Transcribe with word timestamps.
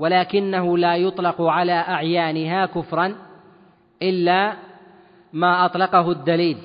ولكنه 0.00 0.78
لا 0.78 0.96
يطلق 0.96 1.42
على 1.42 1.72
أعيانها 1.72 2.66
كفرا 2.66 3.14
إلا 4.02 4.52
ما 5.32 5.64
أطلقه 5.64 6.10
الدليل. 6.10 6.56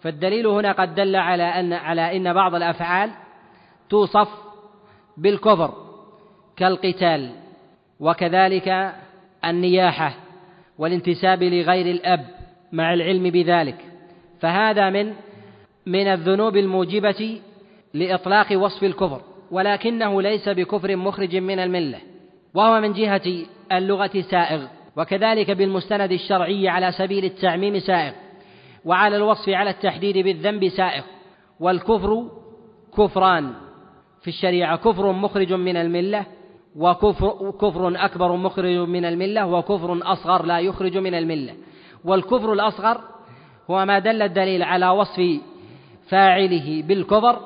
فالدليل 0.00 0.46
هنا 0.46 0.72
قد 0.72 0.94
دل 0.94 1.16
على 1.16 1.42
أن 1.42 1.72
على 1.72 2.16
أن 2.16 2.32
بعض 2.32 2.54
الأفعال 2.54 3.10
توصف 3.90 4.28
بالكفر 5.16 5.74
كالقتال 6.56 7.30
وكذلك 8.00 8.94
النياحة 9.44 10.14
والانتساب 10.78 11.42
لغير 11.42 11.86
الأب 11.86 12.26
مع 12.72 12.94
العلم 12.94 13.30
بذلك. 13.30 13.84
فهذا 14.40 14.90
من 14.90 15.14
من 15.86 16.06
الذنوب 16.06 16.56
الموجبة 16.56 17.40
لإطلاق 17.94 18.46
وصف 18.52 18.84
الكفر 18.84 19.20
ولكنه 19.50 20.22
ليس 20.22 20.48
بكفر 20.48 20.96
مخرج 20.96 21.36
من 21.36 21.58
الملة. 21.58 22.07
وهو 22.54 22.80
من 22.80 22.92
جهة 22.92 23.22
اللغة 23.72 24.20
سائغ 24.30 24.66
وكذلك 24.96 25.50
بالمستند 25.50 26.12
الشرعي 26.12 26.68
على 26.68 26.92
سبيل 26.92 27.24
التعميم 27.24 27.78
سائغ 27.78 28.12
وعلى 28.84 29.16
الوصف 29.16 29.48
على 29.48 29.70
التحديد 29.70 30.18
بالذنب 30.18 30.68
سائغ 30.68 31.02
والكفر 31.60 32.28
كفران. 32.98 33.52
في 34.22 34.28
الشريعة 34.28 34.76
كفر 34.76 35.12
مخرج 35.12 35.52
من 35.52 35.76
الملة 35.76 36.26
وكفر 36.76 37.50
كفر 37.50 38.04
أكبر 38.04 38.36
مخرج 38.36 38.76
من 38.76 39.04
الملة 39.04 39.46
وكفر 39.46 40.00
أصغر 40.02 40.44
لا 40.44 40.58
يخرج 40.58 40.96
من 40.96 41.14
الملة. 41.14 41.54
والكفر 42.04 42.52
الأصغر 42.52 43.00
هو 43.70 43.84
ما 43.84 43.98
دل 43.98 44.22
الدليل 44.22 44.62
على 44.62 44.88
وصف 44.88 45.40
فاعله 46.08 46.82
بالكفر 46.82 47.40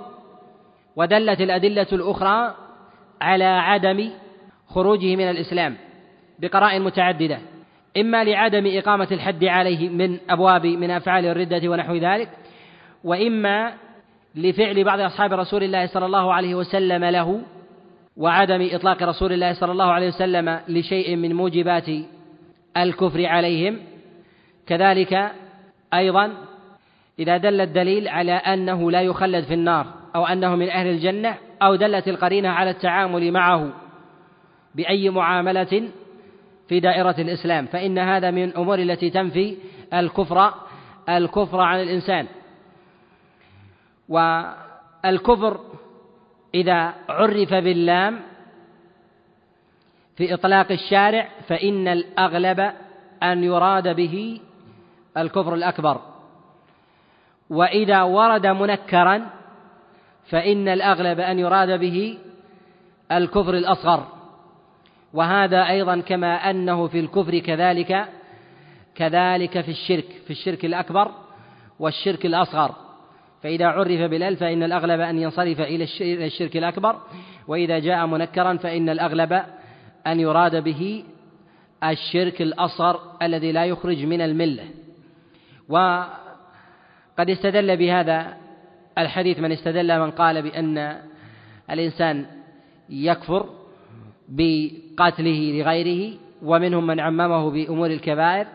ودلت 0.96 1.40
الأدلة 1.40 1.86
الأخرى 1.92 2.54
على 3.20 3.44
عدم 3.44 4.10
خروجه 4.74 5.16
من 5.16 5.30
الإسلام 5.30 5.76
بقرائن 6.38 6.82
متعددة 6.82 7.38
إما 7.96 8.24
لعدم 8.24 8.78
إقامة 8.78 9.08
الحد 9.12 9.44
عليه 9.44 9.88
من 9.88 10.18
أبواب 10.30 10.66
من 10.66 10.90
أفعال 10.90 11.26
الردة 11.26 11.68
ونحو 11.68 11.94
ذلك 11.94 12.28
وإما 13.04 13.72
لفعل 14.34 14.84
بعض 14.84 15.00
أصحاب 15.00 15.32
رسول 15.32 15.62
الله 15.62 15.86
صلى 15.86 16.06
الله 16.06 16.34
عليه 16.34 16.54
وسلم 16.54 17.04
له 17.04 17.40
وعدم 18.16 18.68
إطلاق 18.72 19.02
رسول 19.02 19.32
الله 19.32 19.52
صلى 19.52 19.72
الله 19.72 19.92
عليه 19.92 20.08
وسلم 20.08 20.60
لشيء 20.68 21.16
من 21.16 21.34
موجبات 21.34 21.88
الكفر 22.76 23.26
عليهم. 23.26 23.78
كذلك 24.66 25.32
أيضا 25.94 26.32
إذا 27.18 27.36
دل 27.36 27.60
الدليل 27.60 28.08
على 28.08 28.32
أنه 28.32 28.90
لا 28.90 29.02
يخلد 29.02 29.44
في 29.44 29.54
النار 29.54 29.86
أو 30.16 30.26
أنه 30.26 30.56
من 30.56 30.68
أهل 30.68 30.86
الجنة 30.86 31.34
أو 31.62 31.74
دلت 31.74 32.08
القرينة 32.08 32.48
على 32.48 32.70
التعامل 32.70 33.32
معه 33.32 33.81
بأي 34.74 35.10
معاملة 35.10 35.88
في 36.68 36.80
دائرة 36.80 37.14
الإسلام 37.18 37.66
فإن 37.66 37.98
هذا 37.98 38.30
من 38.30 38.44
الأمور 38.44 38.78
التي 38.78 39.10
تنفي 39.10 39.56
الكفر 39.94 40.54
الكفر 41.08 41.60
عن 41.60 41.80
الإنسان. 41.80 42.26
والكفر 44.08 45.60
إذا 46.54 46.94
عرف 47.08 47.54
باللام 47.54 48.20
في 50.16 50.34
إطلاق 50.34 50.72
الشارع 50.72 51.28
فإن 51.48 51.88
الأغلب 51.88 52.72
أن 53.22 53.44
يراد 53.44 53.96
به 53.96 54.40
الكفر 55.16 55.54
الأكبر. 55.54 56.00
وإذا 57.50 58.02
ورد 58.02 58.46
منكرا 58.46 59.30
فإن 60.30 60.68
الأغلب 60.68 61.20
أن 61.20 61.38
يراد 61.38 61.80
به 61.80 62.18
الكفر 63.12 63.54
الأصغر. 63.54 64.11
وهذا 65.14 65.68
أيضا 65.68 66.00
كما 66.00 66.50
أنه 66.50 66.86
في 66.86 67.00
الكفر 67.00 67.38
كذلك 67.38 68.08
كذلك 68.94 69.60
في 69.60 69.70
الشرك 69.70 70.04
في 70.24 70.30
الشرك 70.30 70.64
الأكبر 70.64 71.10
والشرك 71.78 72.26
الأصغر. 72.26 72.74
فإذا 73.42 73.66
عرف 73.66 74.00
بالألف 74.00 74.40
فإن 74.40 74.62
الأغلب 74.62 75.00
أن 75.00 75.18
ينصرف 75.18 75.60
إلى 75.60 75.84
الشرك 76.26 76.56
الأكبر 76.56 77.00
وإذا 77.48 77.78
جاء 77.78 78.06
منكرا 78.06 78.56
فإن 78.56 78.88
الأغلب 78.88 79.32
أن 80.06 80.20
يراد 80.20 80.56
به 80.64 81.04
الشرك 81.84 82.42
الأصغر 82.42 83.00
الذي 83.22 83.52
لا 83.52 83.64
يخرج 83.64 84.04
من 84.04 84.20
الملة. 84.20 84.64
وقد 85.68 87.30
استدل 87.30 87.76
بهذا 87.76 88.36
الحديث 88.98 89.38
من 89.38 89.52
استدل 89.52 90.00
من 90.00 90.10
قال 90.10 90.42
بأن 90.42 90.98
الإنسان 91.70 92.26
يكفر 92.88 93.61
بقتله 94.32 95.60
لغيره 95.60 96.14
ومنهم 96.42 96.86
من 96.86 97.00
عممه 97.00 97.50
بأمور 97.50 97.86
الكبائر 97.86 98.46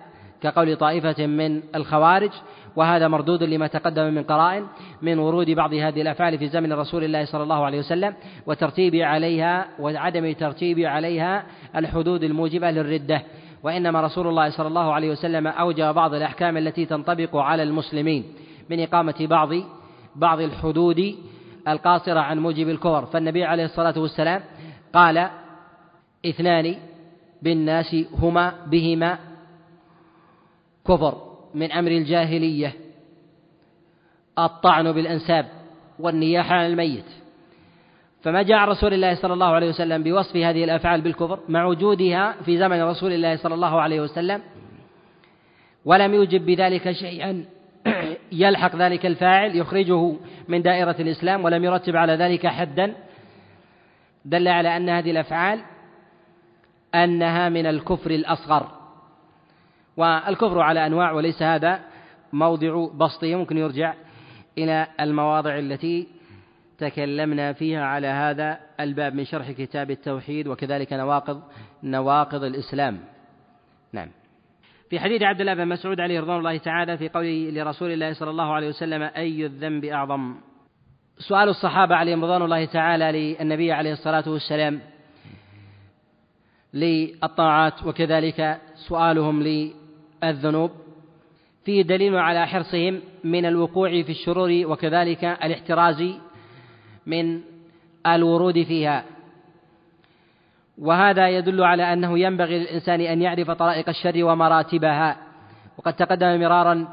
كقول 0.42 0.76
طائفة 0.76 1.26
من 1.26 1.62
الخوارج 1.76 2.32
وهذا 2.76 3.08
مردود 3.08 3.44
لما 3.44 3.68
تقدم 3.68 4.14
من 4.14 4.24
قرائن 4.24 4.66
من 5.02 5.20
ورود 5.20 5.50
بعض 5.50 5.74
هذه 5.74 6.02
الأفعال 6.02 6.38
في 6.38 6.48
زمن 6.48 6.74
رسول 6.74 7.04
الله 7.04 7.26
صلى 7.26 7.44
الله 7.44 7.66
عليه 7.66 7.80
وسلم 7.80 8.14
وترتيب 8.46 8.96
عليها 8.96 9.68
وعدم 9.80 10.34
ترتيب 10.34 10.80
عليها 10.80 11.44
الحدود 11.76 12.24
الموجبة 12.24 12.72
للردة. 12.72 13.22
وإنما 13.64 14.02
رسول 14.02 14.28
الله 14.28 14.50
صلى 14.50 14.68
الله 14.68 14.94
عليه 14.94 15.12
وسلم 15.12 15.48
أوجب 15.48 15.94
بعض 15.94 16.14
الأحكام 16.14 16.58
التي 16.58 16.86
تنطبق 16.86 17.36
على 17.36 17.64
المسلمين 17.64 18.24
من 18.70 18.80
إقامة 18.80 19.16
بعض 19.20 19.50
بعض 20.16 20.40
الحدود 20.42 21.16
القاصرة 21.68 22.20
عن 22.20 22.40
موجب 22.40 22.70
الكفر. 22.70 23.06
فالنبي 23.06 23.44
عليه 23.44 23.66
الصلاة 23.66 24.00
والسلام 24.00 24.42
قال 24.94 25.30
اثنان 26.30 26.76
بالناس 27.42 27.96
هما 28.14 28.54
بهما 28.68 29.18
كفر 30.88 31.22
من 31.54 31.72
أمر 31.72 31.92
الجاهلية. 31.92 32.74
الطعن 34.40 34.92
بالأنساب 34.92 35.46
والنياحة 36.00 36.56
عن 36.56 36.66
الميت. 36.66 37.06
فما 38.22 38.42
جاء 38.42 38.70
رسول 38.70 38.94
الله 38.94 39.16
صلى 39.16 39.34
الله 39.34 39.46
عليه 39.46 39.70
وسلم 39.70 40.04
بوصف 40.04 40.36
هذه 40.36 40.64
الأفعال 40.64 41.02
بالكفر 41.02 41.40
مع 41.50 41.66
وجودها 41.66 42.36
في 42.46 42.58
زمن 42.58 42.84
رسول 42.84 43.14
الله 43.14 43.36
صلى 43.36 43.54
الله 43.54 43.82
عليه 43.82 44.02
وسلم 44.02 44.42
ولم 45.86 46.14
يوجب 46.14 46.46
بذلك 46.46 46.92
شيئا. 46.92 47.46
يلحق 48.32 48.76
ذلك 48.76 49.06
الفاعل 49.06 49.56
يخرجه 49.56 50.14
من 50.48 50.62
دائرة 50.62 50.96
الإسلام 51.00 51.46
ولم 51.46 51.64
يرتب 51.64 51.96
على 51.96 52.14
ذلك 52.14 52.48
حدا. 52.48 52.94
دل 54.26 54.48
على 54.48 54.78
أن 54.78 54.90
هذه 54.90 55.12
الأفعال 55.12 55.60
أنها 57.04 57.50
من 57.50 57.66
الكفر 57.66 58.12
الأصغر. 58.12 58.78
والكفر 59.98 60.60
على 60.60 60.86
أنواع 60.86 61.12
وليس 61.12 61.44
هذا 61.44 61.80
موضع 62.34 62.88
بسطه 62.94 63.36
ممكن 63.36 63.58
يرجع 63.58 63.94
إلى 64.58 64.88
المواضع 65.00 65.60
التي 65.60 66.08
تكلمنا 66.78 67.54
فيها 67.54 67.86
على 67.86 68.08
هذا 68.08 68.60
الباب 68.80 69.14
من 69.16 69.26
شرح 69.26 69.52
كتاب 69.52 69.92
التوحيد 69.92 70.48
وكذلك 70.48 70.94
نواقض 70.94 71.42
نواقض 71.84 72.44
الإسلام. 72.44 73.00
نعم. 73.94 74.10
في 74.90 75.00
حديث 75.00 75.22
عبد 75.22 75.42
الله 75.42 75.54
بن 75.54 75.68
مسعود 75.68 76.00
عليه 76.00 76.20
رضوان 76.20 76.38
الله 76.38 76.58
تعالى 76.58 76.98
في 76.98 77.10
قوله 77.10 77.50
لرسول 77.52 77.92
الله 77.92 78.14
صلى 78.14 78.30
الله 78.30 78.54
عليه 78.54 78.68
وسلم 78.68 79.02
أي 79.02 79.46
الذنب 79.46 79.86
أعظم؟ 79.86 80.36
سؤال 81.18 81.50
الصحابة 81.50 81.96
عليهم 81.96 82.24
رضوان 82.26 82.42
الله 82.42 82.66
تعالى 82.66 83.36
للنبي 83.40 83.72
عليه 83.72 83.92
الصلاة 83.92 84.24
والسلام 84.28 84.82
للطاعات 86.74 87.84
وكذلك 87.86 88.62
سؤالهم 88.76 89.72
الذنوب 90.24 90.72
فيه 91.66 91.82
دليل 91.82 92.16
على 92.16 92.48
حرصهم 92.48 93.02
من 93.24 93.46
الوقوع 93.46 93.90
في 93.90 94.10
الشرور 94.12 94.50
وكذلك 94.66 95.24
الاحتراز 95.24 96.04
من 97.06 97.42
الورود 98.08 98.64
فيها. 98.64 99.04
وهذا 100.78 101.30
يدل 101.30 101.64
على 101.64 101.94
أنه 101.94 102.20
ينبغي 102.20 102.60
للإنسان 102.60 103.02
أن 103.02 103.22
يعرف 103.22 103.52
طرائق 103.52 103.90
الشر 103.90 104.24
ومراتبها. 104.24 105.18
وقد 105.78 105.94
تقدم 105.94 106.40
مرارا 106.40 106.88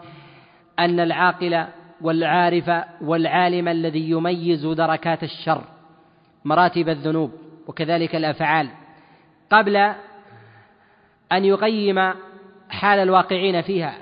أن 0.79 1.01
العاقل 1.01 1.65
والعارف 2.01 2.71
والعالم 3.01 3.69
الذي 3.69 4.11
يميز 4.11 4.67
دركات 4.67 5.23
الشر 5.23 5.65
مراتب 6.45 6.89
الذنوب 6.89 7.31
وكذلك 7.67 8.17
الأفعال. 8.17 8.69
قبل 9.51 9.77
أن 11.33 11.45
يقيم 11.45 12.13
حال 12.71 12.99
الواقعين 12.99 13.63
فيها 13.63 13.95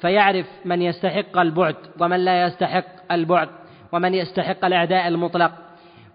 فيعرف 0.00 0.46
من 0.64 0.82
يستحق 0.82 1.38
البعد 1.38 1.76
ومن 2.00 2.24
لا 2.24 2.46
يستحق 2.46 3.12
البعد 3.12 3.48
ومن 3.92 4.14
يستحق 4.14 4.64
الأعداء 4.64 5.08
المطلق 5.08 5.52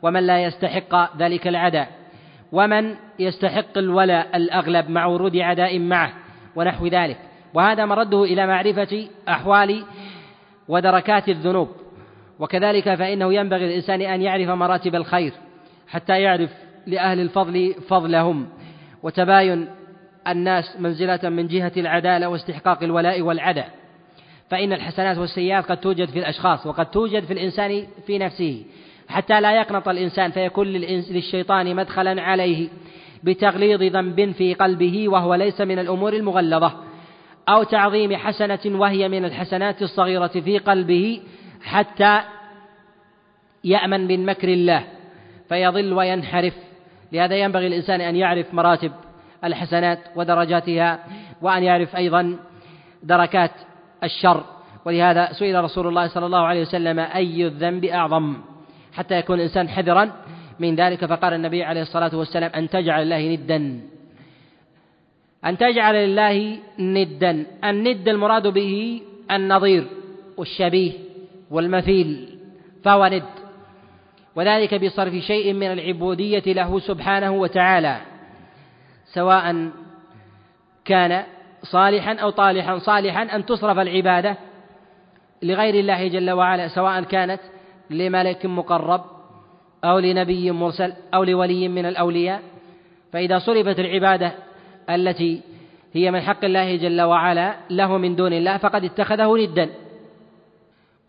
ومن 0.01 0.27
لا 0.27 0.43
يستحق 0.43 1.17
ذلك 1.17 1.47
العداء 1.47 1.87
ومن 2.51 2.95
يستحق 3.19 3.77
الولاء 3.77 4.37
الأغلب 4.37 4.89
مع 4.89 5.05
ورود 5.05 5.37
عداء 5.37 5.79
معه 5.79 6.13
ونحو 6.55 6.87
ذلك. 6.87 7.17
وهذا 7.53 7.85
مرده 7.85 8.23
إلى 8.23 8.47
معرفة 8.47 9.07
أحوال 9.29 9.85
ودركات 10.67 11.29
الذنوب. 11.29 11.69
وكذلك 12.39 12.95
فإنه 12.95 13.33
ينبغي 13.33 13.65
للإنسان 13.65 14.01
أن 14.01 14.21
يعرف 14.21 14.49
مراتب 14.49 14.95
الخير 14.95 15.33
حتى 15.87 16.21
يعرف 16.21 16.49
لأهل 16.87 17.19
الفضل 17.19 17.73
فضلهم. 17.87 18.47
وتباين 19.03 19.67
الناس 20.27 20.75
منزلة 20.79 21.29
من 21.29 21.47
جهة 21.47 21.71
العدالة 21.77 22.29
واستحقاق 22.29 22.83
الولاء 22.83 23.21
والعدى 23.21 23.63
فإن 24.49 24.73
الحسنات 24.73 25.17
والسيئات 25.17 25.65
قد 25.65 25.77
توجد 25.77 26.09
في 26.09 26.19
الأشخاص 26.19 26.65
وقد 26.65 26.85
توجد 26.85 27.23
في 27.23 27.33
الإنسان 27.33 27.87
في 28.07 28.17
نفسه. 28.17 28.63
حتى 29.07 29.41
لا 29.41 29.55
يقنط 29.55 29.87
الإنسان 29.87 30.31
فيكون 30.31 30.67
للشيطان 30.67 31.75
مدخلا 31.75 32.21
عليه 32.21 32.69
بتغليظ 33.23 33.83
ذنب 33.83 34.31
في 34.31 34.53
قلبه 34.53 35.09
وهو 35.09 35.35
ليس 35.35 35.61
من 35.61 35.79
الأمور 35.79 36.13
المغلظة. 36.13 36.71
أو 37.49 37.63
تعظيم 37.63 38.15
حسنة 38.15 38.59
وهي 38.65 39.09
من 39.09 39.25
الحسنات 39.25 39.81
الصغيرة 39.81 40.27
في 40.27 40.57
قلبه 40.57 41.21
حتى 41.61 42.21
يأمن 43.63 44.07
من 44.07 44.25
مكر 44.25 44.47
الله 44.47 44.83
فيضل 45.49 45.93
وينحرف. 45.93 46.53
لهذا 47.15 47.35
ينبغي 47.35 47.67
الإنسان 47.67 48.01
أن 48.01 48.15
يعرف 48.15 48.53
مراتب 48.53 48.91
الحسنات 49.43 49.99
ودرجاتها 50.15 50.99
وأن 51.41 51.63
يعرف 51.63 51.95
أيضا 51.95 52.37
دركات 53.03 53.51
الشر. 54.03 54.43
ولهذا 54.85 55.33
سئل 55.33 55.63
رسول 55.63 55.87
الله 55.87 56.07
صلى 56.07 56.25
الله 56.25 56.39
عليه 56.39 56.61
وسلم 56.61 56.99
أي 56.99 57.47
الذنب 57.47 57.85
أعظم؟ 57.85 58.37
حتى 58.93 59.15
يكون 59.19 59.35
الإنسان 59.39 59.69
حذرا 59.69 60.11
من 60.59 60.75
ذلك. 60.75 61.05
فقال 61.05 61.33
النبي 61.33 61.63
عليه 61.63 61.81
الصلاة 61.81 62.15
والسلام 62.15 62.51
أن 62.55 62.69
تجعل 62.69 63.01
الله 63.01 63.33
ندا. 63.33 63.79
أن 65.45 65.57
تجعل 65.57 65.95
لله 65.95 66.57
ندا. 66.79 67.45
الند 67.63 68.07
المراد 68.09 68.47
به 68.47 69.01
النظير 69.31 69.83
والشبيه 70.37 70.91
والمثيل 71.51 72.39
فهو 72.83 73.07
ند. 73.07 73.44
وذلك 74.35 74.83
بصرف 74.83 75.13
شيء 75.13 75.53
من 75.53 75.71
العبودية 75.71 76.53
له 76.53 76.79
سبحانه 76.79 77.31
وتعالى 77.31 77.97
سواء 79.13 79.71
كان 80.85 81.23
صالحا 81.63 82.13
أو 82.13 82.29
طالحا. 82.29 82.77
صالحا 82.77 83.23
أن 83.23 83.45
تصرف 83.45 83.79
العبادة 83.79 84.37
لغير 85.43 85.75
الله 85.75 86.07
جل 86.07 86.31
وعلا 86.31 86.67
سواء 86.67 87.03
كانت 87.03 87.41
لملك 87.89 88.45
مقرب 88.45 89.01
أو 89.83 89.99
لنبي 89.99 90.51
مرسل 90.51 90.93
أو 91.13 91.23
لولي 91.23 91.67
من 91.67 91.85
الأولياء. 91.85 92.41
فإذا 93.13 93.39
صرفت 93.39 93.79
العبادة 93.79 94.31
التي 94.89 95.41
هي 95.93 96.11
من 96.11 96.21
حق 96.21 96.45
الله 96.45 96.75
جل 96.75 97.01
وعلا 97.01 97.55
له 97.69 97.97
من 97.97 98.15
دون 98.15 98.33
الله 98.33 98.57
فقد 98.57 98.83
اتخذه 98.83 99.37
ندا. 99.37 99.69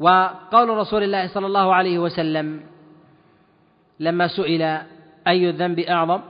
وقول 0.00 0.68
رسول 0.68 1.02
الله 1.02 1.26
صلى 1.26 1.46
الله 1.46 1.74
عليه 1.74 1.98
وسلم 1.98 2.75
لما 4.00 4.28
سئل 4.28 4.62
أي 5.26 5.50
الذنب 5.50 5.78
أعظم؟ 5.78 6.20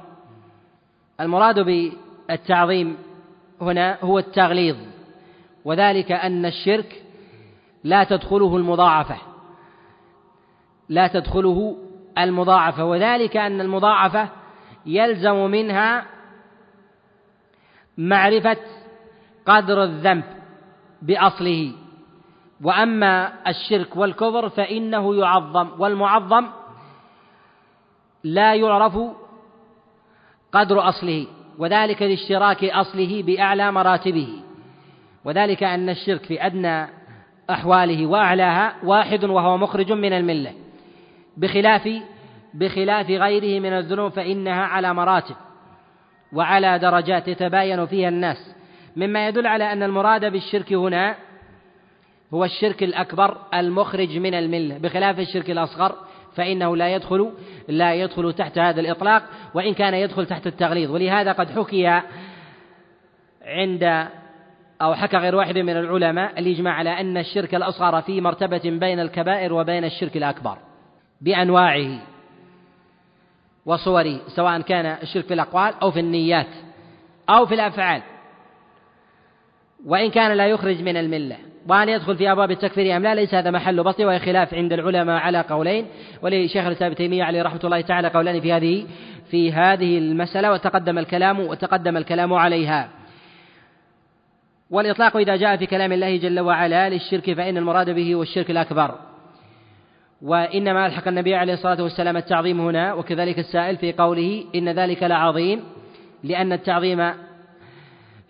المراد 1.21 1.61
بالتعظيم 1.61 2.97
هنا 3.61 3.99
هو 4.03 4.19
التغليظ 4.19 4.77
وذلك 5.65 6.13
أن 6.13 6.47
الشرك 6.47 7.03
لا 7.85 8.05
تدخله 8.05 8.57
المضاعفة 8.57 9.17
لا 10.89 11.07
تدخله 11.07 11.77
المضاعفة 12.19 12.85
وذلك 12.85 13.37
أن 13.37 13.61
المضاعفة 13.61 14.29
يلزم 14.87 15.37
منها 15.37 16.07
معرفة 17.99 18.57
قدر 19.47 19.83
الذنب 19.85 20.25
بأصله 21.03 21.73
وأما 22.63 23.33
الشرك 23.49 23.97
والكفر 23.97 24.49
فإنه 24.49 25.15
يعظم 25.15 25.69
والمعظم 25.79 26.47
لا 28.27 28.55
يعرف 28.55 28.99
قدر 30.53 30.89
أصله 30.89 31.27
وذلك 31.59 32.03
لاشتراك 32.03 32.65
أصله 32.65 33.23
بأعلى 33.23 33.73
مراتبه. 33.73 34.29
وذلك 35.25 35.63
أن 35.63 35.89
الشرك 35.89 36.25
في 36.25 36.47
أدنى 36.47 36.89
أحواله 37.51 38.07
وأعلاها 38.07 38.77
واحد 38.85 39.25
وهو 39.25 39.57
مخرج 39.59 39.93
من 39.93 40.13
الملة. 40.13 40.53
بخلاف 41.37 41.89
بخلاف 42.55 43.11
غيره 43.11 43.61
من 43.61 43.73
الذنوب 43.73 44.13
فإنها 44.13 44.63
على 44.63 44.95
مراتب 44.95 45.37
وعلى 46.33 46.79
درجات 46.79 47.29
يتباين 47.29 47.87
فيها 47.87 48.09
الناس. 48.09 48.55
مما 48.97 49.29
يدل 49.29 49.47
على 49.47 49.73
أن 49.73 49.83
المراد 49.83 50.33
بالشرك 50.33 50.73
هنا 50.73 51.15
هو 52.35 52.45
الشرك 52.45 52.83
الأكبر 52.83 53.37
المخرج 53.55 54.19
من 54.19 54.35
الملة. 54.35 54.79
بخلاف 54.79 55.19
الشرك 55.19 55.51
الأصغر 55.51 56.06
فإنه 56.37 56.77
لا 56.77 56.95
يدخل 56.95 57.33
لا 57.69 57.95
يدخل 57.95 58.33
تحت 58.33 58.59
هذا 58.59 58.81
الإطلاق 58.81 59.23
وإن 59.55 59.75
كان 59.75 59.95
يدخل 59.95 60.27
تحت 60.27 60.47
التغليظ. 60.47 60.91
ولهذا 60.91 61.33
قد 61.33 61.51
حكي 61.51 62.01
عند 63.45 64.09
أو 64.83 64.95
حكى 64.95 65.17
غير 65.17 65.35
واحد 65.35 65.59
من 65.59 65.77
العلماء 65.77 66.39
الإجماع 66.41 66.75
على 66.75 67.01
أن 67.01 67.17
الشرك 67.17 67.55
الأصغر 67.55 68.03
في 68.03 68.21
مرتبة 68.21 68.61
بين 68.65 69.01
الكبائر 69.01 69.53
وبين 69.53 69.85
الشرك 69.85 70.17
الأكبر 70.17 70.59
بأنواعه 71.21 71.99
وصوره 73.67 74.21
سواء 74.29 74.61
كان 74.61 74.87
الشرك 74.87 75.25
في 75.25 75.35
الأقوال 75.35 75.75
أو 75.83 75.91
في 75.91 76.01
النيات 76.01 76.47
أو 77.31 77.47
في 77.47 77.55
الأفعال. 77.55 78.03
وإن 79.87 80.11
كان 80.11 80.33
لا 80.33 80.47
يخرج 80.47 80.83
من 80.83 80.97
الملة. 80.97 81.37
وأن 81.69 81.89
يدخل 81.89 82.17
في 82.17 82.33
أبواب 82.33 82.51
التكفير 82.51 82.97
أم 82.97 83.03
لا 83.03 83.15
ليس 83.15 83.35
هذا 83.35 83.51
محل 83.51 83.83
بسط 83.83 84.01
وهي 84.01 84.19
خلاف 84.19 84.55
عند 84.55 84.73
العلماء 84.73 85.17
على 85.17 85.41
قولين. 85.41 85.87
ولشيخ 86.23 86.67
الإسلام 86.67 86.93
تيمية 86.93 87.25
عليه 87.25 87.43
رحمة 87.43 87.61
الله 87.65 87.81
تعالى 87.81 88.09
قولان 88.09 88.41
في 88.41 88.53
هذه 88.53 88.87
في 89.31 89.53
هذه 89.53 89.99
المسألة 89.99 90.53
وتقدم 90.53 90.99
الكلام 90.99 91.41
وتقدم 91.41 91.97
الكلام 91.97 92.33
عليها. 92.33 92.89
والإطلاق 94.71 95.17
إذا 95.17 95.37
جاء 95.37 95.57
في 95.57 95.67
كلام 95.67 95.93
الله 95.93 96.17
جل 96.17 96.41
وعلا 96.41 96.89
للشرك 96.89 97.35
فإن 97.35 97.57
المراد 97.57 97.91
به 97.91 98.15
هو 98.15 98.23
الشرك 98.23 98.51
الأكبر. 98.51 98.95
وإنما 100.23 100.87
ألحق 100.87 101.09
النبي 101.09 101.35
عليه 101.35 101.53
الصلاة 101.53 101.83
والسلام 101.83 102.17
التعظيم 102.17 102.61
هنا 102.61 102.95
وكذلك 102.95 103.39
السائل 103.39 103.77
في 103.77 103.93
قوله 103.93 104.45
إن 104.55 104.69
ذلك 104.69 105.03
لعظيم 105.03 105.61
لأن 106.25 106.53
التعظيم 106.53 107.13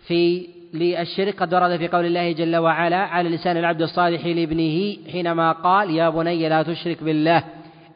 في 0.07 0.47
للشرك 0.73 1.35
قد 1.35 1.53
ورد 1.53 1.77
في 1.77 1.87
قول 1.87 2.05
الله 2.05 2.31
جل 2.31 2.55
وعلا 2.55 2.97
على 2.97 3.29
لسان 3.29 3.57
العبد 3.57 3.81
الصالح 3.81 4.25
لابنه 4.25 4.97
حينما 5.11 5.51
قال 5.51 5.89
يا 5.89 6.09
بني 6.09 6.49
لا 6.49 6.63
تشرك 6.63 7.03
بالله 7.03 7.43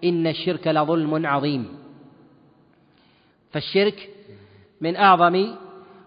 إن 0.04 0.28
الشرك 0.28 0.68
لظلم 0.68 1.26
عظيم. 1.26 1.66
فالشرك 3.52 4.10
من 4.82 4.96
أعظم 4.96 5.56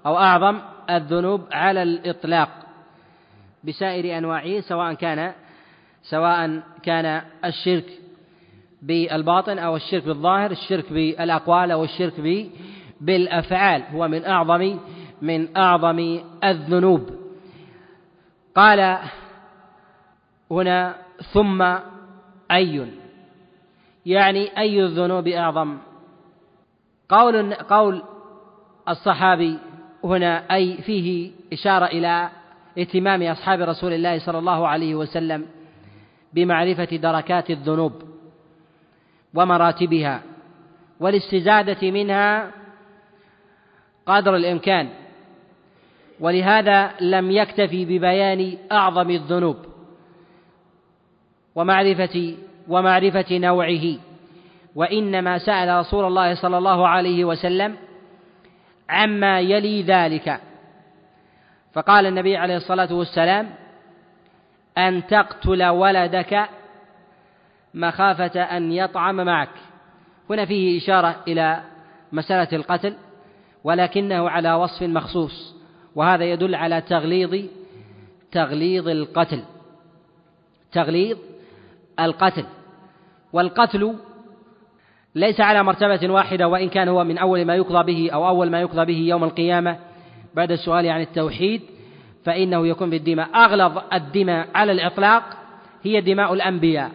أو 0.06 0.18
أعظم 0.18 0.60
الذنوب 0.90 1.40
على 1.52 1.82
الإطلاق 1.82 2.48
بسائر 3.64 4.18
أنواعه 4.18 4.60
سواء 4.60 4.94
كان 4.94 5.32
سواء 6.02 6.60
كان 6.82 7.22
الشرك 7.44 7.84
بالباطن 8.82 9.58
أو 9.58 9.76
الشرك 9.76 10.04
بالظاهر 10.04 10.50
الشرك 10.50 10.92
بالأقوال 10.92 11.70
أو 11.70 11.84
الشرك 11.84 12.46
بالأفعال. 13.00 13.82
هو 13.82 14.08
من 14.08 14.24
أعظم 14.24 14.78
من 15.24 15.56
أعظم 15.56 16.20
الذنوب. 16.44 17.10
قال 18.54 18.98
هنا 20.50 20.94
ثم 21.32 21.62
أي؟ 22.50 22.86
يعني 24.06 24.58
أي 24.58 24.84
الذنوب 24.84 25.28
أعظم؟ 25.28 25.78
قول 27.08 27.54
قول 27.54 28.02
الصحابي 28.88 29.58
هنا 30.04 30.54
أي 30.54 30.76
فيه 30.76 31.30
إشارة 31.52 31.84
إلى 31.84 32.30
اهتمام 32.78 33.22
أصحاب 33.22 33.60
رسول 33.60 33.92
الله 33.92 34.18
صلى 34.18 34.38
الله 34.38 34.68
عليه 34.68 34.94
وسلم 34.94 35.46
بمعرفة 36.32 36.84
دركات 36.84 37.50
الذنوب 37.50 37.92
ومراتبها 39.34 40.22
والاستزادة 41.00 41.90
منها 41.90 42.50
قدر 44.06 44.36
الإمكان. 44.36 45.03
ولهذا 46.20 46.90
لم 47.00 47.30
يكتفي 47.30 47.84
ببيان 47.84 48.58
أعظم 48.72 49.10
الذنوب 49.10 49.56
ومعرفة 51.54 52.36
ومعرفة 52.68 53.38
نوعه. 53.38 53.96
وإنما 54.74 55.38
سأل 55.38 55.78
رسول 55.78 56.04
الله 56.04 56.34
صلى 56.34 56.58
الله 56.58 56.88
عليه 56.88 57.24
وسلم 57.24 57.76
عما 58.88 59.40
يلي 59.40 59.82
ذلك. 59.82 60.40
فقال 61.72 62.06
النبي 62.06 62.36
عليه 62.36 62.56
الصلاة 62.56 62.94
والسلام 62.94 63.50
أن 64.78 65.06
تقتل 65.06 65.64
ولدك 65.64 66.48
مخافة 67.74 68.42
أن 68.42 68.72
يطعم 68.72 69.16
معك. 69.16 69.48
هنا 70.30 70.44
فيه 70.44 70.78
إشارة 70.78 71.16
إلى 71.28 71.62
مسألة 72.12 72.48
القتل 72.52 72.96
ولكنه 73.64 74.30
على 74.30 74.52
وصف 74.52 74.82
مخصوص. 74.82 75.53
وهذا 75.94 76.24
يدل 76.24 76.54
على 76.54 76.80
تغليظ 76.80 77.44
تغليظ 78.32 78.88
القتل. 78.88 79.42
تغليظ 80.72 81.18
القتل. 82.00 82.44
والقتل 83.32 83.94
ليس 85.14 85.40
على 85.40 85.62
مرتبة 85.62 86.12
واحدة 86.12 86.48
وإن 86.48 86.68
كان 86.68 86.88
هو 86.88 87.04
من 87.04 87.18
أول 87.18 87.44
ما 87.44 87.54
يقضى 87.54 87.92
به 87.92 88.10
أو 88.10 88.28
أول 88.28 88.50
ما 88.50 88.60
يقضى 88.60 88.84
به 88.84 88.98
يوم 88.98 89.24
القيامة 89.24 89.78
بعد 90.34 90.52
السؤال 90.52 90.88
عن 90.88 91.00
التوحيد 91.00 91.62
فإنه 92.24 92.66
يكون 92.66 92.90
بالدماء. 92.90 93.28
أغلظ 93.34 93.78
الدماء 93.92 94.48
على 94.54 94.72
الإطلاق 94.72 95.22
هي 95.82 96.00
دماء 96.00 96.34
الأنبياء 96.34 96.90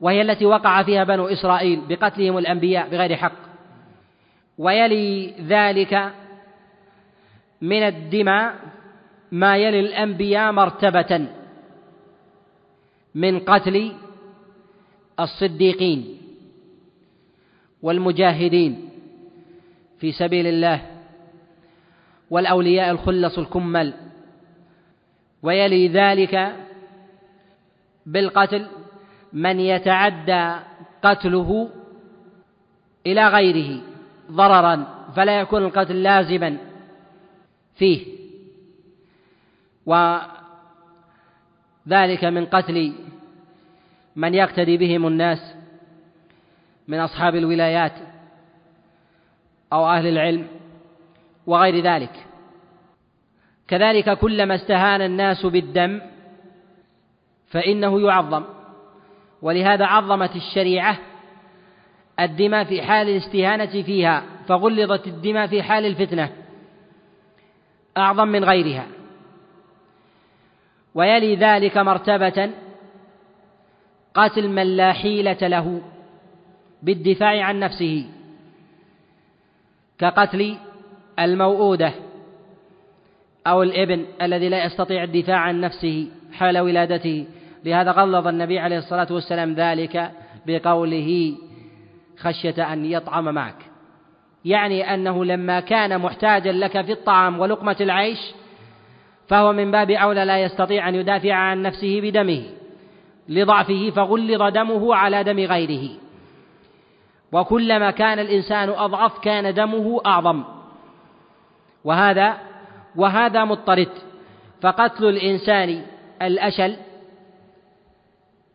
وهي 0.00 0.22
التي 0.22 0.46
وقع 0.46 0.82
فيها 0.82 1.04
بنو 1.04 1.26
إسرائيل 1.26 1.80
بقتلهم 1.88 2.38
الأنبياء 2.38 2.88
بغير 2.88 3.16
حق. 3.16 3.32
ويلي 4.58 5.34
ذلك 5.48 6.12
من 7.60 7.82
الدماء 7.82 8.54
ما 9.32 9.56
يلي 9.56 9.80
الأنبياء 9.80 10.52
مرتبة 10.52 11.26
من 13.14 13.40
قتل 13.40 13.92
الصديقين 15.20 16.18
والمجاهدين 17.82 18.88
في 19.98 20.12
سبيل 20.12 20.46
الله 20.46 20.80
والأولياء 22.30 22.90
الخلص 22.90 23.38
الكمل 23.38 23.94
ويلي 25.42 25.88
ذلك 25.88 26.56
بالقتل 28.06 28.66
من 29.32 29.60
يتعدى 29.60 30.54
قتله 31.02 31.70
إلى 33.06 33.28
غيره 33.28 33.80
ضررا 34.30 34.86
فلا 35.16 35.40
يكون 35.40 35.64
القتل 35.64 36.02
لازما 36.02 36.56
فيه. 37.74 38.06
وذلك 41.86 42.24
من 42.24 42.46
قتل 42.46 42.92
من 44.16 44.34
يقتدي 44.34 44.76
بهم 44.76 45.06
الناس 45.06 45.54
من 46.88 47.00
أصحاب 47.00 47.34
الولايات 47.34 47.92
أو 49.72 49.88
أهل 49.88 50.06
العلم 50.06 50.46
وغير 51.46 51.84
ذلك. 51.84 52.26
كذلك 53.68 54.18
كلما 54.18 54.54
استهان 54.54 55.02
الناس 55.02 55.46
بالدم 55.46 56.00
فإنه 57.46 58.00
يعظم 58.00 58.44
ولهذا 59.42 59.84
عظمت 59.84 60.36
الشريعة 60.36 60.98
الدماء 62.20 62.64
في 62.64 62.82
حال 62.82 63.08
الاستهانة 63.08 63.82
فيها 63.82 64.24
فغلظت 64.48 65.06
الدماء 65.06 65.46
في 65.46 65.62
حال 65.62 65.86
الفتنة. 65.86 66.43
أعظم 67.96 68.28
من 68.28 68.44
غيرها. 68.44 68.86
ويلي 70.94 71.36
ذلك 71.36 71.76
مرتبة 71.76 72.50
قتل 74.14 74.48
من 74.48 74.76
لا 74.76 74.92
حيلة 74.92 75.48
له 75.48 75.82
بالدفاع 76.82 77.44
عن 77.44 77.60
نفسه 77.60 78.06
كقتل 79.98 80.56
الموؤودة 81.18 81.92
أو 83.46 83.62
الإبن 83.62 84.06
الذي 84.22 84.48
لا 84.48 84.64
يستطيع 84.64 85.02
الدفاع 85.02 85.36
عن 85.36 85.60
نفسه 85.60 86.08
حال 86.32 86.58
ولادته. 86.58 87.26
لهذا 87.64 87.90
غلظ 87.90 88.26
النبي 88.26 88.58
عليه 88.58 88.78
الصلاة 88.78 89.06
والسلام 89.10 89.54
ذلك 89.54 90.12
بقوله 90.46 91.36
خشية 92.18 92.72
أن 92.72 92.84
يطعم 92.84 93.34
معك. 93.34 93.73
يعني 94.44 94.94
أنه 94.94 95.24
لما 95.24 95.60
كان 95.60 96.00
محتاجا 96.00 96.52
لك 96.52 96.82
في 96.82 96.92
الطعام 96.92 97.40
ولقمة 97.40 97.76
العيش 97.80 98.18
فهو 99.28 99.52
من 99.52 99.70
باب 99.70 99.90
أولى 99.90 100.24
لا 100.24 100.42
يستطيع 100.42 100.88
أن 100.88 100.94
يدافع 100.94 101.34
عن 101.34 101.62
نفسه 101.62 102.00
بدمه 102.00 102.42
لضعفه 103.28 103.90
فغلظ 103.90 104.42
دمه 104.42 104.94
على 104.94 105.24
دم 105.24 105.38
غيره. 105.38 105.90
وكلما 107.32 107.90
كان 107.90 108.18
الإنسان 108.18 108.68
أضعف 108.68 109.18
كان 109.18 109.54
دمه 109.54 110.00
أعظم. 110.06 110.44
وهذا 111.84 112.36
وهذا 112.96 113.44
مضطرد. 113.44 113.88
فقتل 114.60 115.04
الإنسان 115.04 115.82
الأشل 116.22 116.76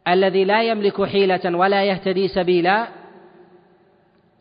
الذي 0.08 0.46
لا 0.46 0.63
يملك 0.63 1.03
حيلة 1.03 1.58
ولا 1.58 1.84
يهتدي 1.84 2.27
سبيلا 2.27 2.88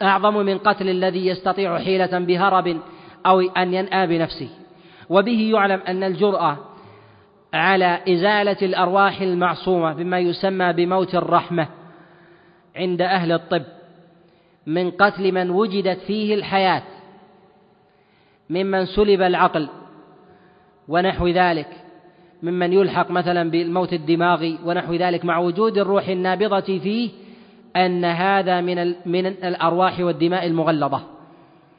أعظم 0.03 0.37
من 0.37 0.59
قتل 0.59 0.89
الذي 0.89 1.27
يستطيع 1.27 1.79
حيلة 1.79 2.19
بهرب 2.19 2.81
أو 3.27 3.41
أن 3.41 3.75
ينأى 3.75 4.07
بنفسه. 4.07 4.49
وبه 5.09 5.51
يعلم 5.53 5.81
أن 5.89 6.03
الجرأة 6.03 6.57
على 7.55 8.01
إزالة 8.09 8.57
الأرواح 8.63 9.21
المعصومة 9.21 9.93
بما 9.93 10.19
يسمى 10.19 10.73
بموت 10.73 11.15
الرحمة 11.15 11.69
عند 12.77 13.03
أهل 13.03 13.33
الطب 13.33 13.63
من 14.67 14.91
قتل 14.91 15.33
من 15.33 15.51
وجدت 15.51 15.99
فيه 15.99 16.35
الحياة 16.35 16.83
ممن 18.51 18.87
سلب 18.87 19.23
العقل 19.23 19.69
ونحو 20.89 21.29
ذلك 21.29 21.69
ممن 22.43 22.73
يلحق 22.73 23.11
مثلا 23.11 23.51
بالموت 23.51 23.93
الدماغي 23.93 24.59
ونحو 24.65 24.95
ذلك 24.95 25.25
مع 25.25 25.39
وجود 25.39 25.79
الروح 25.79 26.09
النابضة 26.09 26.61
فيه 26.61 27.11
أن 27.77 28.05
هذا 28.05 28.61
من 28.61 28.95
من 29.07 29.27
الأرواح 29.27 30.01
والدماء 30.01 30.47
المغلظة 30.47 31.03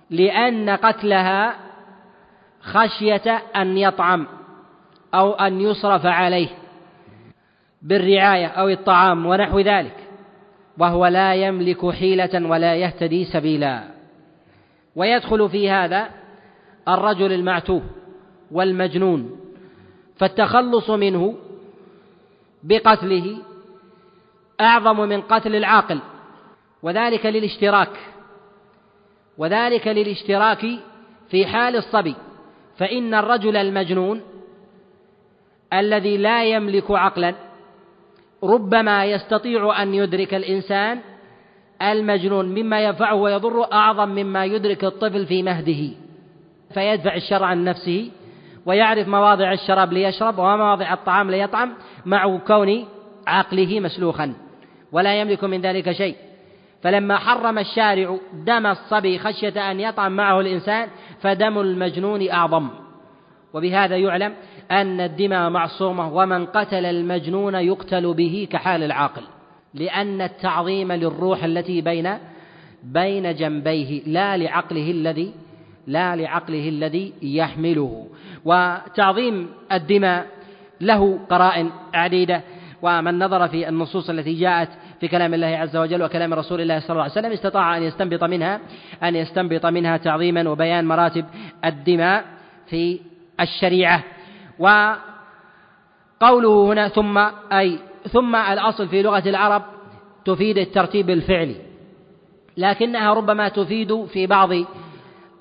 لأن 0.09 0.69
قتلها 0.69 1.55
خشية 2.61 3.41
أن 3.55 3.77
يطعم 3.77 4.27
أو 5.13 5.33
أن 5.33 5.61
يصرف 5.61 6.05
عليه 6.05 6.47
بالرعاية 7.81 8.47
أو 8.47 8.69
الطعام 8.69 9.25
ونحو 9.25 9.59
ذلك 9.59 9.95
وهو 10.77 11.05
لا 11.05 11.33
يملك 11.33 11.89
حيلة 11.89 12.47
ولا 12.49 12.75
يهتدي 12.75 13.25
سبيلا. 13.25 13.83
ويدخل 14.95 15.49
في 15.49 15.69
هذا 15.69 16.09
الرجل 16.87 17.33
المعتوه 17.33 17.81
والمجنون 18.51 19.39
فالتخلص 20.17 20.89
منه 20.89 21.35
بقتله 22.63 23.37
أعظم 24.61 24.99
من 24.99 25.21
قتل 25.21 25.55
العاقل 25.55 25.99
وذلك 26.83 27.25
للاشتراك 27.25 27.99
وذلك 29.37 29.87
للاشتراك 29.87 30.65
في 31.29 31.45
حال 31.45 31.75
الصبي 31.75 32.15
فإن 32.77 33.13
الرجل 33.13 33.57
المجنون 33.57 34.21
الذي 35.73 36.17
لا 36.17 36.43
يملك 36.43 36.91
عقلا 36.91 37.35
ربما 38.43 39.05
يستطيع 39.05 39.81
أن 39.81 39.93
يدرك 39.93 40.33
الإنسان 40.33 40.99
المجنون 41.81 42.45
مما 42.45 42.83
ينفعه 42.83 43.15
ويضره 43.15 43.69
أعظم 43.73 44.09
مما 44.09 44.45
يدرك 44.45 44.83
الطفل 44.83 45.25
في 45.25 45.43
مهده 45.43 45.89
فيدفع 46.73 47.15
الشر 47.15 47.43
عن 47.43 47.63
نفسه 47.63 48.11
ويعرف 48.65 49.07
مواضع 49.07 49.51
الشراب 49.53 49.93
ليشرب 49.93 50.39
ومواضع 50.39 50.93
الطعام 50.93 51.31
ليطعم 51.31 51.73
مع 52.05 52.37
كون 52.37 52.85
عقله 53.27 53.79
مسلوخا. 53.79 54.33
ولا 54.91 55.21
يملك 55.21 55.43
من 55.43 55.61
ذلك 55.61 55.91
شيء. 55.91 56.15
فلما 56.81 57.17
حرم 57.17 57.59
الشارع 57.59 58.17
دم 58.33 58.65
الصبي 58.65 59.19
خشية 59.19 59.71
أن 59.71 59.79
يطعم 59.79 60.11
معه 60.11 60.39
الإنسان 60.39 60.87
فدم 61.21 61.59
المجنون 61.59 62.29
أعظم. 62.29 62.69
وبهذا 63.53 63.97
يعلم 63.97 64.33
أن 64.71 65.01
الدماء 65.01 65.49
معصومة 65.49 66.13
ومن 66.13 66.45
قتل 66.45 66.85
المجنون 66.85 67.55
يقتل 67.55 68.13
به 68.13 68.47
كحال 68.51 68.83
العاقل. 68.83 69.21
لأن 69.73 70.21
التعظيم 70.21 70.91
للروح 70.91 71.43
التي 71.43 71.81
بين 71.81 72.17
بين 72.83 73.35
جنبيه 73.35 74.01
لا 74.05 74.37
لعقله 74.37 74.91
الذي 74.91 75.33
لا 75.87 76.15
لعقله 76.15 76.69
الذي 76.69 77.13
يحمله. 77.21 78.07
وتعظيم 78.45 79.49
الدماء 79.71 80.25
له 80.81 81.19
قرائن 81.29 81.69
عديدة. 81.93 82.41
ومن 82.81 83.19
نظر 83.19 83.47
في 83.47 83.69
النصوص 83.69 84.09
التي 84.09 84.33
جاءت 84.33 84.69
في 84.99 85.07
كلام 85.07 85.33
الله 85.33 85.47
عز 85.47 85.77
وجل 85.77 86.03
وكلام 86.03 86.33
رسول 86.33 86.61
الله 86.61 86.79
صلى 86.79 86.89
الله 86.89 87.03
عليه 87.03 87.11
وسلم 87.11 87.31
استطاع 87.31 87.77
أن 87.77 87.83
يستنبط 87.83 88.23
منها 88.23 88.59
أن 89.03 89.15
يستنبط 89.15 89.65
منها 89.65 89.97
تعظيما 89.97 90.49
وبيان 90.49 90.85
مراتب 90.85 91.25
الدماء 91.65 92.25
في 92.67 92.99
الشريعة. 93.39 94.03
وقوله 94.59 94.99
هنا 96.73 96.87
ثم 96.87 97.17
أي 97.51 97.79
ثم 98.11 98.35
الأصل 98.35 98.87
في 98.87 99.01
لغة 99.01 99.29
العرب 99.29 99.63
تفيد 100.25 100.57
الترتيب 100.57 101.09
الفعلي 101.09 101.55
لكنها 102.57 103.13
ربما 103.13 103.49
تفيد 103.49 104.05
في 104.05 104.27
بعض 104.27 104.49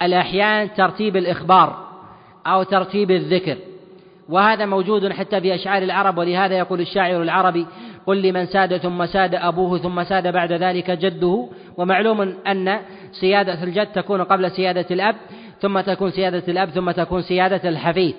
الأحيان 0.02 0.75
ترتيب 0.75 1.16
الإخبار 1.16 1.88
أو 2.47 2.62
ترتيب 2.62 3.11
الذكر. 3.11 3.57
وهذا 4.28 4.66
موجود 4.66 5.12
حتى 5.12 5.40
في 5.40 5.54
أشعار 5.54 5.82
العرب 5.82 6.18
ولهذا 6.18 6.58
يقول 6.58 6.80
الشاعر 6.80 7.23
العربي 7.23 7.66
قل 8.06 8.23
لمن 8.23 8.47
ساد 8.47 8.76
ثم 8.76 9.06
ساد 9.06 9.35
أبوه 9.35 9.78
ثم 9.78 10.04
ساد 10.04 10.32
بعد 10.32 10.52
ذلك 10.52 10.90
جده. 10.90 11.49
ومعلوم 11.76 12.35
أن 12.47 12.78
سيادة 13.12 13.64
الجد 13.64 13.87
تكون 13.87 14.23
قبل 14.23 14.50
سيادة 14.50 14.87
الأب 14.90 15.16
ثم 15.61 15.80
تكون 15.80 16.11
سيادة 16.11 16.42
الأب 16.49 16.70
ثم 16.70 16.90
تكون 16.90 17.23
سيادة 17.23 17.68
الحفيد. 17.68 18.14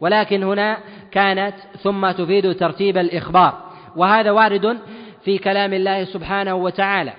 ولكن 0.00 0.42
هنا 0.42 0.78
كانت 1.10 1.54
ثم 1.82 2.10
تفيد 2.10 2.56
ترتيب 2.56 2.98
الإخبار. 2.98 3.54
وهذا 3.96 4.30
وارد 4.30 4.78
في 5.24 5.38
كلام 5.38 5.72
الله 5.72 6.04
سبحانه 6.04 6.54
وتعالى. 6.54 7.12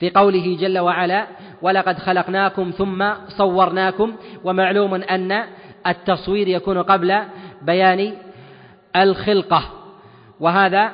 في 0.00 0.10
قوله 0.10 0.56
جل 0.60 0.78
وعلا 0.78 1.26
ولقد 1.62 1.98
خلقناكم 1.98 2.70
ثم 2.70 3.04
صورناكم 3.28 4.12
ومعلوم 4.44 4.94
أن 4.94 5.44
التصوير 5.86 6.48
يكون 6.48 6.82
قبل 6.82 7.22
بيان 7.62 8.12
الخلقة. 8.96 9.62
وهذا 10.40 10.92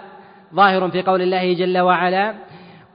ظاهر 0.55 0.91
في 0.91 1.03
قول 1.03 1.23
الله 1.23 1.53
جل 1.53 1.79
وعلا 1.79 2.35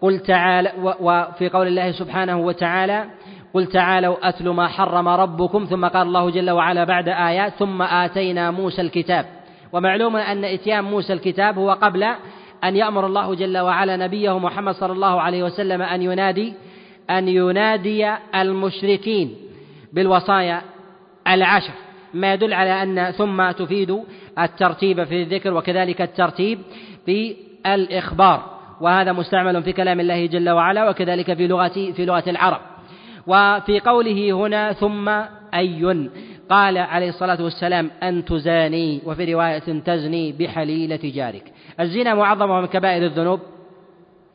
قل 0.02 0.20
تعالى 0.20 0.72
وفي 1.00 1.50
قول 1.50 1.68
الله 1.68 1.92
سبحانه 1.92 2.40
وتعالى 2.40 3.06
قل 3.54 3.66
تعالوا 3.66 4.30
أتل 4.30 4.50
ما 4.50 4.68
حرم 4.68 5.08
ربكم 5.08 5.66
ثم 5.66 5.86
قال 5.86 6.08
الله 6.08 6.30
جل 6.30 6.50
وعلا 6.50 6.84
بعد 6.84 7.10
آيات 7.10 7.54
ثم 7.54 7.82
آتينا 7.82 8.52
موسى 8.52 8.82
الكتاب. 8.82 9.26
ومعلوم 9.74 10.16
أن 10.16 10.46
إتيان 10.46 10.84
موسى 10.84 11.14
الكتاب 11.14 11.58
هو 11.58 11.72
قبل 11.72 12.04
أن 12.64 12.76
يأمر 12.76 13.06
الله 13.06 13.36
جل 13.36 13.58
وعلا 13.58 13.98
نبيه 13.98 14.40
محمد 14.40 14.74
صلى 14.74 14.92
الله 14.92 15.22
عليه 15.22 15.44
وسلم 15.44 15.82
أن 15.82 16.02
ينادي 16.02 16.54
أن 17.10 17.28
ينادي 17.28 18.16
المشركين 18.36 19.36
بالوصايا 19.94 20.62
العشر. 21.28 21.74
ما 22.14 22.34
يدل 22.34 22.54
على 22.54 22.84
أن 22.84 23.12
ثم 23.12 23.52
تفيد 23.52 24.04
الترتيب 24.40 25.04
في 25.04 25.24
الذكر 25.24 25.54
وكذلك 25.54 26.02
الترتيب 26.02 26.60
في 27.06 27.36
الإخبار. 27.66 28.54
وهذا 28.82 29.12
مستعمل 29.12 29.64
في 29.64 29.74
كلام 29.74 30.00
الله 30.00 30.26
جل 30.26 30.50
وعلا 30.50 30.90
وكذلك 30.90 31.34
في 31.34 31.48
لغة 31.48 31.68
في 31.68 32.06
لغة 32.06 32.24
العرب. 32.28 32.62
وفي 33.28 33.80
قوله 33.80 34.32
هنا 34.32 34.74
ثم 34.74 35.10
أي. 35.54 36.10
قال 36.50 36.78
عليه 36.78 37.10
الصلاة 37.10 37.44
والسلام 37.44 37.92
أن 38.04 38.26
تزاني 38.26 39.02
وفي 39.06 39.34
رواية 39.34 39.80
تزني 39.86 40.32
بحليلة 40.32 41.00
جارك. 41.04 41.52
الزنا 41.80 42.16
معظم 42.16 42.50
من 42.50 42.66
كبائر 42.66 43.06
الذنوب 43.06 43.40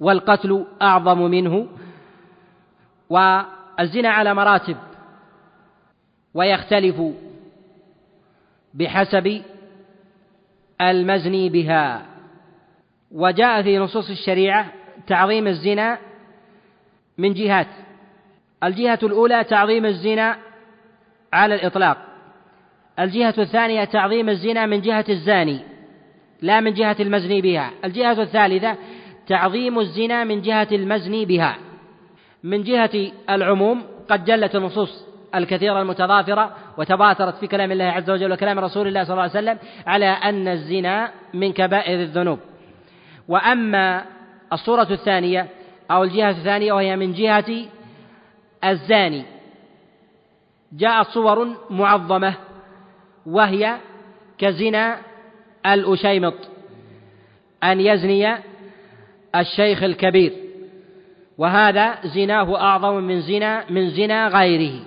والقتل 0.00 0.64
أعظم 0.82 1.18
منه 1.18 1.66
والزنا 3.10 4.08
على 4.08 4.34
مراتب 4.34 4.76
ويختلف 6.34 7.02
بحسب 8.74 9.42
المزني 10.80 11.48
بها. 11.48 12.06
وجاء 13.12 13.62
في 13.62 13.78
نصوص 13.78 14.10
الشريعة 14.10 14.66
تعظيم 15.06 15.46
الزنا 15.46 15.98
من 17.18 17.34
جهات. 17.34 17.66
الجهة 18.64 18.98
الأولى 19.02 19.44
تعظيم 19.44 19.86
الزنا 19.86 20.38
على 21.32 21.54
الإطلاق. 21.54 21.98
الجهة 22.98 23.34
الثانية 23.38 23.84
تعظيم 23.84 24.28
الزنا 24.28 24.66
من 24.66 24.80
جهة 24.80 25.04
الزاني 25.08 25.60
لا 26.42 26.60
من 26.60 26.74
جهة 26.74 26.96
المزني 27.00 27.40
بها. 27.40 27.70
الجهة 27.84 28.22
الثالثة 28.22 28.76
تعظيم 29.26 29.78
الزنا 29.78 30.24
من 30.24 30.42
جهة 30.42 30.68
المزني 30.72 31.24
بها. 31.24 31.56
من 32.42 32.62
جهة 32.62 33.12
العموم 33.30 33.84
قد 34.08 34.24
جلت 34.24 34.56
النصوص. 34.56 35.07
الكثيرة 35.34 35.82
المتضافرة 35.82 36.56
وتباترت 36.78 37.34
في 37.34 37.46
كلام 37.46 37.72
الله 37.72 37.84
عز 37.84 38.10
وجل 38.10 38.32
وكلام 38.32 38.58
رسول 38.58 38.88
الله 38.88 39.04
صلى 39.04 39.12
الله 39.12 39.22
عليه 39.22 39.32
وسلم 39.32 39.58
على 39.86 40.06
أن 40.06 40.48
الزنا 40.48 41.10
من 41.34 41.52
كبائر 41.52 42.00
الذنوب. 42.00 42.38
وأما 43.28 44.04
الصورة 44.52 44.88
الثانية 44.90 45.46
أو 45.90 46.02
الجهة 46.02 46.30
الثانية 46.30 46.72
وهي 46.72 46.96
من 46.96 47.12
جهة 47.12 47.66
الزاني. 48.64 49.24
جاءت 50.72 51.06
صور 51.06 51.56
معظمة 51.70 52.34
وهي 53.26 53.76
كزنا 54.38 54.98
الأشيمط 55.66 56.34
أن 57.64 57.80
يزني 57.80 58.36
الشيخ 59.36 59.82
الكبير 59.82 60.32
وهذا 61.38 61.98
زناه 62.04 62.60
أعظم 62.60 62.94
من 62.94 63.20
زنا 63.20 63.64
من 63.70 63.90
زنا 63.90 64.28
غيره. 64.28 64.80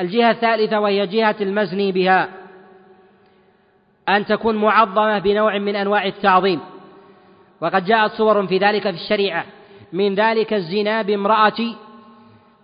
الجهة 0.00 0.30
الثالثة 0.30 0.80
وهي 0.80 1.06
جهة 1.06 1.36
المزني 1.40 1.92
بها. 1.92 2.28
أن 4.08 4.26
تكون 4.26 4.56
معظمة 4.56 5.18
بنوع 5.18 5.58
من 5.58 5.76
أنواع 5.76 6.06
التعظيم. 6.06 6.60
وقد 7.60 7.84
جاءت 7.84 8.12
صور 8.12 8.46
في 8.46 8.58
ذلك 8.58 8.82
في 8.82 8.96
الشريعة. 8.96 9.44
من 9.92 10.14
ذلك 10.14 10.54
الزنا 10.54 11.02
بامرأة 11.02 11.74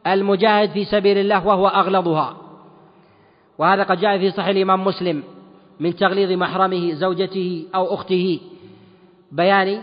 المجاهد 0.07 0.71
في 0.71 0.85
سبيل 0.85 1.19
الله 1.19 1.47
وهو 1.47 1.69
أغلظها. 1.69 2.37
وهذا 3.59 3.83
قد 3.83 4.01
جاء 4.01 4.19
في 4.19 4.31
صحيح 4.31 4.49
الإمام 4.49 4.85
مسلم 4.85 5.23
من 5.81 5.97
تغليظ 5.97 6.33
محرمه 6.33 6.93
زوجته 6.93 7.67
أو 7.75 7.95
أخته. 7.95 8.41
بيان 9.33 9.83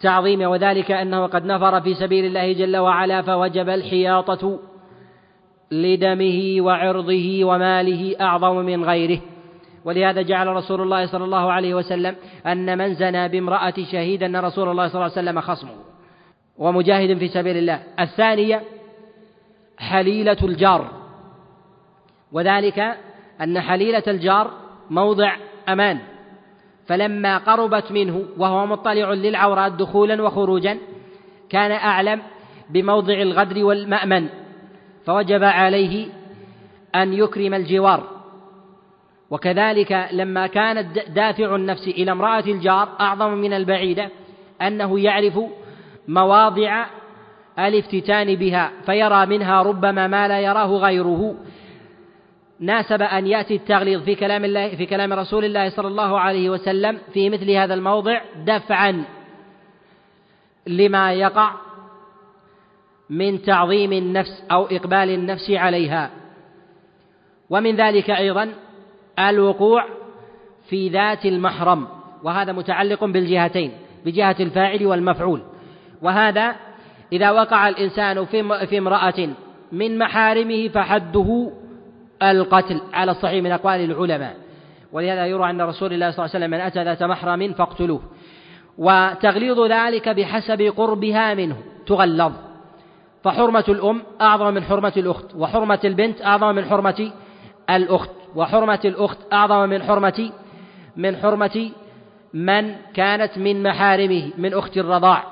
تعظيمه 0.00 0.46
وذلك 0.46 0.90
أنه 0.90 1.26
قد 1.26 1.44
نفر 1.44 1.80
في 1.80 1.94
سبيل 1.94 2.24
الله 2.24 2.52
جل 2.52 2.76
وعلا 2.76 3.22
فوجب 3.22 3.68
الحياطة 3.68 4.58
لدمه 5.72 6.56
وعرضه 6.60 7.44
وماله 7.44 8.16
أعظم 8.20 8.56
من 8.56 8.84
غيره. 8.84 9.20
ولهذا 9.84 10.22
جعل 10.22 10.46
رسول 10.46 10.80
الله 10.80 11.06
صلى 11.06 11.24
الله 11.24 11.52
عليه 11.52 11.74
وسلم 11.74 12.16
أن 12.46 12.78
من 12.78 12.94
زنى 12.94 13.28
بامرأة 13.28 13.74
شهيد 13.92 14.22
أن 14.22 14.36
رسول 14.36 14.68
الله 14.68 14.88
صلى 14.88 14.94
الله 14.94 15.12
عليه 15.16 15.30
وسلم 15.30 15.40
خصمه. 15.40 15.74
ومجاهد 16.58 17.18
في 17.18 17.28
سبيل 17.28 17.56
الله. 17.56 17.82
الثانية 18.00 18.62
حليلة 19.78 20.36
الجار. 20.42 20.90
وذلك 22.32 22.96
أن 23.40 23.60
حليلة 23.60 24.02
الجار 24.08 24.50
موضع 24.90 25.36
أمان. 25.68 25.98
فلما 26.86 27.38
قربت 27.38 27.92
منه 27.92 28.24
وهو 28.38 28.66
مطلع 28.66 29.12
للعورات 29.12 29.72
دخولا 29.72 30.22
وخروجا 30.22 30.78
كان 31.50 31.70
أعلم 31.70 32.22
بموضع 32.70 33.14
الغدر 33.14 33.64
والمأمن. 33.64 34.28
فوجب 35.10 35.44
عليه 35.44 36.06
أن 36.94 37.12
يكرم 37.12 37.54
الجوار. 37.54 38.08
وكذلك 39.30 40.08
لما 40.12 40.46
كان 40.46 40.92
دافع 41.14 41.54
النفس 41.56 41.88
إلى 41.88 42.12
امرأة 42.12 42.40
الجار 42.46 42.88
أعظم 43.00 43.30
من 43.30 43.52
البعيدة 43.52 44.08
أنه 44.62 45.00
يعرف 45.00 45.38
مواضع 46.08 46.86
الافتتان 47.58 48.34
بها 48.34 48.72
فيرى 48.86 49.26
منها 49.26 49.62
ربما 49.62 50.06
ما 50.06 50.28
لا 50.28 50.40
يراه 50.40 50.66
غيره. 50.66 51.34
ناسب 52.60 53.02
أن 53.02 53.26
يأتي 53.26 53.54
التغليظ 53.54 54.02
في 54.02 54.14
كلام 54.14 54.44
الله 54.44 54.76
في 54.76 54.86
كلام 54.86 55.12
رسول 55.12 55.44
الله 55.44 55.68
صلى 55.70 55.88
الله 55.88 56.20
عليه 56.20 56.50
وسلم 56.50 56.98
في 57.12 57.30
مثل 57.30 57.50
هذا 57.50 57.74
الموضع 57.74 58.20
دفعا 58.46 59.04
لما 60.66 61.12
يقع 61.12 61.54
من 63.10 63.42
تعظيم 63.42 63.92
النفس 63.92 64.44
أو 64.50 64.66
إقبال 64.66 65.10
النفس 65.10 65.50
عليها. 65.50 66.10
ومن 67.50 67.76
ذلك 67.76 68.10
أيضا 68.10 68.48
الوقوع 69.18 69.84
في 70.68 70.88
ذات 70.88 71.26
المحرم 71.26 71.86
وهذا 72.22 72.52
متعلق 72.52 73.04
بالجهتين 73.04 73.72
بجهة 74.04 74.36
الفاعل 74.40 74.86
والمفعول. 74.86 75.42
وهذا 76.02 76.56
إذا 77.12 77.30
وقع 77.30 77.68
الإنسان 77.68 78.24
في 78.66 78.78
امرأة 78.78 79.28
من 79.72 79.98
محارمه 79.98 80.68
فحده 80.68 81.50
القتل 82.22 82.80
على 82.92 83.10
الصحيح 83.10 83.44
من 83.44 83.52
أقوال 83.52 83.80
العلماء. 83.90 84.36
ولهذا 84.92 85.26
يروى 85.26 85.50
أن 85.50 85.60
رسول 85.62 85.92
الله 85.92 86.10
صلى 86.10 86.24
الله 86.24 86.34
عليه 86.34 86.46
وسلم 86.46 86.50
من 86.50 86.60
أتى 86.60 86.84
ذات 86.84 87.02
محرم 87.02 87.52
فاقتلوه. 87.52 88.00
وتغليظ 88.78 89.60
ذلك 89.60 90.08
بحسب 90.08 90.62
قربها 90.76 91.34
منه 91.34 91.56
تغلظ. 91.86 92.32
فحرمة 93.24 93.64
الأم 93.68 94.02
أعظم 94.20 94.54
من 94.54 94.62
حرمة 94.62 94.92
الأخت 94.96 95.34
وحرمة 95.34 95.80
البنت 95.84 96.22
أعظم 96.22 96.54
من 96.54 96.64
حرمة 96.64 97.12
الأخت 97.70 98.10
وحرمة 98.36 98.80
الأخت 98.84 99.18
أعظم 99.32 99.68
من 99.68 99.82
حرمة 99.82 100.30
من 100.96 101.16
حرمة 101.16 101.70
من 102.34 102.74
كانت 102.94 103.38
من 103.38 103.62
محارمه 103.62 104.30
من 104.38 104.54
أخت 104.54 104.76
الرضاع 104.76 105.24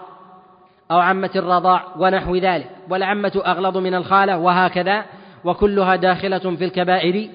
أو 0.90 0.98
عمة 0.98 1.30
الرضاع 1.36 1.84
ونحو 1.98 2.36
ذلك. 2.36 2.70
والعمة 2.90 3.42
أغلظ 3.46 3.76
من 3.76 3.94
الخالة 3.94 4.38
وهكذا 4.38 5.04
وكلها 5.44 5.96
داخلة 5.96 6.38
في 6.56 6.64
الكبائر 6.64 7.28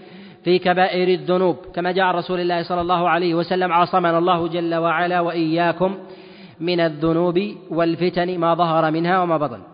في 0.43 0.59
كبائر 0.59 1.07
الذنوب. 1.07 1.57
كما 1.75 1.91
جاء 1.91 2.05
رسول 2.05 2.39
الله 2.39 2.63
صلى 2.63 2.81
الله 2.81 3.09
عليه 3.09 3.35
وسلم 3.35 3.71
عصمنا 3.71 4.17
الله 4.17 4.47
جل 4.47 4.75
وعلا 4.75 5.19
وإياكم 5.19 5.97
من 6.59 6.79
الذنوب 6.79 7.39
والفتن 7.69 8.39
ما 8.39 8.53
ظهر 8.53 8.91
منها 8.91 9.21
وما 9.21 9.37
بطن. 9.37 9.72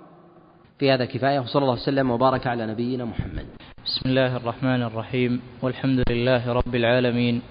في 0.79 0.91
هذا 0.91 1.05
كفاية 1.05 1.39
وصلى 1.39 1.61
الله 1.61 1.73
وسلم 1.73 2.11
وبارك 2.11 2.47
على 2.47 2.65
نبينا 2.65 3.05
محمد. 3.05 3.45
بسم 3.85 4.09
الله 4.09 4.37
الرحمن 4.37 4.83
الرحيم. 4.83 5.41
والحمد 5.61 6.03
لله 6.09 6.53
رب 6.53 6.75
العالمين 6.75 7.41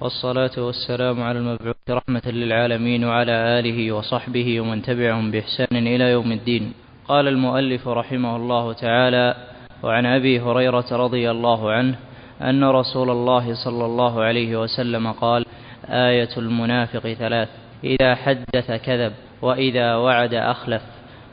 والصلاة 0.00 0.56
والسلام 0.58 1.22
على 1.22 1.38
المبعوث 1.38 1.76
رحمة 1.90 2.22
للعالمين 2.26 3.04
وعلى 3.04 3.32
آله 3.32 3.92
وصحبه 3.92 4.60
ومن 4.60 4.82
تبعهم 4.82 5.30
بإحسان 5.30 5.86
إلى 5.86 6.04
يوم 6.04 6.32
الدين. 6.32 6.72
قال 7.08 7.28
المؤلف 7.28 7.88
رحمه 7.88 8.36
الله 8.36 8.72
تعالى 8.72 9.34
وعن 9.82 10.06
أبي 10.06 10.40
هريرة 10.40 10.88
رضي 10.92 11.30
الله 11.30 11.72
عنه 11.72 11.94
أن 12.42 12.64
رسول 12.64 13.10
الله 13.10 13.54
صلى 13.64 13.84
الله 13.84 14.22
عليه 14.22 14.60
وسلم 14.60 15.12
قال 15.12 15.46
آية 15.84 16.32
المنافق 16.36 17.12
ثلاث 17.12 17.48
إذا 17.84 18.14
حدث 18.14 18.72
كذب 18.72 19.12
وإذا 19.42 19.96
وعد 19.96 20.34
أخلف 20.34 20.82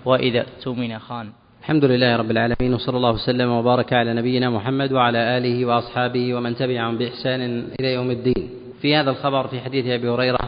وإذا 0.05 0.41
اؤتمن 0.41 0.99
خان. 0.99 1.44
الحمد 1.65 1.85
لله 1.85 2.15
رب 2.15 2.31
العالمين 2.31 2.73
وصلى 2.73 2.97
الله 2.97 3.11
وسلم 3.11 3.49
وبارك 3.49 3.93
على 3.93 4.13
نبينا 4.13 4.49
محمد 4.49 4.91
وعلى 4.91 5.37
آله 5.37 5.65
وأصحابه 5.65 6.33
ومن 6.33 6.55
تبعهم 6.55 6.97
بإحسان 6.97 7.41
إلى 7.79 7.93
يوم 7.93 8.11
الدين. 8.11 8.49
في 8.81 8.95
هذا 8.95 9.09
الخبر 9.09 9.47
في 9.47 9.59
حديث 9.59 9.85
أبي 9.85 10.09
هريرة 10.09 10.39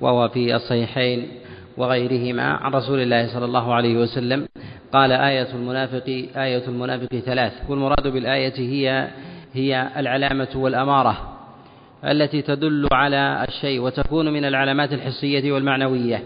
وهو 0.00 0.28
في 0.28 0.56
الصحيحين 0.56 1.28
وغيرهما 1.76 2.42
عن 2.42 2.72
رسول 2.72 3.00
الله 3.00 3.26
صلى 3.26 3.44
الله 3.44 3.74
عليه 3.74 3.96
وسلم 3.96 4.48
قال 4.92 5.12
آية 5.12 5.54
المنافق 5.54 6.08
آية 6.36 6.68
المنافق 6.68 7.16
ثلاث. 7.16 7.52
والمراد 7.68 8.08
بالآية 8.08 8.58
هي 8.58 9.08
هي 9.52 9.88
العلامة 9.96 10.48
والأمارة 10.54 11.16
التي 12.04 12.42
تدل 12.42 12.88
على 12.92 13.44
الشيء 13.48 13.80
وتكون 13.80 14.32
من 14.32 14.44
العلامات 14.44 14.92
الحسية 14.92 15.52
والمعنوية. 15.52 16.22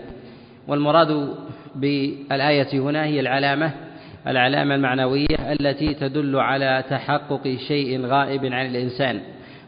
والمراد 0.68 1.34
بالآية 1.74 2.80
هنا 2.80 3.04
هي 3.04 3.20
العلامة 3.20 3.89
العلامة 4.26 4.74
المعنوية 4.74 5.52
التي 5.60 5.94
تدل 5.94 6.36
على 6.36 6.84
تحقق 6.90 7.56
شيء 7.68 8.06
غائب 8.06 8.44
عن 8.44 8.66
الإنسان 8.66 9.20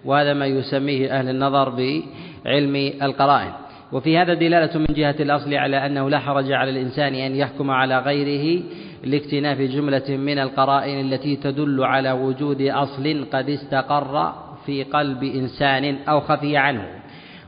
وهذا 0.05 0.35
ما 0.35 0.47
يسميه 0.47 1.19
أهل 1.19 1.29
النظر 1.29 1.69
بعلم 1.69 2.93
القرائن. 3.03 3.53
وفي 3.93 4.19
هذا 4.19 4.35
دلالة 4.35 4.79
من 4.79 4.95
جهة 4.95 5.17
الأصل 5.21 5.55
على 5.55 5.87
أنه 5.87 6.11
لا 6.11 6.19
حرج 6.19 6.53
على 6.53 6.71
الإنسان 6.71 7.15
أن 7.15 7.37
يحكم 7.37 7.71
على 7.71 7.99
غيره 7.99 8.63
لاكتناف 9.05 9.59
جملة 9.59 10.17
من 10.17 10.39
القرائن 10.39 11.13
التي 11.13 11.37
تدل 11.37 11.85
على 11.85 12.13
وجود 12.13 12.63
أصل 12.63 13.27
قد 13.33 13.49
استقر 13.49 14.33
في 14.67 14.83
قلب 14.83 15.23
إنسان 15.23 15.97
أو 16.09 16.21
خفي 16.21 16.57
عنه. 16.57 16.89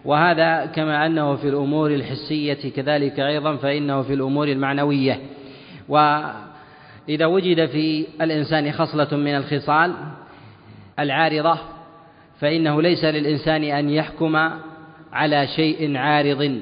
وهذا 0.05 0.67
كما 0.67 1.07
أنه 1.07 1.37
في 1.37 1.49
الأمور 1.49 1.91
الحسية 1.91 2.71
كذلك 2.77 3.21
أيضا 3.21 3.57
فإنه 3.57 4.03
في 4.03 4.15
الأمور 4.15 4.49
المعنوية. 4.49 5.21
وإذا 7.09 7.27
وجد 7.27 7.67
في 7.67 8.07
الإنسان 8.21 8.73
خصلة 8.73 9.17
من 9.17 9.37
الخصال 9.37 9.95
العارضة 10.99 11.59
فإنه 12.41 12.83
ليس 12.83 13.05
للإنسان 13.05 13.65
أن 13.65 13.91
يحكم 13.91 14.37
على 15.13 15.47
شيء 15.47 15.97
عارض 15.97 16.61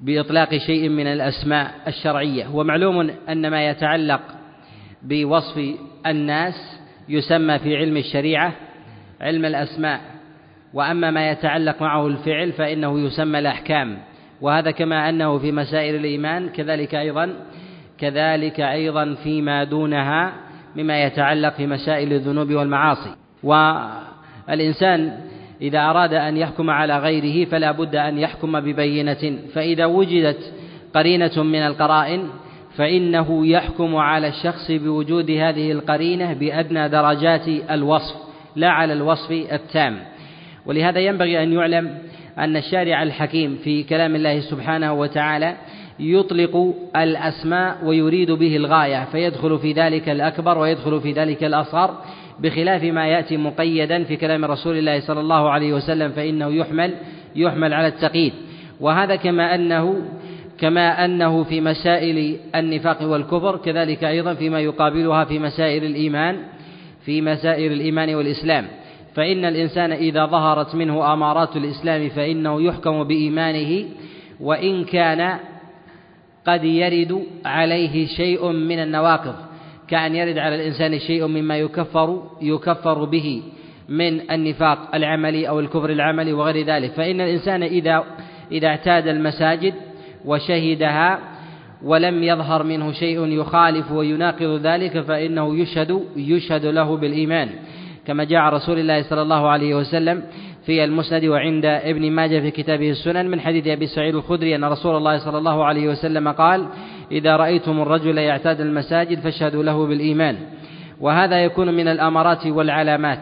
بإطلاق 0.00 0.56
شيء 0.56 0.88
من 0.88 1.06
الأسماء 1.06 1.74
الشرعية. 1.86 2.54
ومعلوم 2.54 3.10
أن 3.28 3.50
ما 3.50 3.68
يتعلق 3.68 4.20
بوصف 5.02 5.74
الناس 6.06 6.54
يسمى 7.08 7.58
في 7.58 7.76
علم 7.76 7.96
الشريعة 7.96 8.52
علم 9.20 9.44
الأسماء 9.44 10.00
وأما 10.74 11.10
ما 11.10 11.30
يتعلق 11.30 11.82
معه 11.82 12.06
الفعل 12.06 12.52
فإنه 12.52 13.06
يسمى 13.06 13.38
الأحكام. 13.38 13.98
وهذا 14.40 14.70
كما 14.70 15.08
أنه 15.08 15.38
في 15.38 15.52
مسائل 15.52 15.94
الإيمان 15.94 16.48
كذلك 16.48 16.94
أيضا 16.94 17.36
كذلك 18.00 18.60
أيضا 18.60 19.14
فيما 19.14 19.64
دونها 19.64 20.32
مما 20.76 21.04
يتعلق 21.04 21.54
في 21.54 21.66
مسائل 21.66 22.12
الذنوب 22.12 22.52
والمعاصي. 22.52 23.14
والإنسان 23.42 25.18
إذا 25.60 25.78
أراد 25.78 26.14
أن 26.14 26.36
يحكم 26.36 26.70
على 26.70 26.98
غيره 26.98 27.50
فلا 27.50 27.72
بد 27.72 27.96
أن 27.96 28.18
يحكم 28.18 28.60
ببينة. 28.60 29.38
فإذا 29.54 29.84
وجدت 29.84 30.52
قرينة 30.94 31.42
من 31.42 31.62
القرائن 31.66 32.28
فإنه 32.76 33.46
يحكم 33.46 33.96
على 33.96 34.28
الشخص 34.28 34.70
بوجود 34.70 35.30
هذه 35.30 35.72
القرينة 35.72 36.32
بأدنى 36.32 36.88
درجات 36.88 37.48
الوصف 37.48 38.16
لا 38.56 38.70
على 38.70 38.92
الوصف 38.92 39.30
التام. 39.30 39.98
ولهذا 40.66 40.98
ينبغي 41.00 41.42
أن 41.42 41.52
يعلم 41.52 41.98
أن 42.38 42.56
الشارع 42.56 43.02
الحكيم 43.02 43.58
في 43.64 43.82
كلام 43.82 44.14
الله 44.14 44.40
سبحانه 44.40 44.92
وتعالى 44.92 45.56
يطلق 46.00 46.74
الأسماء 46.96 47.84
ويريد 47.84 48.30
به 48.30 48.56
الغاية 48.56 49.04
فيدخل 49.04 49.58
في 49.58 49.72
ذلك 49.72 50.08
الأكبر 50.08 50.58
ويدخل 50.58 51.00
في 51.00 51.12
ذلك 51.12 51.44
الأصغر 51.44 51.94
بخلاف 52.40 52.82
ما 52.84 53.06
يأتي 53.06 53.36
مقيدا 53.36 54.04
في 54.04 54.16
كلام 54.16 54.44
رسول 54.44 54.78
الله 54.78 55.00
صلى 55.00 55.20
الله 55.20 55.50
عليه 55.50 55.72
وسلم 55.72 56.12
فإنه 56.12 56.48
يحمل 56.48 56.94
يحمل 57.36 57.74
على 57.74 57.86
التقييد. 57.86 58.32
وهذا 58.80 59.16
كما 59.16 59.54
أنه 59.54 60.02
كما 60.58 61.04
أنه 61.04 61.44
في 61.44 61.60
مسائل 61.60 62.36
النفاق 62.54 63.02
والكفر 63.02 63.56
كذلك 63.56 64.04
أيضا 64.04 64.34
فيما 64.34 64.60
يقابلها 64.60 65.24
في 65.24 65.38
مسائل 65.38 65.84
الإيمان 65.84 66.36
في 67.04 67.20
مسائل 67.20 67.72
الإيمان 67.72 68.14
والإسلام. 68.14 68.66
فإن 69.14 69.44
الإنسان 69.44 69.92
إذا 69.92 70.26
ظهرت 70.26 70.74
منه 70.74 71.12
أمارات 71.12 71.56
الإسلام 71.56 72.08
فإنه 72.08 72.62
يحكم 72.62 73.04
بإيمانه 73.04 73.84
وإن 74.40 74.84
كان 74.84 75.38
قد 76.46 76.64
يرد 76.64 77.26
عليه 77.44 78.06
شيء 78.06 78.52
من 78.52 78.78
النواقض 78.78 79.34
كأن 79.88 80.14
يرد 80.14 80.38
على 80.38 80.54
الإنسان 80.54 80.98
شيء 80.98 81.26
مما 81.26 81.58
يكفر 81.58 82.22
يكفر 82.42 83.04
به 83.04 83.42
من 83.88 84.30
النفاق 84.30 84.94
العملي 84.94 85.48
أو 85.48 85.60
الكفر 85.60 85.90
العملي 85.90 86.32
وغير 86.32 86.66
ذلك. 86.66 86.92
فإن 86.92 87.20
الإنسان 87.20 87.62
إذا 87.62 88.04
إذا 88.52 88.68
اعتاد 88.68 89.08
المساجد 89.08 89.74
وشهدها 90.24 91.18
ولم 91.82 92.22
يظهر 92.22 92.62
منه 92.62 92.92
شيء 92.92 93.26
يخالف 93.26 93.92
ويناقض 93.92 94.60
ذلك 94.62 95.00
فإنه 95.00 95.58
يشهد 95.58 96.04
يشهد 96.16 96.66
له 96.66 96.96
بالإيمان. 96.96 97.48
كما 98.06 98.24
جاء 98.24 98.54
رسول 98.54 98.78
الله 98.78 99.02
صلى 99.02 99.22
الله 99.22 99.48
عليه 99.48 99.74
وسلم 99.74 100.22
في 100.66 100.84
المسند 100.84 101.24
وعند 101.24 101.64
ابن 101.64 102.10
ماجه 102.10 102.40
في 102.40 102.50
كتابه 102.50 102.90
السنن 102.90 103.30
من 103.30 103.40
حديث 103.40 103.66
أبي 103.66 103.86
سعيد 103.86 104.14
الخدري 104.14 104.56
أن 104.56 104.64
رسول 104.64 104.96
الله 104.96 105.18
صلى 105.18 105.38
الله 105.38 105.64
عليه 105.64 105.88
وسلم 105.88 106.28
قال 106.28 106.66
إذا 107.12 107.36
رأيتم 107.36 107.80
الرجل 107.80 108.18
يعتاد 108.18 108.60
المساجد 108.60 109.20
فاشهدوا 109.20 109.62
له 109.62 109.86
بالإيمان. 109.86 110.36
وهذا 111.00 111.44
يكون 111.44 111.74
من 111.74 111.88
الأمارات 111.88 112.46
والعلامات. 112.46 113.20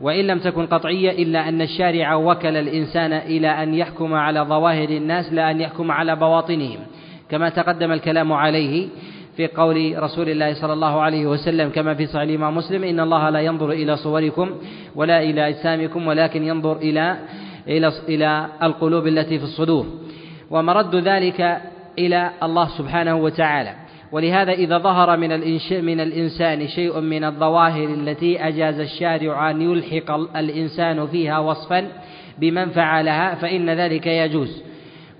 وإن 0.00 0.26
لم 0.26 0.38
تكن 0.38 0.66
قطعية 0.66 1.10
إلا 1.22 1.48
أن 1.48 1.62
الشارع 1.62 2.14
وكل 2.14 2.56
الإنسان 2.56 3.12
إلى 3.12 3.48
أن 3.48 3.74
يحكم 3.74 4.14
على 4.14 4.40
ظواهر 4.40 4.88
الناس 4.88 5.32
لا 5.32 5.50
أن 5.50 5.60
يحكم 5.60 5.90
على 5.90 6.16
بواطنهم 6.16 6.78
كما 7.30 7.48
تقدم 7.48 7.92
الكلام 7.92 8.32
عليه. 8.32 8.88
في 9.40 9.46
قول 9.46 10.02
رسول 10.02 10.28
الله 10.28 10.54
صلى 10.54 10.72
الله 10.72 11.00
عليه 11.00 11.26
وسلم 11.26 11.70
كما 11.70 11.94
في 11.94 12.06
صحيح 12.06 12.22
الإمام 12.22 12.56
مسلم 12.56 12.84
إن 12.84 13.00
الله 13.00 13.30
لا 13.30 13.40
ينظر 13.40 13.70
إلى 13.70 13.96
صوركم 13.96 14.50
ولا 14.94 15.22
إلى 15.22 15.48
أجسامكم 15.48 16.06
ولكن 16.06 16.42
ينظر 16.44 16.76
إلى 16.76 17.16
إلى 17.68 17.92
إلى 18.08 18.46
القلوب 18.62 19.06
التي 19.06 19.38
في 19.38 19.44
الصدور. 19.44 19.86
ومرد 20.50 20.96
ذلك 20.96 21.60
إلى 21.98 22.30
الله 22.42 22.68
سبحانه 22.68 23.16
وتعالى. 23.16 23.74
ولهذا 24.12 24.52
إذا 24.52 24.78
ظهر 24.78 25.16
من 25.16 25.30
من 25.84 26.00
الإنسان 26.00 26.68
شيء 26.68 27.00
من 27.00 27.24
الظواهر 27.24 27.88
التي 27.88 28.48
أجاز 28.48 28.80
الشارع 28.80 29.50
أن 29.50 29.62
يلحق 29.62 30.10
الإنسان 30.36 31.06
فيها 31.06 31.38
وصفا 31.38 31.88
بمن 32.38 32.68
فعلها 32.68 33.34
فإن 33.34 33.70
ذلك 33.70 34.06
يجوز. 34.06 34.62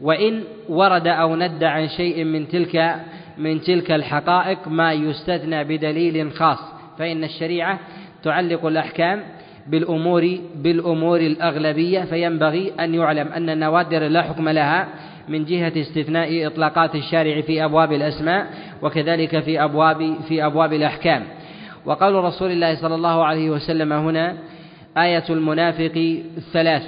وإن 0.01 0.45
ورد 0.69 1.07
أو 1.07 1.37
ند 1.37 1.65
عن 1.65 1.89
شيء 1.89 2.25
من 2.25 2.49
تلك 2.49 3.01
من 3.39 3.61
تلك 3.61 3.91
الحقائق 3.91 4.69
ما 4.69 4.93
يستثنى 4.93 5.65
بدليل 5.65 6.33
خاص 6.33 6.59
فإن 6.99 7.25
الشريعة 7.25 7.79
تعلق 8.23 8.67
الأحكام 8.67 9.23
بالأمور 9.67 10.39
بالأمور 10.55 11.21
الأغلبية 11.21 12.01
فينبغي 12.01 12.73
أن 12.81 12.95
يعلم 12.95 13.29
أن 13.29 13.51
النوادر 13.51 13.99
لا 14.09 14.23
حكم 14.23 14.49
لها 14.49 14.89
من 15.29 15.45
جهة 15.45 15.73
استثناء 15.77 16.47
إطلاقات 16.47 16.95
الشارع 16.95 17.41
في 17.41 17.65
أبواب 17.65 17.93
الأسماء 17.93 18.47
وكذلك 18.83 19.41
في 19.41 19.65
أبواب 19.65 20.15
في 20.29 20.47
أبواب 20.47 20.73
الأحكام. 20.73 21.23
وقول 21.87 22.15
رسول 22.15 22.51
الله 22.51 22.75
صلى 22.75 22.95
الله 22.95 23.25
عليه 23.25 23.51
وسلم 23.51 23.93
هنا 23.93 24.37
آية 24.99 25.25
المنافق 25.31 26.23
ثلاث. 26.53 26.83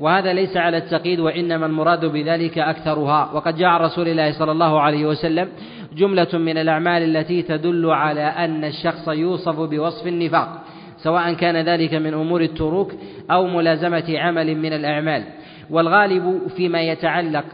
وهذا 0.00 0.32
ليس 0.32 0.56
على 0.56 0.76
التقييد 0.76 1.20
وإنما 1.20 1.66
المراد 1.66 2.04
بذلك 2.04 2.58
أكثرها. 2.58 3.30
وقد 3.34 3.56
جاء 3.56 3.82
رسول 3.82 4.08
الله 4.08 4.32
صلى 4.32 4.52
الله 4.52 4.80
عليه 4.80 5.06
وسلم 5.06 5.48
جملة 5.96 6.28
من 6.32 6.58
الأعمال 6.58 7.16
التي 7.16 7.42
تدل 7.42 7.90
على 7.90 8.20
أن 8.24 8.64
الشخص 8.64 9.08
يوصف 9.08 9.60
بوصف 9.60 10.06
النفاق 10.06 10.48
سواء 10.96 11.32
كان 11.32 11.56
ذلك 11.56 11.94
من 11.94 12.14
أمور 12.14 12.40
التروك 12.40 12.92
أو 13.30 13.46
ملازمة 13.46 14.18
عمل 14.18 14.56
من 14.56 14.72
الأعمال. 14.72 15.24
والغالب 15.70 16.40
فيما 16.56 16.80
يتعلق 16.80 17.44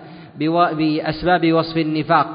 بأسباب 0.78 1.52
وصف 1.52 1.76
النفاق 1.76 2.26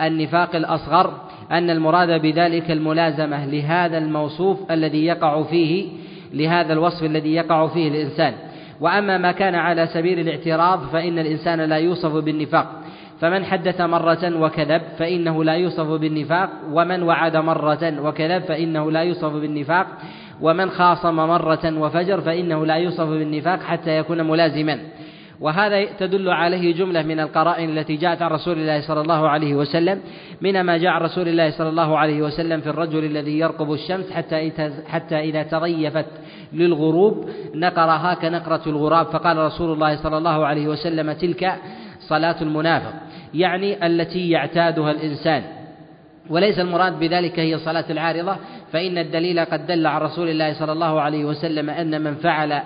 النفاق 0.00 0.56
الأصغر 0.56 1.14
أن 1.50 1.70
المراد 1.70 2.22
بذلك 2.22 2.70
الملازمة 2.70 3.46
لهذا 3.46 3.98
الموصوف 3.98 4.70
الذي 4.70 5.04
يقع 5.06 5.42
فيه 5.42 5.86
لهذا 6.34 6.72
الوصف 6.72 7.04
الذي 7.04 7.34
يقع 7.34 7.66
فيه 7.66 7.88
الإنسان. 7.88 8.34
وأما 8.80 9.18
ما 9.18 9.32
كان 9.32 9.54
على 9.54 9.86
سبيل 9.86 10.18
الاعتراض 10.20 10.80
فإن 10.92 11.18
الإنسان 11.18 11.60
لا 11.60 11.76
يوصف 11.76 12.12
بالنفاق. 12.12 12.66
فمن 13.20 13.44
حدث 13.44 13.80
مرة 13.80 14.36
وكذب 14.40 14.82
فإنه 14.98 15.44
لا 15.44 15.52
يوصف 15.52 15.86
بالنفاق 15.86 16.50
ومن 16.72 17.02
وعد 17.02 17.36
مرة 17.36 18.00
وكذب 18.00 18.42
فإنه 18.42 18.90
لا 18.90 19.00
يوصف 19.00 19.32
بالنفاق 19.32 19.86
ومن 20.40 20.70
خاصم 20.70 21.16
مرة 21.16 21.78
وفجر 21.78 22.20
فإنه 22.20 22.66
لا 22.66 22.74
يوصف 22.74 23.08
بالنفاق 23.08 23.60
حتى 23.62 23.98
يكون 23.98 24.22
ملازما. 24.22 24.78
وهذا 25.40 25.84
تدل 25.84 26.28
عليه 26.28 26.74
جملة 26.74 27.02
من 27.02 27.20
القرائن 27.20 27.78
التي 27.78 27.96
جاءت 27.96 28.22
عن 28.22 28.30
رسول 28.30 28.58
الله 28.58 28.80
صلى 28.80 29.00
الله 29.00 29.28
عليه 29.28 29.54
وسلم 29.54 30.00
من 30.40 30.60
ما 30.60 30.76
جاء 30.76 30.90
عن 30.90 31.02
رسول 31.02 31.28
الله 31.28 31.50
صلى 31.50 31.68
الله 31.68 31.98
عليه 31.98 32.22
وسلم 32.22 32.60
في 32.60 32.70
الرجل 32.70 33.04
الذي 33.04 33.38
يرقب 33.38 33.72
الشمس 33.72 34.12
حتى 34.12 34.52
حتى 34.86 35.20
إذا 35.20 35.42
تضيفت 35.42 36.06
للغروب 36.52 37.30
نقرها 37.54 38.14
كنقرة 38.14 38.62
الغراب 38.66 39.06
فقال 39.06 39.36
رسول 39.36 39.72
الله 39.72 39.96
صلى 39.96 40.18
الله 40.18 40.46
عليه 40.46 40.68
وسلم 40.68 41.12
تلك 41.12 41.54
صلاة 42.08 42.36
المنافق. 42.42 42.92
يعني 43.34 43.86
التي 43.86 44.30
يعتادها 44.30 44.90
الإنسان. 44.90 45.42
وليس 46.30 46.58
المراد 46.58 46.98
بذلك 46.98 47.38
هي 47.38 47.58
صلاة 47.58 47.84
العارضة 47.90 48.36
فإن 48.72 48.98
الدليل 48.98 49.44
قد 49.44 49.66
دل 49.66 49.86
عن 49.86 50.00
رسول 50.00 50.28
الله 50.28 50.52
صلى 50.52 50.72
الله 50.72 51.00
عليه 51.00 51.24
وسلم 51.24 51.70
أن 51.70 52.02
من 52.02 52.14
فعل 52.14 52.62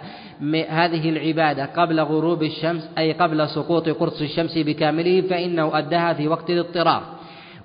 هذه 0.68 1.08
العبادة 1.10 1.64
قبل 1.64 2.00
غروب 2.00 2.42
الشمس 2.42 2.88
أي 2.98 3.12
قبل 3.12 3.48
سقوط 3.48 3.88
قرص 3.88 4.20
الشمس 4.20 4.58
بكامله 4.58 5.20
فإنه 5.20 5.78
أداها 5.78 6.12
في 6.12 6.28
وقت 6.28 6.50
الاضطرار. 6.50 7.02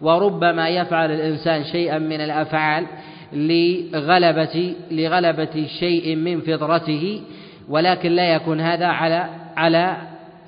وربما 0.01 0.69
يفعل 0.69 1.11
الإنسان 1.11 1.63
شيئا 1.63 1.99
من 1.99 2.21
الأفعال 2.21 2.85
لغلبة 3.33 4.73
لغلبة 4.91 5.67
شيء 5.79 6.15
من 6.15 6.41
فطرته 6.41 7.21
ولكن 7.69 8.11
لا 8.11 8.33
يكون 8.33 8.61
هذا 8.61 8.85
على 8.85 9.29
على 9.57 9.97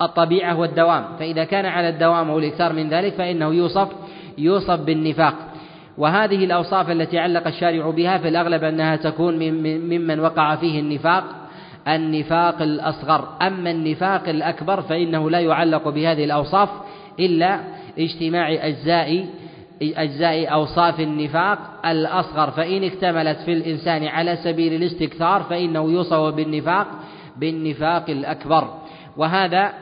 الطبيعة 0.02 0.58
والدوام. 0.58 1.04
فإذا 1.18 1.44
كان 1.44 1.66
على 1.66 1.88
الدوام 1.88 2.30
أو 2.30 2.38
الإكثار 2.38 2.72
من 2.72 2.88
ذلك 2.88 3.14
فإنه 3.14 3.54
يوصف 3.54 3.88
يوصف 4.38 4.80
بالنفاق. 4.80 5.34
وهذه 5.98 6.44
الأوصاف 6.44 6.90
التي 6.90 7.18
علق 7.18 7.46
الشارع 7.46 7.90
بها 7.90 8.18
في 8.18 8.28
الأغلب 8.28 8.64
أنها 8.64 8.96
تكون 8.96 9.38
ممن 9.38 10.20
وقع 10.20 10.56
فيه 10.56 10.80
النفاق. 10.80 11.24
النفاق 11.88 12.62
الأصغر. 12.62 13.28
أما 13.42 13.70
النفاق 13.70 14.28
الأكبر 14.28 14.82
فإنه 14.82 15.30
لا 15.30 15.40
يعلق 15.40 15.88
بهذه 15.88 16.24
الأوصاف 16.24 16.68
إلا 17.20 17.60
اجتماع 17.98 18.52
أجزاء 18.52 19.26
أجزاء 19.82 20.52
أوصاف 20.52 21.00
النفاق 21.00 21.58
الأصغر. 21.86 22.50
فإن 22.50 22.84
اكتملت 22.84 23.38
في 23.38 23.52
الإنسان 23.52 24.04
على 24.04 24.36
سبيل 24.36 24.72
الاستكثار 24.72 25.42
فإنه 25.42 25.90
يوصف 25.90 26.34
بالنفاق 26.34 26.86
بالنفاق 27.36 28.10
الأكبر. 28.10 28.68
وهذا 29.16 29.72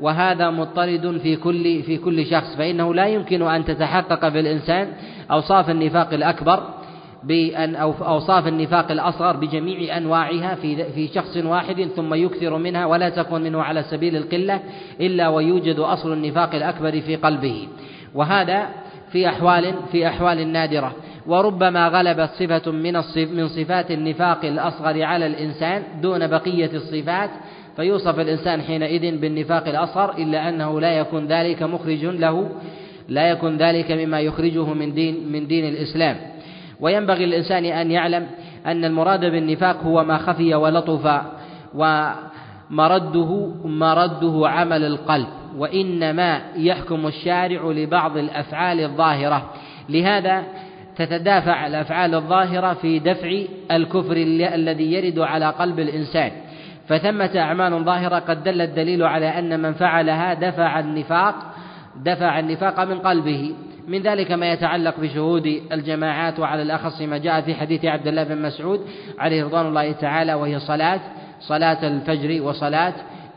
وهذا 0.00 0.50
مضطرد 0.50 1.20
في 1.22 1.36
كل 1.36 1.82
في 1.82 1.98
كل 1.98 2.26
شخص. 2.26 2.56
فإنه 2.56 2.94
لا 2.94 3.06
يمكن 3.06 3.42
أن 3.42 3.64
تتحقق 3.64 4.28
في 4.28 4.40
الإنسان 4.40 4.92
أوصاف 5.30 5.70
النفاق 5.70 6.14
الأكبر. 6.14 6.83
بأن 7.26 7.74
أو 7.74 7.92
أوصاف 7.92 8.48
النفاق 8.48 8.90
الأصغر 8.90 9.36
بجميع 9.36 9.96
أنواعها 9.96 10.54
في 10.54 10.84
في 10.92 11.08
شخص 11.08 11.36
واحد 11.36 11.88
ثم 11.96 12.14
يكثر 12.14 12.58
منها 12.58 12.86
ولا 12.86 13.08
تكون 13.08 13.42
منه 13.42 13.62
على 13.62 13.82
سبيل 13.82 14.16
القلة 14.16 14.60
إلا 15.00 15.28
ويوجد 15.28 15.78
أصل 15.78 16.12
النفاق 16.12 16.54
الأكبر 16.54 17.00
في 17.00 17.16
قلبه. 17.16 17.68
وهذا 18.14 18.68
في 19.12 19.28
أحوال 19.28 19.74
في 19.92 20.08
أحوال 20.08 20.48
نادرة. 20.48 20.92
وربما 21.26 21.88
غلبت 21.88 22.30
صفة 22.38 22.70
من 22.70 22.92
من 23.16 23.48
صفات 23.48 23.90
النفاق 23.90 24.44
الأصغر 24.44 25.02
على 25.02 25.26
الإنسان 25.26 25.82
دون 26.02 26.26
بقية 26.26 26.70
الصفات 26.74 27.30
فيوصف 27.76 28.18
الإنسان 28.18 28.62
حينئذ 28.62 29.20
بالنفاق 29.20 29.68
الأصغر 29.68 30.18
إلا 30.18 30.48
أنه 30.48 30.80
لا 30.80 30.92
يكون 30.92 31.26
ذلك 31.26 31.62
مخرج 31.62 32.04
له 32.04 32.48
لا 33.08 33.30
يكون 33.30 33.56
ذلك 33.56 33.92
مما 33.92 34.20
يخرجه 34.20 34.74
من 34.74 34.94
دين 34.94 35.32
من 35.32 35.46
دين 35.46 35.68
الإسلام. 35.68 36.33
وينبغي 36.84 37.26
للإنسان 37.26 37.64
أن 37.64 37.90
يعلم 37.90 38.26
أن 38.66 38.84
المراد 38.84 39.20
بالنفاق 39.20 39.82
هو 39.82 40.04
ما 40.04 40.18
خفي 40.18 40.54
ولطف 40.54 41.20
ومرده 41.74 43.54
مرده 43.64 44.48
عمل 44.48 44.84
القلب 44.84 45.26
وإنما 45.56 46.40
يحكم 46.56 47.06
الشارع 47.06 47.70
لبعض 47.70 48.16
الأفعال 48.16 48.80
الظاهرة. 48.80 49.50
لهذا 49.88 50.42
تتدافع 50.96 51.66
الأفعال 51.66 52.14
الظاهرة 52.14 52.72
في 52.72 52.98
دفع 52.98 53.42
الكفر 53.70 54.16
الذي 54.54 54.92
يرد 54.92 55.18
على 55.18 55.50
قلب 55.50 55.78
الإنسان. 55.78 56.30
فثمة 56.88 57.30
أعمال 57.36 57.84
ظاهرة 57.84 58.18
قد 58.18 58.44
دل 58.44 58.60
الدليل 58.60 59.02
على 59.02 59.38
أن 59.38 59.60
من 59.60 59.72
فعلها 59.72 60.34
دفع 60.34 60.80
النفاق 60.80 61.34
دفع 61.96 62.38
النفاق 62.38 62.84
من 62.84 62.98
قلبه. 62.98 63.54
من 63.88 64.02
ذلك 64.02 64.32
ما 64.32 64.52
يتعلق 64.52 65.00
بشهود 65.00 65.62
الجماعات 65.72 66.40
وعلى 66.40 66.62
الأخص 66.62 67.02
ما 67.02 67.18
جاء 67.18 67.40
في 67.40 67.54
حديث 67.54 67.84
عبد 67.84 68.06
الله 68.06 68.24
بن 68.24 68.42
مسعود 68.42 68.80
عليه 69.18 69.44
رضوان 69.44 69.66
الله 69.66 69.92
تعالى 69.92 70.34
وهي 70.34 70.60
صلاة 70.60 71.00
صلاة 71.40 71.86
الفجر 71.88 72.42
وصلاة 72.42 72.92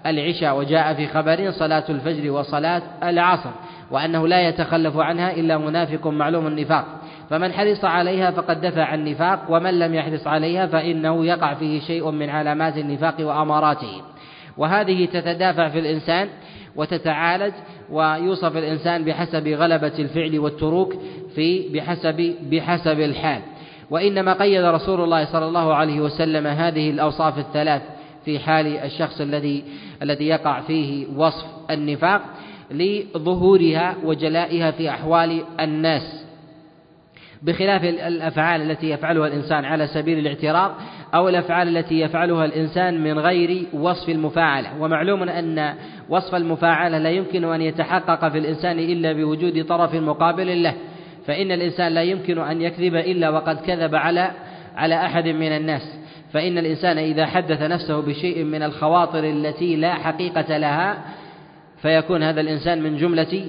العشاء 0.05 0.57
وجاء 0.57 0.93
في 0.93 1.07
خبر 1.07 1.51
صلاة 1.51 1.83
الفجر 1.89 2.31
وصلاة 2.31 2.81
العصر 3.03 3.49
وأنه 3.91 4.27
لا 4.27 4.47
يتخلف 4.47 4.97
عنها 4.97 5.31
إلا 5.31 5.57
منافق 5.57 6.07
معلوم 6.07 6.47
النفاق. 6.47 6.86
فمن 7.29 7.53
حرص 7.53 7.86
عليها 7.86 8.31
فقد 8.31 8.62
دفع 8.62 8.93
النفاق 8.93 9.45
ومن 9.49 9.79
لم 9.79 9.93
يحرص 9.93 10.27
عليها 10.27 10.67
فإنه 10.67 11.25
يقع 11.25 11.53
فيه 11.53 11.79
شيء 11.79 12.12
من 12.12 12.29
علامات 12.29 12.77
النفاق 12.77 13.15
وأماراته. 13.19 14.01
وهذه 14.57 15.05
تتدافع 15.05 15.69
في 15.69 15.79
الإنسان 15.79 16.27
وتتعالج 16.77 17.53
ويوصف 17.91 18.57
الإنسان 18.57 19.03
بحسب 19.03 19.47
غلبة 19.47 19.93
الفعل 19.99 20.39
والتروك 20.39 20.93
في 21.35 21.69
بحسب 21.69 22.35
بحسب 22.51 22.99
الحال. 22.99 23.41
وإنما 23.89 24.33
قيد 24.33 24.63
رسول 24.63 25.01
الله 25.01 25.25
صلى 25.25 25.45
الله 25.45 25.73
عليه 25.73 26.01
وسلم 26.01 26.47
هذه 26.47 26.89
الأوصاف 26.89 27.39
الثلاث 27.39 27.81
في 28.25 28.39
حال 28.39 28.67
الشخص 28.67 29.21
الذي 29.21 29.63
الذي 30.01 30.27
يقع 30.27 30.61
فيه 30.61 31.07
وصف 31.15 31.45
النفاق 31.71 32.21
لظهورها 32.71 33.95
وجلائها 34.03 34.71
في 34.71 34.89
أحوال 34.89 35.43
الناس. 35.59 36.26
بخلاف 37.41 37.84
الأفعال 37.84 38.71
التي 38.71 38.89
يفعلها 38.89 39.28
الإنسان 39.28 39.65
على 39.65 39.88
سبيل 39.88 40.19
الاعتراض 40.19 40.71
أو 41.15 41.30
الأفعال 41.30 41.78
التي 41.78 42.00
يفعلها 42.00 42.45
الإنسان 42.45 43.04
من 43.04 43.19
غير 43.19 43.63
وصف 43.73 44.10
المفاعلة. 44.10 44.82
ومعلوم 44.82 45.23
أن 45.23 45.73
وصف 46.10 46.36
المفاعلة 46.36 46.97
لا 46.97 47.10
يمكن 47.10 47.43
أن 47.43 47.62
يتحقق 47.62 48.30
في 48.30 48.38
الإنسان 48.38 48.80
إلا 48.80 49.13
بوجود 49.13 49.65
طرف 49.65 49.95
مقابل 49.95 50.63
له. 50.63 50.73
فإن 51.26 51.52
الإنسان 51.52 51.91
لا 51.91 52.04
يمكن 52.04 52.39
أن 52.39 52.62
يكذب 52.62 52.95
إلا 52.95 53.30
وقد 53.30 53.62
كذب 53.62 53.95
على 53.95 54.32
على 54.76 55.06
أحد 55.06 55.28
من 55.28 55.52
الناس. 55.52 55.97
فإن 56.34 56.58
الإنسان 56.58 56.97
إذا 56.97 57.26
حدث 57.26 57.62
نفسه 57.62 58.02
بشيء 58.02 58.43
من 58.43 58.63
الخواطر 58.63 59.23
التي 59.23 59.76
لا 59.76 59.93
حقيقة 59.93 60.58
لها 60.58 60.97
فيكون 61.82 62.23
هذا 62.23 62.41
الإنسان 62.41 62.84
من 62.84 62.97
جملة 62.97 63.45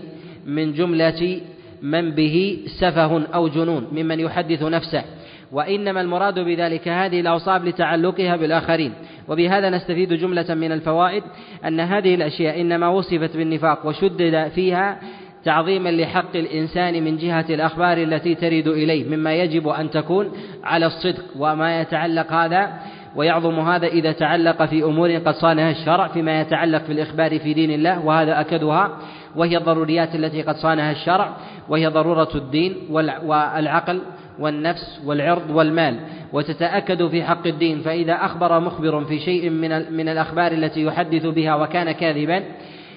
من 0.46 0.72
جملة 0.72 1.40
من 1.82 2.10
به 2.10 2.58
سفه 2.80 3.26
أو 3.34 3.48
جنون 3.48 3.88
ممن 3.92 4.20
يحدث 4.20 4.62
نفسه. 4.62 5.04
وإنما 5.52 6.00
المراد 6.00 6.38
بذلك 6.38 6.88
هذه 6.88 7.20
الأوصاف 7.20 7.64
لتعلقها 7.64 8.36
بالآخرين. 8.36 8.92
وبهذا 9.28 9.70
نستفيد 9.70 10.12
جملة 10.12 10.54
من 10.54 10.72
الفوائد 10.72 11.22
أن 11.64 11.80
هذه 11.80 12.14
الأشياء 12.14 12.60
إنما 12.60 12.88
وصفت 12.88 13.36
بالنفاق 13.36 13.86
وشدد 13.86 14.48
فيها 14.48 15.00
تعظيما 15.44 15.88
لحق 15.88 16.36
الإنسان 16.36 17.04
من 17.04 17.16
جهة 17.16 17.44
الأخبار 17.50 17.98
التي 17.98 18.34
ترد 18.34 18.68
إليه 18.68 19.16
مما 19.16 19.34
يجب 19.34 19.68
أن 19.68 19.90
تكون 19.90 20.32
على 20.64 20.86
الصدق 20.86 21.24
وما 21.38 21.80
يتعلق 21.80 22.32
هذا 22.32 22.72
ويعظم 23.16 23.60
هذا 23.60 23.86
إذا 23.86 24.12
تعلق 24.12 24.64
في 24.64 24.82
أمور 24.82 25.10
قد 25.10 25.34
صانها 25.34 25.70
الشرع 25.70 26.08
فيما 26.08 26.40
يتعلق 26.40 26.84
في 26.84 26.92
الإخبار 26.92 27.38
في 27.38 27.54
دين 27.54 27.70
الله 27.70 28.06
وهذا 28.06 28.40
أكدها 28.40 28.98
وهي 29.38 29.56
الضروريات 29.56 30.14
التي 30.14 30.42
قد 30.42 30.56
صانها 30.56 30.92
الشرع 30.92 31.36
وهي 31.68 31.86
ضرورة 31.86 32.28
الدين 32.34 32.76
والعقل 33.24 34.00
والنفس 34.38 35.00
والعرض 35.04 35.50
والمال. 35.50 36.00
وتتأكد 36.32 37.08
في 37.08 37.24
حق 37.24 37.46
الدين 37.46 37.80
فإذا 37.80 38.12
أخبر 38.12 38.60
مخبر 38.60 39.04
في 39.04 39.18
شيء 39.18 39.50
من 39.50 39.92
من 39.92 40.08
الأخبار 40.08 40.52
التي 40.52 40.82
يحدث 40.82 41.26
بها 41.26 41.54
وكان 41.54 41.92
كاذبا 41.92 42.44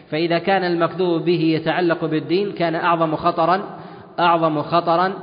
فإذا 0.10 0.40
كان 0.40 0.64
المكذوب 0.64 1.26
به 1.26 1.42
يتعلق 1.42 2.06
بالدين 2.06 2.52
كان 2.52 2.76
أعظم 2.76 3.16
خطرا 3.16 3.62
أعظم 4.20 4.62
خطرا 4.62 5.14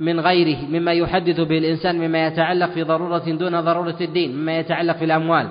من 0.00 0.20
غيره 0.20 0.58
مما 0.70 0.92
يحدث 0.92 1.40
به 1.40 1.58
الإنسان 1.58 1.98
مما 1.98 2.26
يتعلق 2.26 2.70
في 2.70 2.82
ضرورة 2.82 3.18
دون 3.18 3.60
ضرورة 3.60 3.96
الدين 4.00 4.36
مما 4.36 4.58
يتعلق 4.58 4.96
في 4.96 5.04
الأموال. 5.04 5.48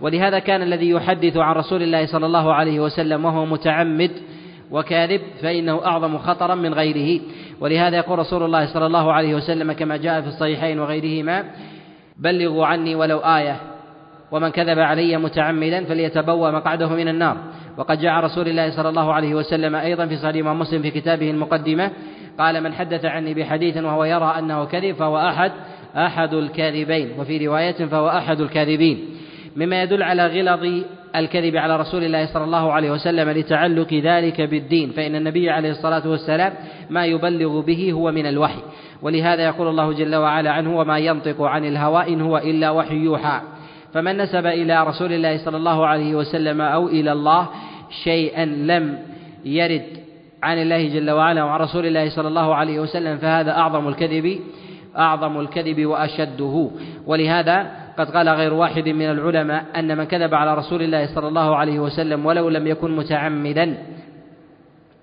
ولهذا 0.00 0.38
كان 0.38 0.62
الذي 0.62 0.90
يحدث 0.90 1.36
عن 1.36 1.54
رسول 1.54 1.82
الله 1.82 2.06
صلى 2.06 2.26
الله 2.26 2.54
عليه 2.54 2.80
وسلم 2.80 3.24
وهو 3.24 3.46
متعمد 3.46 4.10
وكاذب 4.72 5.20
فإنه 5.42 5.86
أعظم 5.86 6.18
خطرا 6.18 6.54
من 6.54 6.74
غيره. 6.74 7.20
ولهذا 7.60 7.96
يقول 7.96 8.18
رسول 8.18 8.42
الله 8.42 8.66
صلى 8.66 8.86
الله 8.86 9.12
عليه 9.12 9.34
وسلم 9.34 9.72
كما 9.72 9.96
جاء 9.96 10.20
في 10.20 10.28
الصحيحين 10.28 10.80
وغيرهما 10.80 11.44
بلغوا 12.18 12.66
عني 12.66 12.94
ولو 12.94 13.18
آية 13.18 13.56
ومن 14.30 14.48
كذب 14.48 14.78
علي 14.78 15.16
متعمدا 15.16 15.84
فليتبوأ 15.84 16.50
مقعده 16.50 16.88
من 16.88 17.08
النار. 17.08 17.36
وقد 17.78 17.98
جاء 18.00 18.24
رسول 18.24 18.48
الله 18.48 18.70
صلى 18.70 18.88
الله 18.88 19.12
عليه 19.12 19.34
وسلم 19.34 19.74
أيضا 19.74 20.06
في 20.06 20.16
صحيح 20.16 20.46
مسلم 20.46 20.82
في 20.82 20.90
كتابه 20.90 21.30
المقدمة 21.30 21.90
قال 22.38 22.62
من 22.62 22.72
حدث 22.72 23.04
عني 23.04 23.34
بحديث 23.34 23.76
وهو 23.76 24.04
يرى 24.04 24.34
أنه 24.38 24.64
كذب 24.64 24.94
فهو 24.94 25.18
أحد 25.18 25.52
أحد 25.96 26.34
الكاذبين. 26.34 27.12
وفي 27.18 27.46
رواية 27.46 27.86
فهو 27.86 28.08
أحد 28.08 28.40
الكاذبين. 28.40 28.98
مما 29.56 29.82
يدل 29.82 30.02
على 30.02 30.26
غلظ 30.26 30.84
الكذب 31.16 31.56
على 31.56 31.76
رسول 31.76 32.04
الله 32.04 32.26
صلى 32.26 32.44
الله 32.44 32.72
عليه 32.72 32.90
وسلم 32.90 33.30
لتعلق 33.30 33.94
ذلك 33.94 34.40
بالدين 34.40 34.90
فإن 34.90 35.16
النبي 35.16 35.50
عليه 35.50 35.70
الصلاة 35.70 36.08
والسلام 36.08 36.52
ما 36.90 37.04
يبلغ 37.06 37.60
به 37.60 37.92
هو 37.92 38.12
من 38.12 38.26
الوحي. 38.26 38.62
ولهذا 39.02 39.42
يقول 39.42 39.68
الله 39.68 39.92
جل 39.92 40.16
وعلا 40.16 40.50
عنه 40.50 40.78
وما 40.78 40.98
ينطق 40.98 41.42
عن 41.42 41.64
الهوى 41.64 42.08
إن 42.08 42.20
هو 42.20 42.38
إلا 42.38 42.70
وحي 42.70 42.96
يوحى 42.96 43.40
فمن 43.92 44.16
نسب 44.16 44.46
إلى 44.46 44.84
رسول 44.86 45.12
الله 45.12 45.44
صلى 45.44 45.56
الله 45.56 45.86
عليه 45.86 46.14
وسلم 46.14 46.60
أو 46.60 46.88
إلى 46.88 47.12
الله 47.12 47.48
شيئا 48.04 48.44
لم 48.44 48.98
يرد 49.44 49.86
عن 50.42 50.62
الله 50.62 50.88
جل 50.88 51.10
وعلا 51.10 51.44
وعن 51.44 51.60
رسول 51.60 51.86
الله 51.86 52.08
صلى 52.10 52.28
الله 52.28 52.54
عليه 52.54 52.80
وسلم 52.80 53.18
فهذا 53.18 53.50
أعظم 53.50 53.88
الكذب 53.88 54.40
أعظم 54.98 55.40
الكذب 55.40 55.86
وأشده. 55.86 56.70
ولهذا 57.06 57.70
قد 57.98 58.10
قال 58.10 58.28
غير 58.28 58.54
واحد 58.54 58.88
من 58.88 59.10
العلماء 59.10 59.64
أن 59.76 59.98
من 59.98 60.04
كذب 60.04 60.34
على 60.34 60.54
رسول 60.54 60.82
الله 60.82 61.14
صلى 61.14 61.28
الله 61.28 61.56
عليه 61.56 61.80
وسلم 61.80 62.26
ولو 62.26 62.48
لم 62.48 62.66
يكن 62.66 62.96
متعمدا. 62.96 63.78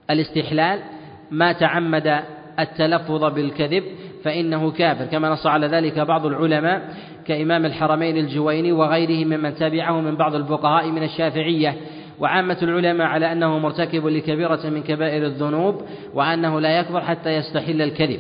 الاستحلال 0.10 0.80
ما 1.32 1.52
تعمد 1.52 2.20
التلفظ 2.60 3.24
بالكذب 3.34 3.84
فإنه 4.24 4.72
كافر 4.72 5.06
كما 5.06 5.30
نص 5.30 5.48
على 5.48 5.68
ذلك 5.68 6.00
بعض 6.00 6.26
العلماء 6.26 6.82
كإمام 7.26 7.66
الحرمين 7.66 8.18
الجويني 8.18 8.72
وغيره 8.72 9.26
ممن 9.26 9.56
تبعه 9.56 10.02
من 10.02 10.16
بعض 10.16 10.36
الفقهاء 10.36 10.92
من 10.92 11.04
الشافعية. 11.04 11.76
وعامة 12.20 12.58
العلماء 12.64 13.08
على 13.08 13.32
أنه 13.32 13.60
مرتكب 13.60 14.08
لكبيرة 14.08 14.70
من 14.70 14.84
كبائر 14.84 15.26
الذنوب 15.26 15.82
وأنه 16.14 16.60
لا 16.60 16.80
يكفر 16.80 17.02
حتى 17.02 17.30
يستحل 17.30 17.82
الكذب. 17.82 18.20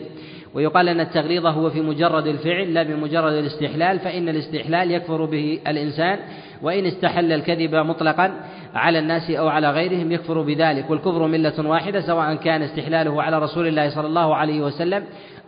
ويقال 0.54 0.90
أن 0.90 1.00
التغليظ 1.00 1.46
هو 1.46 1.70
في 1.70 1.82
مجرد 1.82 2.28
الفعل 2.28 2.74
لا 2.74 2.84
بمجرد 2.84 3.34
الاستحلال 3.34 4.00
فإن 4.00 4.30
الاستحلال 4.30 4.92
يكفر 4.92 5.26
به 5.26 5.60
الإنسان 5.68 6.20
وإن 6.62 6.86
استحل 6.86 7.32
الكذب 7.32 7.76
مطلقا 7.76 8.32
على 8.76 9.00
الناس 9.00 9.32
أو 9.32 9.48
على 9.48 9.72
غيرهم 9.72 10.12
يكفر 10.12 10.42
بذلك. 10.42 10.90
والكفر 10.90 11.28
ملة 11.28 11.70
واحدة 11.70 12.02
سواء 12.02 12.36
كان 12.36 12.62
استحلاله 12.62 13.24
على 13.24 13.40
رسول 13.40 13.68
الله 13.68 13.90
صلى 13.90 14.08
الله 14.08 14.36
عليه 14.36 14.62
وسلم 14.62 15.04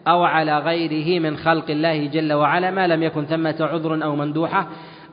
أو 0.07 0.23
على 0.23 0.59
غيره 0.59 1.19
من 1.19 1.37
خلق 1.37 1.69
الله 1.69 2.05
جل 2.05 2.33
وعلا 2.33 2.71
ما 2.71 2.87
لم 2.87 3.03
يكن 3.03 3.25
ثمة 3.25 3.55
عذر 3.59 4.03
أو 4.03 4.15
مندوحة 4.15 4.67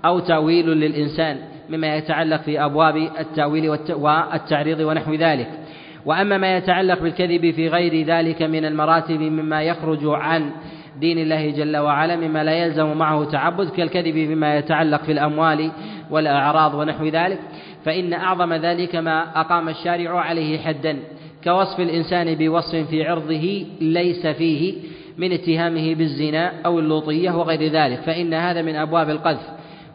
أو 0.05 0.18
تأويل 0.18 0.66
للإنسان 0.66 1.38
مما 1.70 1.96
يتعلق 1.96 2.40
في 2.40 2.64
أبواب 2.64 2.96
التأويل 2.96 3.70
والتعريض 3.90 4.81
ونحو 4.81 5.14
ذلك. 5.14 5.48
وأما 6.07 6.39
ما 6.39 6.57
يتعلق 6.57 7.03
بالكذب 7.03 7.51
في 7.51 7.69
غير 7.69 8.07
ذلك 8.07 8.43
من 8.43 8.65
المراتب 8.65 9.21
مما 9.21 9.63
يخرج 9.63 10.01
عن 10.05 10.51
دين 11.01 11.19
الله 11.19 11.51
جل 11.51 11.77
وعلا 11.77 12.17
مما 12.17 12.45
لا 12.45 12.53
يلزم 12.53 12.97
معه 12.97 13.25
تعبد 13.25 13.71
كالكذب 13.71 14.13
فيما 14.13 14.57
يتعلق 14.57 15.03
في 15.03 15.13
الأموال 15.13 15.71
والأعراض 16.11 16.75
ونحو 16.75 17.07
ذلك. 17.07 17.39
فإن 17.85 18.13
أعظم 18.13 18.55
ذلك 18.55 18.97
ما 18.97 19.41
أقام 19.41 19.69
الشارع 19.69 20.21
عليه 20.21 20.59
حدا 20.59 20.97
كوصف 21.45 21.81
الإنسان 21.81 22.35
بوصف 22.35 22.77
في 22.77 23.05
عرضه 23.05 23.67
ليس 23.81 24.27
فيه 24.27 24.75
من 25.19 25.33
اتهامه 25.33 25.95
بالزنا 25.95 26.53
أو 26.67 26.79
اللوطية 26.79 27.31
وغير 27.31 27.73
ذلك. 27.73 28.01
فإن 28.01 28.35
هذا 28.35 28.63
من 28.63 28.77
أبواب 28.77 29.11
القذف. 29.11 29.49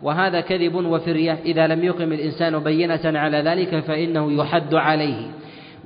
وهذا 0.04 0.42
كذب 0.42 0.76
وفرية. 0.76 1.38
إذا 1.46 1.68
لم 1.68 1.84
يقم 1.84 2.14
الإنسان 2.14 2.60
بينة 2.60 3.02
على 3.06 3.38
ذلك 3.38 3.80
فإنه 3.80 4.32
يحد 4.32 4.74
عليه. 4.74 5.28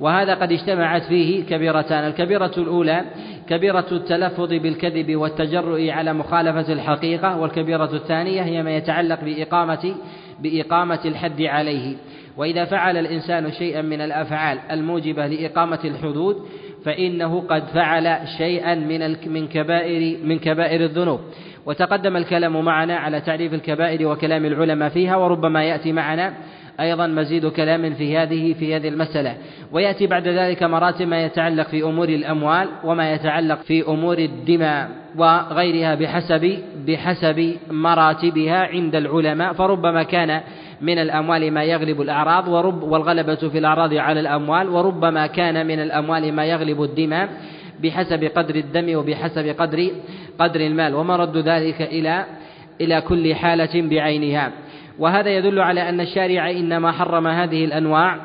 وهذا 0.00 0.34
قد 0.34 0.52
اجتمعت 0.52 1.02
فيه 1.02 1.44
كبيرتان. 1.44 2.06
الكبيرة 2.06 2.52
الأولى 2.58 3.04
كبيرة 3.48 3.86
التلفظ 3.92 4.48
بالكذب 4.48 5.16
والتجرؤ 5.16 5.90
على 5.90 6.12
مخالفة 6.12 6.72
الحقيقة 6.72 7.38
والكبيرة 7.38 7.94
الثانية 7.94 8.42
هي 8.42 8.62
ما 8.62 8.76
يتعلق 8.76 9.24
بإقامة 9.24 9.94
بإقامة 10.42 11.00
الحد 11.04 11.42
عليه. 11.42 11.96
وإذا 12.36 12.64
فعل 12.64 12.96
الإنسان 12.96 13.52
شيئا 13.52 13.82
من 13.82 14.00
الأفعال 14.00 14.58
الموجبة 14.70 15.26
لإقامة 15.26 15.80
الحدود 15.84 16.36
فإنه 16.84 17.40
قد 17.40 17.62
فعل 17.74 18.18
شيئا 18.38 18.74
من 18.74 19.16
من 19.26 19.48
كبائر 19.48 20.18
من 20.24 20.38
كبائر 20.38 20.84
الذنوب. 20.84 21.20
وتقدم 21.66 22.16
الكلام 22.16 22.64
معنا 22.64 22.96
على 22.96 23.20
تعريف 23.20 23.54
الكبائر 23.54 24.08
وكلام 24.08 24.44
العلماء 24.44 24.88
فيها 24.88 25.16
وربما 25.16 25.64
يأتي 25.64 25.92
معنا 25.92 26.34
أيضا 26.80 27.06
مزيد 27.06 27.46
كلام 27.46 27.94
في 27.94 28.16
هذه 28.18 28.52
في 28.52 28.76
هذه 28.76 28.88
المسألة. 28.88 29.34
ويأتي 29.72 30.06
بعد 30.06 30.28
ذلك 30.28 30.62
مراتب 30.62 31.06
ما 31.06 31.24
يتعلق 31.24 31.68
في 31.68 31.82
أمور 31.82 32.08
الأموال 32.08 32.68
وما 32.84 33.12
يتعلق 33.12 33.60
في 33.62 33.88
أمور 33.88 34.18
الدماء 34.18 34.88
وغيرها 35.16 35.94
بحسب 35.94 36.58
بحسب 36.86 37.56
مراتبها 37.70 38.58
عند 38.58 38.94
العلماء. 38.94 39.52
فربما 39.52 40.02
كان 40.02 40.40
من 40.80 40.98
الأموال 40.98 41.52
ما 41.52 41.64
يغلب 41.64 42.00
الأعراض 42.00 42.48
ورب 42.48 42.82
والغلبة 42.82 43.34
في 43.34 43.58
الأعراض 43.58 43.94
على 43.94 44.20
الأموال 44.20 44.68
وربما 44.68 45.26
كان 45.26 45.66
من 45.66 45.80
الأموال 45.80 46.32
ما 46.32 46.44
يغلب 46.44 46.82
الدماء 46.82 47.28
بحسب 47.82 48.24
قدر 48.24 48.54
الدم 48.54 48.96
وبحسب 48.96 49.54
قدر 49.58 49.90
قدر 50.38 50.60
المال. 50.60 50.94
ومرد 50.94 51.36
ذلك 51.36 51.82
إلى 51.82 52.24
إلى 52.80 53.00
كل 53.00 53.34
حالة 53.34 53.88
بعينها. 53.88 54.52
وهذا 54.98 55.30
يدل 55.30 55.60
على 55.60 55.88
أن 55.88 56.00
الشارع 56.00 56.50
إنما 56.50 56.92
حرم 56.92 57.26
هذه 57.26 57.64
الأنواع 57.64 58.20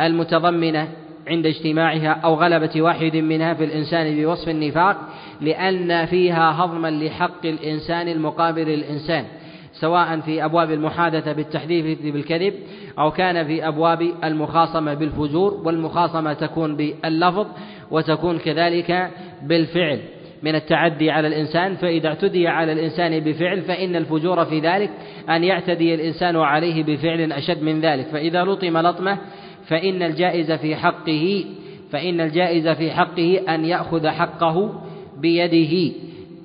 المتضمنة 0.00 0.88
عند 1.28 1.46
اجتماعها 1.46 2.08
أو 2.08 2.34
غلبة 2.34 2.82
واحد 2.82 3.16
منها 3.16 3.54
في 3.54 3.64
الإنسان 3.64 4.16
بوصف 4.16 4.48
النفاق 4.48 4.96
لأن 5.40 6.06
فيها 6.06 6.64
هضما 6.64 6.90
لحق 6.90 7.46
الإنسان 7.46 8.08
المقابل 8.08 8.62
للإنسان 8.62 9.24
سواء 9.72 10.20
في 10.20 10.44
أبواب 10.44 10.70
المحادثة 10.70 11.32
بالتحديث 11.32 11.98
بالكذب 12.02 12.54
أو 12.98 13.10
كان 13.10 13.46
في 13.46 13.68
أبواب 13.68 14.10
المخاصمة 14.24 14.94
بالفجور 14.94 15.54
والمخاصمة 15.64 16.32
تكون 16.32 16.76
باللفظ 16.76 17.46
وتكون 17.90 18.38
كذلك 18.38 19.10
بالفعل. 19.42 20.00
من 20.42 20.54
التعدي 20.54 21.10
على 21.10 21.28
الإنسان 21.28 21.76
فإذا 21.76 22.08
اعتدي 22.08 22.48
على 22.48 22.72
الإنسان 22.72 23.20
بفعل 23.20 23.62
فإن 23.62 23.96
الفجور 23.96 24.44
في 24.44 24.60
ذلك 24.60 24.90
أن 25.28 25.44
يعتدي 25.44 25.94
الإنسان 25.94 26.36
عليه 26.36 26.82
بفعل 26.82 27.32
أشد 27.32 27.62
من 27.62 27.80
ذلك. 27.80 28.06
فإذا 28.06 28.44
لطم 28.44 28.78
لطمة 28.78 29.18
فإن 29.66 30.02
الجائز 30.02 30.52
في 30.52 30.76
حقه 30.76 31.44
فإن 31.90 32.20
الجائز 32.20 32.68
في 32.68 32.90
حقه 32.90 33.40
أن 33.48 33.64
يأخذ 33.64 34.08
حقه 34.08 34.82
بيده. 35.18 35.94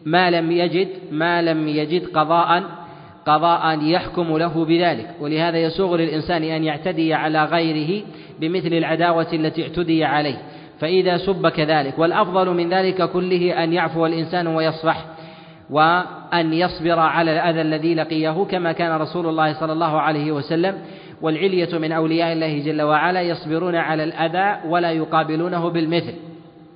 ما 0.06 0.32
لم 0.32 0.52
يجد 0.52 0.88
ما 1.12 1.42
لم 1.42 1.68
يجد 1.68 2.06
قضاء 2.06 2.64
قضاء 3.26 3.84
يحكم 3.84 4.38
له 4.38 4.66
بذلك. 4.66 5.10
ولهذا 5.20 5.58
يسوغ 5.58 5.96
للإنسان 5.96 6.44
أن 6.44 6.64
يعتدي 6.64 7.14
على 7.14 7.46
غيره 7.46 8.04
بمثل 8.40 8.74
العداوة 8.74 9.28
التي 9.34 9.64
اعتدي 9.64 10.04
عليه. 10.04 10.42
فإذا 10.84 11.18
سب 11.18 11.48
كذلك. 11.48 12.00
والأفضل 12.00 12.50
من 12.50 12.74
ذلك 12.74 13.10
كله 13.10 13.64
أن 13.64 13.74
يعفو 13.74 14.06
الإنسان 14.06 14.48
ويصفح 14.48 15.06
وأن 15.70 16.54
يصبر 16.54 17.00
على 17.00 17.32
الأذى 17.32 17.62
الذي 17.62 17.96
لقيه 17.96 18.46
كما 18.52 18.72
كان 18.72 19.02
رسول 19.02 19.26
الله 19.26 19.54
صلى 19.54 19.74
الله 19.74 20.02
عليه 20.02 20.32
وسلم. 20.32 20.76
والعلية 21.22 21.78
من 21.78 21.92
أولياء 21.92 22.34
الله 22.34 22.60
جل 22.60 22.82
وعلا 22.82 23.22
يصبرون 23.22 23.76
على 23.76 24.04
الأذى 24.04 24.70
ولا 24.70 24.92
يقابلونه 24.92 25.70
بالمثل. 25.70 26.14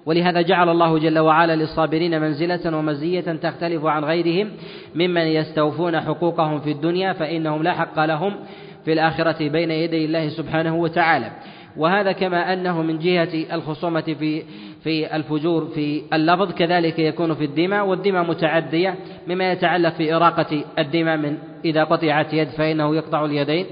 ولهذا 0.06 0.42
جعل 0.42 0.70
الله 0.70 1.00
جل 1.00 1.20
وعلا 1.20 1.56
للصابرين 1.56 2.22
منزلة 2.22 2.78
ومزية 2.78 3.22
تختلف 3.22 3.86
عن 3.86 4.04
غيرهم 4.06 4.52
ممن 4.96 5.22
يستوفون 5.22 6.00
حقوقهم 6.02 6.60
في 6.60 6.72
الدنيا 6.72 7.14
فإنهم 7.14 7.64
لا 7.64 7.74
حق 7.74 8.06
لهم 8.06 8.34
في 8.86 8.94
الآخرة 8.94 9.50
بين 9.50 9.72
يدي 9.72 10.06
الله 10.06 10.30
سبحانه 10.30 10.76
وتعالى. 10.76 11.32
وهذا 11.78 12.12
كما 12.12 12.54
أنه 12.54 12.82
من 12.82 13.00
جهة 13.00 13.56
الخصومة 13.56 14.02
في 14.02 14.44
في 14.84 15.16
الفجور 15.16 15.66
في 15.76 16.02
اللفظ 16.14 16.52
كذلك 16.52 17.00
يكون 17.00 17.34
في 17.34 17.46
الدماء 17.46 17.86
والدماء 17.86 18.24
متعدية 18.24 18.96
مما 19.28 19.52
يتعلق 19.52 19.94
في 19.94 20.16
إراقة 20.16 20.64
الدماء 20.80 21.18
من 21.18 21.38
إذا 21.66 21.84
قطعت 21.84 22.34
يد 22.34 22.48
فإنه 22.48 22.96
يقطع 22.96 23.26
اليدين 23.26 23.66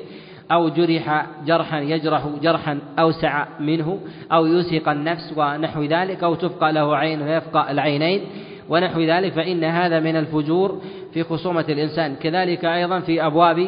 أو 0.52 0.70
جرح 0.70 1.26
جرحا 1.46 1.80
يجرح 1.80 2.28
جرحا 2.42 2.80
أوسع 3.00 3.46
منه 3.60 4.00
أو 4.32 4.46
يسهق 4.46 4.90
النفس 4.90 5.34
ونحو 5.38 5.84
ذلك 5.84 6.24
أو 6.24 6.36
تفقى 6.36 6.74
له 6.74 6.98
عين 6.98 7.22
ويفقى 7.22 7.72
العينين 7.72 8.22
ونحو 8.70 9.02
ذلك 9.02 9.34
فإن 9.34 9.64
هذا 9.64 10.00
من 10.00 10.16
الفجور 10.16 10.82
في 11.14 11.24
خصومة 11.24 11.66
الإنسان. 11.70 12.16
كذلك 12.16 12.66
أيضا 12.66 13.00
في 13.00 13.26
أبواب 13.26 13.68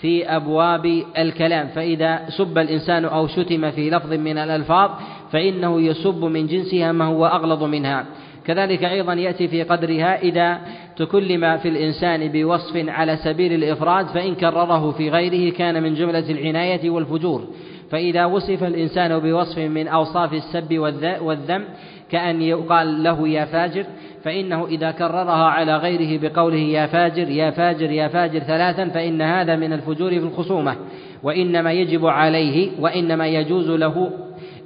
في 0.00 0.36
أبواب 0.36 1.02
الكلام 1.18 1.68
فإذا 1.68 2.20
سب 2.28 2.58
الإنسان 2.58 3.04
أو 3.04 3.26
شتم 3.26 3.70
في 3.70 3.90
لفظ 3.90 4.12
من 4.12 4.38
الألفاظ 4.38 4.90
فإنه 5.32 5.80
يسب 5.80 6.24
من 6.24 6.46
جنسها 6.46 6.92
ما 6.92 7.04
هو 7.04 7.26
أغلظ 7.26 7.62
منها. 7.62 8.06
كذلك 8.46 8.84
أيضا 8.84 9.12
يأتي 9.12 9.48
في 9.48 9.62
قدرها 9.62 10.22
إذا 10.22 10.58
تكلم 10.96 11.58
في 11.58 11.68
الإنسان 11.68 12.28
بوصف 12.32 12.88
على 12.88 13.16
سبيل 13.16 13.52
الإفراد 13.52 14.06
فإن 14.06 14.34
كرره 14.34 14.90
في 14.90 15.10
غيره 15.10 15.52
كان 15.52 15.82
من 15.82 15.94
جملة 15.94 16.30
العناية 16.30 16.90
والفجور. 16.90 17.44
فإذا 17.90 18.24
وصف 18.24 18.64
الإنسان 18.64 19.18
بوصف 19.18 19.58
من 19.58 19.88
أوصاف 19.88 20.32
السب 20.32 20.78
والذم 21.20 21.64
كأن 22.10 22.42
يقال 22.42 23.02
له 23.02 23.28
يا 23.28 23.44
فاجر 23.44 23.84
فإنه 24.24 24.66
إذا 24.66 24.90
كررها 24.90 25.44
على 25.44 25.76
غيره 25.76 26.20
بقوله 26.28 26.58
يا 26.58 26.86
فاجر 26.86 27.28
يا 27.28 27.50
فاجر 27.50 27.90
يا 27.90 28.08
فاجر 28.08 28.38
ثلاثا 28.38 28.88
فإن 28.88 29.22
هذا 29.22 29.56
من 29.56 29.72
الفجور 29.72 30.10
في 30.10 30.16
الخصومة. 30.16 30.76
وإنما 31.22 31.72
يجب 31.72 32.06
عليه 32.06 32.70
وإنما 32.80 33.26
يجوز 33.26 33.70
له 33.70 34.10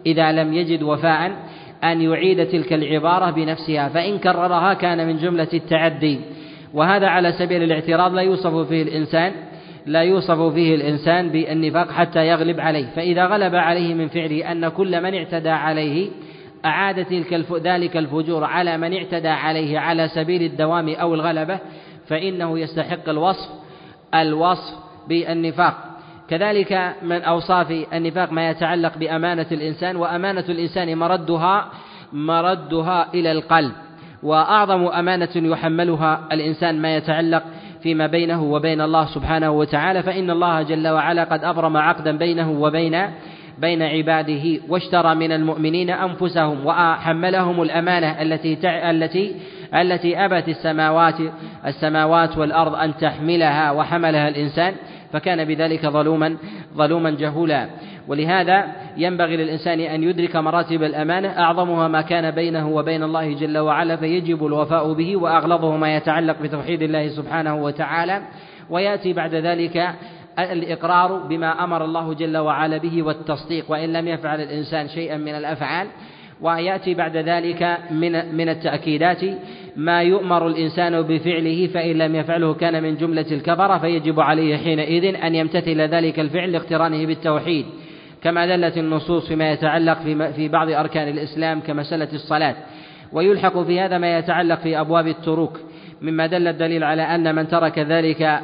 إذا 0.06 0.32
لم 0.32 0.52
يجد 0.52 0.82
وفاء 0.82 1.32
أن 1.84 2.00
يعيد 2.00 2.46
تلك 2.46 2.72
العبارة 2.72 3.30
بنفسها. 3.30 3.88
فإن 3.88 4.18
كررها 4.18 4.74
كان 4.74 5.06
من 5.06 5.16
جملة 5.16 5.48
التعدي. 5.54 6.20
وهذا 6.74 7.06
على 7.06 7.32
سبيل 7.32 7.62
الاعتراض 7.62 8.14
لا 8.14 8.22
يوصف 8.22 8.68
فيه 8.68 8.82
الإنسان 8.82 9.32
لا 9.86 10.00
يوصف 10.00 10.54
فيه 10.54 10.74
الإنسان 10.74 11.28
بالنفاق 11.28 11.90
حتى 11.90 12.26
يغلب 12.26 12.60
عليه. 12.60 12.86
فإذا 12.96 13.26
غلب 13.26 13.54
عليه 13.54 13.94
من 13.94 14.08
فعله 14.08 14.52
أن 14.52 14.68
كل 14.68 15.02
من 15.02 15.14
اعتدى 15.14 15.50
عليه 15.50 16.10
أعاد 16.64 17.04
تلك 17.04 17.46
ذلك 17.52 17.96
الفجور 17.96 18.44
على 18.44 18.78
من 18.78 18.94
اعتدى 18.94 19.28
عليه 19.28 19.78
على 19.78 20.08
سبيل 20.08 20.42
الدوام 20.42 20.88
أو 20.88 21.14
الغلبة 21.14 21.58
فإنه 22.08 22.58
يستحق 22.58 23.08
الوصف 23.08 23.48
الوصف 24.14 24.74
بالنفاق. 25.08 25.74
كذلك 26.28 26.94
من 27.02 27.22
أوصاف 27.22 27.70
النفاق 27.92 28.32
ما 28.32 28.50
يتعلق 28.50 28.98
بأمانة 28.98 29.46
الإنسان 29.52 29.96
وأمانة 29.96 30.44
الإنسان 30.48 30.98
مردها 30.98 31.68
مردها 32.12 33.08
إلى 33.14 33.32
القلب. 33.32 33.72
وأعظم 34.22 34.86
أمانة 34.86 35.30
يحملها 35.36 36.28
الإنسان 36.32 36.82
ما 36.82 36.96
يتعلق 36.96 37.42
فيما 37.82 38.06
بينه 38.06 38.42
وبين 38.42 38.80
الله 38.80 39.06
سبحانه 39.06 39.50
وتعالى 39.50 40.02
فإن 40.02 40.30
الله 40.30 40.62
جل 40.62 40.88
وعلا 40.88 41.24
قد 41.24 41.44
أبرم 41.44 41.76
عقدا 41.76 42.16
بينه 42.16 42.50
وبين 42.50 43.10
بين 43.58 43.82
عباده 43.82 44.60
واشترى 44.68 45.14
من 45.14 45.32
المؤمنين 45.32 45.90
أنفسهم 45.90 46.66
وحملهم 46.66 47.62
الأمانة 47.62 48.22
التي 48.22 48.58
التي 48.90 49.34
التي 49.74 50.24
أبت 50.24 50.48
السماوات 50.48 51.14
السماوات 51.66 52.38
والأرض 52.38 52.74
أن 52.74 52.96
تحملها 52.96 53.70
وحملها 53.70 54.28
الإنسان 54.28 54.74
فكان 55.12 55.44
بذلك 55.44 55.86
ظلوما 55.86 56.36
ظلوما 56.74 57.10
جهولا. 57.10 57.68
ولهذا 58.08 58.64
ينبغي 58.96 59.36
للإنسان 59.36 59.80
أن 59.80 60.02
يدرك 60.02 60.36
مراتب 60.36 60.82
الأمانة 60.82 61.28
أعظمها 61.28 61.88
ما 61.88 62.00
كان 62.00 62.30
بينه 62.30 62.68
وبين 62.68 63.02
الله 63.02 63.34
جل 63.34 63.58
وعلا 63.58 63.96
فيجب 63.96 64.46
الوفاء 64.46 64.92
به 64.92 65.16
وأغلظه 65.16 65.76
ما 65.76 65.96
يتعلق 65.96 66.36
بتوحيد 66.42 66.82
الله 66.82 67.08
سبحانه 67.08 67.54
وتعالى. 67.54 68.22
ويأتي 68.70 69.12
بعد 69.12 69.34
ذلك 69.34 69.94
الإقرار 70.38 71.16
بما 71.16 71.64
أمر 71.64 71.84
الله 71.84 72.14
جل 72.14 72.36
وعلا 72.36 72.76
به 72.76 73.02
والتصديق 73.02 73.64
وإن 73.70 73.92
لم 73.92 74.08
يفعل 74.08 74.40
الإنسان 74.40 74.88
شيئا 74.88 75.16
من 75.16 75.34
الأفعال. 75.34 75.86
ويأتي 76.40 76.94
بعد 76.94 77.16
ذلك 77.16 77.78
من 77.90 78.34
من 78.34 78.48
التأكيدات 78.48 79.20
ما 79.76 80.02
يؤمر 80.02 80.46
الإنسان 80.46 81.02
بفعله 81.02 81.66
فإن 81.66 81.98
لم 81.98 82.14
يفعله 82.14 82.54
كان 82.54 82.82
من 82.82 82.96
جملة 82.96 83.26
الكفرة 83.32 83.78
فيجب 83.78 84.20
عليه 84.20 84.56
حينئذ 84.56 85.14
أن 85.14 85.34
يمتثل 85.34 85.80
ذلك 85.80 86.20
الفعل 86.20 86.52
لاقترانه 86.52 87.06
بالتوحيد. 87.06 87.66
كما 88.22 88.46
دلت 88.46 88.78
النصوص 88.78 89.28
فيما 89.28 89.52
يتعلق 89.52 89.98
في 90.36 90.48
بعض 90.48 90.68
أركان 90.70 91.08
الإسلام 91.08 91.60
كمسألة 91.60 92.08
الصلاة. 92.12 92.54
ويلحق 93.12 93.62
في 93.62 93.80
هذا 93.80 93.98
ما 93.98 94.18
يتعلق 94.18 94.60
في 94.60 94.80
أبواب 94.80 95.06
التروك. 95.06 95.60
مما 96.02 96.26
دل 96.26 96.48
الدليل 96.48 96.84
على 96.84 97.02
أن 97.02 97.34
من 97.34 97.48
ترك 97.48 97.78
ذلك 97.78 98.40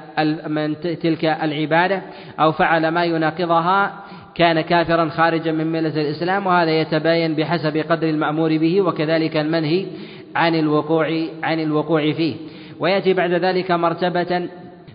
من 0.47 0.81
تلك 0.81 1.25
العبادة 1.25 2.03
أو 2.41 2.53
فعل 2.53 2.89
ما 2.89 3.05
يناقضها 3.05 3.93
كان 4.35 4.61
كافرا 4.61 5.09
خارجا 5.09 5.53
من 5.53 5.67
ملة 5.67 6.01
الإسلام 6.01 6.47
وهذا 6.47 6.71
يتباين 6.71 7.35
بحسب 7.35 7.77
قدر 7.77 8.09
المأمور 8.09 8.59
به 8.59 8.81
وكذلك 8.81 9.37
المنهي 9.37 9.87
عن 10.37 10.55
الوقوع 10.55 11.25
عن 11.43 11.61
الوقوع 11.61 12.13
فيه. 12.13 12.35
ويأتي 12.81 13.15
بعد 13.15 13.31
ذلك 13.31 13.71
مرتبة 13.71 14.49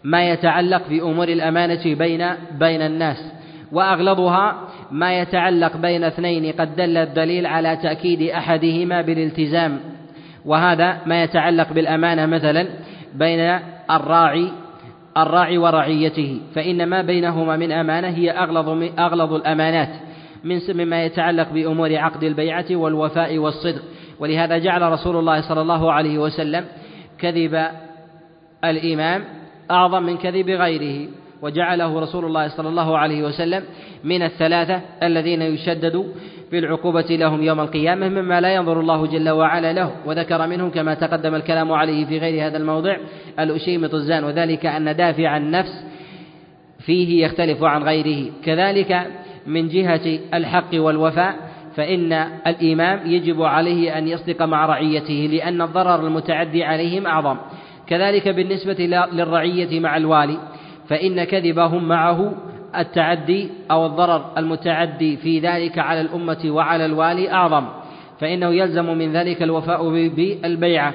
ما 0.03 0.30
يتعلق 0.30 0.84
في 0.84 1.01
أمور 1.01 1.28
الأمانة 1.28 1.95
بين 1.95 2.28
بين 2.60 2.82
الناس. 2.82 3.32
وأغلظها 3.72 4.70
ما 4.91 5.20
يتعلق 5.20 5.78
بين 5.78 6.03
اثنين 6.03 6.51
قد 6.51 6.76
دل 6.76 6.97
الدليل 6.97 7.45
على 7.45 7.78
تأكيد 7.84 8.22
أحدهما 8.22 9.01
بالالتزام 9.01 9.80
وهذا 10.46 11.02
ما 11.06 11.24
يتعلق 11.24 11.74
بالأمانة 11.74 12.26
مثلا 12.26 12.68
بين 13.14 13.60
الراعي 13.91 14.52
الراعي 15.18 15.58
ورعيته 15.58 16.41
فإن 16.56 16.86
ما 16.86 17.02
بينهما 17.02 17.58
من 17.58 17.72
أمانة 17.72 18.08
هي 18.08 18.32
أغلظ 18.32 18.70
أغلظ 19.00 19.34
الأمانات 19.34 19.89
من 20.43 20.60
مما 20.76 21.06
يتعلق 21.06 21.50
بأمور 21.50 21.96
عقد 21.96 22.24
البيعة 22.24 22.66
والوفاء 22.72 23.38
والصدق. 23.38 23.82
ولهذا 24.20 24.58
جعل 24.58 24.82
رسول 24.82 25.16
الله 25.16 25.41
صلى 25.41 25.62
الله 25.62 25.91
عليه 25.91 26.18
وسلم 26.18 26.66
كذب 27.20 27.68
الإمام 28.64 29.24
أعظم 29.72 30.04
من 30.04 30.18
كذب 30.18 30.50
غيره. 30.50 31.10
وجعله 31.42 32.00
رسول 32.00 32.26
الله 32.26 32.48
صلى 32.48 32.70
الله 32.70 32.98
عليه 32.98 33.24
وسلم 33.24 33.64
من 34.04 34.22
الثلاثة 34.22 34.82
الذين 35.04 35.42
يشدد 35.42 36.06
في 36.50 36.60
العقوبة 36.60 37.02
لهم 37.10 37.44
يوم 37.44 37.60
القيامة 37.60 38.10
مما 38.10 38.42
لا 38.42 38.56
ينظر 38.56 38.80
الله 38.80 39.08
جل 39.08 39.30
وعلا 39.30 39.74
له. 39.74 39.92
وذكر 40.06 40.48
منهم 40.48 40.70
كما 40.70 40.94
تقدم 40.94 41.36
الكلام 41.36 41.72
عليه 41.72 42.06
في 42.06 42.18
غير 42.18 42.48
هذا 42.48 42.58
الموضع 42.58 42.98
الأشيمة 43.40 43.90
الزان 43.94 44.24
وذلك 44.24 44.66
أن 44.66 44.96
دافع 44.96 45.38
النفس 45.38 45.86
فيه 46.80 47.26
يختلف 47.26 47.64
عن 47.64 47.84
غيره. 47.84 48.32
كذلك 48.46 49.08
من 49.48 49.68
جهة 49.68 50.20
الحق 50.34 50.70
والوفاء 50.74 51.36
فإن 51.76 52.14
الإمام 52.48 53.00
يجب 53.06 53.42
عليه 53.42 53.98
أن 53.98 54.08
يصدق 54.08 54.42
مع 54.42 54.66
رعيته 54.66 55.30
لأن 55.32 55.62
الضرر 55.62 56.08
المتعدي 56.08 56.64
عليهم 56.64 57.08
أعظم. 57.08 57.38
كذلك 57.88 58.28
بالنسبة 58.28 59.08
للرعية 59.14 59.80
مع 59.80 59.98
الوالي. 59.98 60.38
فإن 60.90 61.24
كذبهم 61.24 61.88
معه 61.88 62.34
التعدي 62.78 63.50
أو 63.72 63.86
الضرر 63.86 64.32
المتعدي 64.38 65.18
في 65.18 65.40
ذلك 65.40 65.80
على 65.80 66.02
الأمة 66.02 66.46
وعلى 66.46 66.86
الوالي 66.86 67.32
أعظم 67.32 67.66
فإنه 68.20 68.50
يلزم 68.54 68.98
من 68.98 69.14
ذلك 69.14 69.44
الوفاء 69.44 69.90
بالبيعة 69.90 70.94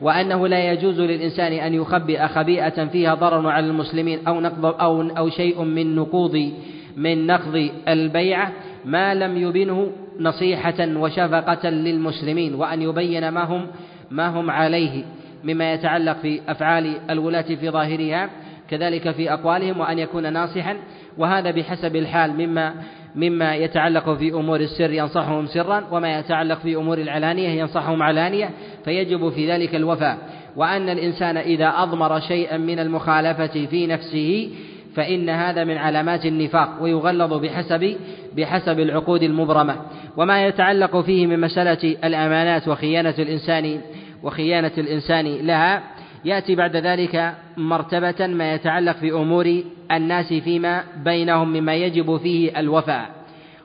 وأنه 0.00 0.48
لا 0.48 0.72
يجوز 0.72 1.00
للإنسان 1.00 1.52
أن 1.52 1.74
يخبئ 1.74 2.26
خبيئة 2.26 2.84
فيها 2.84 3.14
ضرر 3.14 3.48
على 3.48 3.66
المسلمين 3.66 4.26
أو 4.28 4.40
نقض 4.40 4.66
أو 4.66 5.02
أو 5.02 5.28
شيء 5.28 5.62
من 5.62 5.96
نقوض 5.96 6.52
من 6.96 7.26
نقض 7.26 7.70
البيعة 7.88 8.52
ما 8.84 9.14
لم 9.14 9.36
يبنه 9.36 9.92
نصيحة 10.20 10.96
وشفقة 10.96 11.68
للمسلمين 11.70 12.54
وأن 12.54 12.82
يبين 12.82 13.28
ما 13.28 13.44
هم 13.44 13.66
ما 14.10 14.28
هم 14.28 14.50
عليه 14.50 15.04
مما 15.44 15.72
يتعلق 15.72 16.16
في 16.22 16.40
أفعال 16.48 17.10
الولاة 17.10 17.42
في 17.42 17.70
ظاهرها. 17.70 18.30
كذلك 18.70 19.10
في 19.10 19.32
أقوالهم 19.32 19.80
وأن 19.80 19.98
يكون 19.98 20.32
ناصحا 20.32 20.76
وهذا 21.18 21.50
بحسب 21.50 21.96
الحال 21.96 22.32
مما 22.32 22.74
مما 23.16 23.54
يتعلق 23.54 24.14
في 24.14 24.30
أمور 24.32 24.60
السر 24.60 24.90
ينصحهم 24.90 25.46
سرا 25.46 25.84
وما 25.90 26.18
يتعلق 26.18 26.58
في 26.58 26.76
أمور 26.76 26.98
العلانية 26.98 27.48
ينصحهم 27.48 28.02
علانية 28.02 28.50
فيجب 28.84 29.28
في 29.28 29.52
ذلك 29.52 29.74
الوفاء. 29.74 30.18
وأن 30.56 30.88
الإنسان 30.88 31.36
إذا 31.36 31.68
أضمر 31.76 32.20
شيئا 32.20 32.56
من 32.56 32.78
المخالفة 32.78 33.66
في 33.66 33.86
نفسه 33.86 34.50
فإن 34.94 35.28
هذا 35.28 35.64
من 35.64 35.76
علامات 35.76 36.26
النفاق 36.26 36.82
ويغلظ 36.82 37.32
بحسب 37.32 37.96
بحسب 38.36 38.80
العقود 38.80 39.22
المبرمة. 39.22 39.76
وما 40.16 40.46
يتعلق 40.46 41.00
فيه 41.00 41.26
من 41.26 41.40
مسألة 41.40 41.96
الأمانات 42.04 42.68
وخيانة 42.68 43.14
الإنسان 43.18 43.80
وخيانة 44.22 44.72
الإنسان 44.78 45.26
لها 45.26 45.82
يأتي 46.24 46.54
بعد 46.54 46.76
ذلك 46.76 47.34
مرتبة 47.56 48.26
ما 48.26 48.54
يتعلق 48.54 48.96
في 48.96 49.12
أمور 49.12 49.62
الناس 49.92 50.32
فيما 50.32 50.84
بينهم 51.04 51.52
مما 51.52 51.74
يجب 51.74 52.16
فيه 52.16 52.60
الوفاء. 52.60 53.10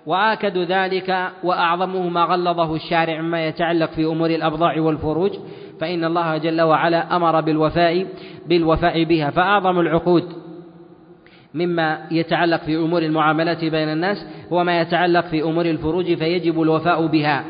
وآكد 0.06 0.58
ذلك 0.58 1.30
وأعظمه 1.44 2.10
ما 2.10 2.24
غلظه 2.24 2.76
الشارع 2.76 3.22
مما 3.22 3.48
يتعلق 3.48 3.92
في 3.92 4.06
أمور 4.06 4.30
الأبضاع 4.30 4.80
والفروج 4.80 5.32
فإن 5.82 6.04
الله 6.04 6.38
جل 6.38 6.62
وعلا 6.62 7.16
أمر 7.16 7.42
بالوفاء 7.42 8.08
بالوفاء 8.48 9.04
بها. 9.04 9.30
فأعظم 9.30 9.80
العقود 9.80 10.24
مما 11.54 12.08
يتعلق 12.12 12.64
في 12.64 12.76
أمور 12.76 13.02
المعاملات 13.02 13.66
بين 13.66 13.90
الناس 13.90 14.18
هو 14.54 14.64
ما 14.64 14.82
يتعلق 14.82 15.26
في 15.26 15.44
أمور 15.44 15.66
الفروج 15.66 16.14
فيجب 16.14 16.62
الوفاء 16.62 17.08
بها. 17.08 17.46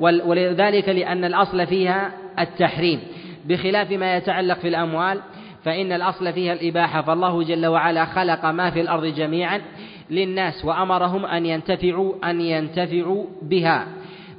ولذلك 0.00 0.88
لأن 0.88 1.24
الأصل 1.24 1.66
فيها 1.66 2.12
التحريم. 2.38 3.00
بخلاف 3.48 3.90
ما 3.90 4.16
يتعلق 4.16 4.58
في 4.58 4.68
الأموال 4.68 5.20
فإن 5.64 5.92
الأصل 5.92 6.32
فيها 6.32 6.52
الإباحة 6.52 7.02
فالله 7.02 7.42
جل 7.42 7.66
وعلا 7.66 8.04
خلق 8.04 8.46
ما 8.46 8.70
في 8.70 8.80
الأرض 8.80 9.04
جميعا 9.04 9.60
للناس 10.10 10.64
وأمرهم 10.64 11.26
أن 11.26 11.46
ينتفعوا 11.46 12.30
أن 12.30 12.40
ينتفعوا 12.40 13.24
بها. 13.42 13.86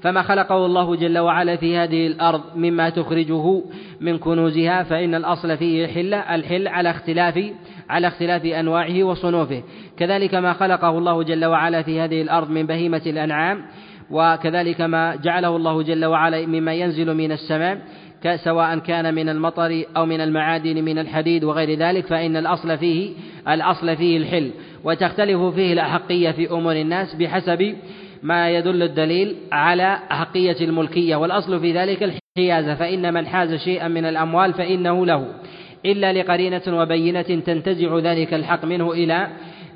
فما 0.02 0.22
خلقه 0.22 0.66
الله 0.66 0.96
جل 0.96 1.18
وعلا 1.20 1.56
في 1.56 1.78
هذه 1.78 2.08
الأرض 2.08 2.42
مما 2.56 2.90
تخرجه 2.90 3.62
من 4.02 4.18
كنوزها 4.18 4.84
فإن 4.84 5.16
الأصل 5.16 5.58
فيه 5.58 5.86
الحل 5.86 6.14
الحل 6.14 6.68
على 6.68 6.90
اختلاف 6.90 7.52
على 7.90 8.08
اختلاف 8.08 8.46
أنواعه 8.46 9.04
وصنوفه. 9.04 9.64
كذلك 9.98 10.36
ما 10.36 10.54
خلقه 10.54 10.98
الله 10.98 11.24
جل 11.24 11.46
وعلا 11.46 11.82
في 11.82 12.00
هذه 12.00 12.22
الأرض 12.22 12.50
من 12.50 12.66
بهيمة 12.66 13.02
الأنعام 13.06 13.66
وكذلك 14.12 14.82
ما 14.82 15.16
جعله 15.16 15.56
الله 15.56 15.84
جل 15.84 16.06
وعلا 16.06 16.46
مما 16.46 16.74
ينزل 16.74 17.14
من 17.14 17.32
السماء 17.32 17.82
سواء 18.44 18.80
كان 18.80 19.14
من 19.14 19.30
المطر 19.30 19.84
أو 19.98 20.06
من 20.06 20.22
المعادن 20.22 20.84
من 20.84 21.00
الحديد 21.00 21.44
وغير 21.44 21.80
ذلك 21.80 22.06
فإن 22.06 22.36
الأصل 22.36 22.78
فيه 22.78 23.14
الأصل 23.48 23.98
فيه 23.98 24.18
الحل. 24.18 24.52
وتختلف 24.84 25.42
فيه 25.42 25.74
الأحقية 25.74 26.32
في 26.32 26.52
أمور 26.52 26.76
الناس 26.76 27.16
بحسب 27.16 27.76
ما 28.24 28.50
يدل 28.50 28.84
الدليل 28.84 29.36
على 29.52 30.00
أحقية 30.12 30.56
الملكية. 30.62 31.16
والأصل 31.16 31.60
في 31.60 31.74
ذلك 31.74 32.04
الحيازة 32.38 32.76
فإن 32.76 33.14
من 33.14 33.28
حاز 33.28 33.54
شيئا 33.54 33.88
من 33.88 34.06
الأموال 34.06 34.54
فإنه 34.54 35.06
له. 35.06 35.28
إلا 35.86 36.14
لقرينة 36.14 36.62
وبينة 36.68 37.22
تنتزع 37.22 38.00
ذلك 38.00 38.34
الحق 38.34 38.66
منه 38.66 38.92
إلى 38.92 39.28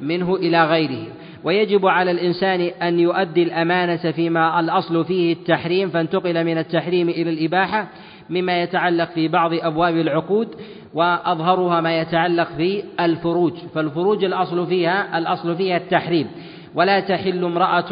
منه 0.02 0.36
إلى 0.36 0.66
غيره. 0.66 1.08
ويجب 1.44 1.86
على 1.86 2.12
الإنسان 2.12 2.62
أن 2.62 3.00
يؤدي 3.00 3.44
الأمانة 3.44 4.12
فيما 4.12 4.60
الأصل 4.60 5.06
فيه 5.06 5.34
التحريم 5.34 5.90
فانتقل 5.90 6.44
من 6.44 6.58
التحريم 6.58 7.10
إلى 7.10 7.30
الإباحة 7.30 7.88
مما 8.30 8.64
يتعلق 8.64 9.12
في 9.12 9.28
بعض 9.28 9.54
أبواب 9.54 9.98
العقود 9.98 10.48
وأظهرها 10.94 11.82
ما 11.82 12.00
يتعلق 12.02 12.48
في 12.58 12.84
الفروج. 13.00 13.54
فالفروج 13.76 14.24
الأصل 14.24 14.68
فيها 14.68 15.18
الأصل 15.18 15.56
فيها 15.56 15.78
التحريم. 15.78 16.28
ولا 16.76 17.00
تحل 17.00 17.46
امرأة 17.46 17.92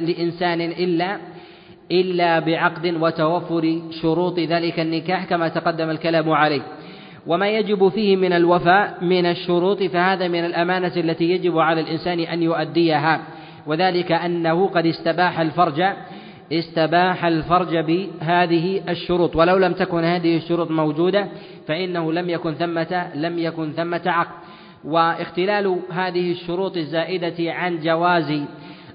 لإنسان 0.00 0.60
إلا 0.60 1.18
إلا 1.92 2.38
بعقد 2.38 2.94
وتوفر 3.00 3.80
شروط 4.02 4.38
ذلك 4.38 4.80
النكاح 4.80 5.24
كما 5.24 5.48
تقدم 5.48 5.90
الكلام 5.90 6.30
عليه. 6.30 6.62
وما 7.26 7.48
يجب 7.48 7.88
فيه 7.88 8.16
من 8.16 8.32
الوفاء 8.32 9.04
من 9.04 9.26
الشروط 9.26 9.82
فهذا 9.82 10.28
من 10.28 10.44
الأمانة 10.44 10.92
التي 10.96 11.24
يجب 11.24 11.58
على 11.58 11.80
الإنسان 11.80 12.20
أن 12.20 12.42
يؤديها. 12.42 13.20
وذلك 13.66 14.12
أنه 14.12 14.68
قد 14.68 14.86
استباح 14.86 15.40
الفرج 15.40 15.84
استباح 16.52 17.24
الفرج 17.24 17.76
بهذه 17.76 18.80
الشروط. 18.88 19.36
ولو 19.36 19.56
لم 19.56 19.72
تكن 19.72 20.04
هذه 20.04 20.36
الشروط 20.36 20.70
موجودة 20.70 21.28
فإنه 21.66 22.12
لم 22.12 22.30
يكن 22.30 22.54
ثمة 22.54 23.10
لم 23.14 23.38
يكن 23.38 23.72
ثمة 23.72 24.02
عقد. 24.06 24.34
واختلال 24.84 25.78
هذه 25.90 26.32
الشروط 26.32 26.76
الزائدة 26.76 27.52
عن 27.52 27.78
جواز 27.80 28.42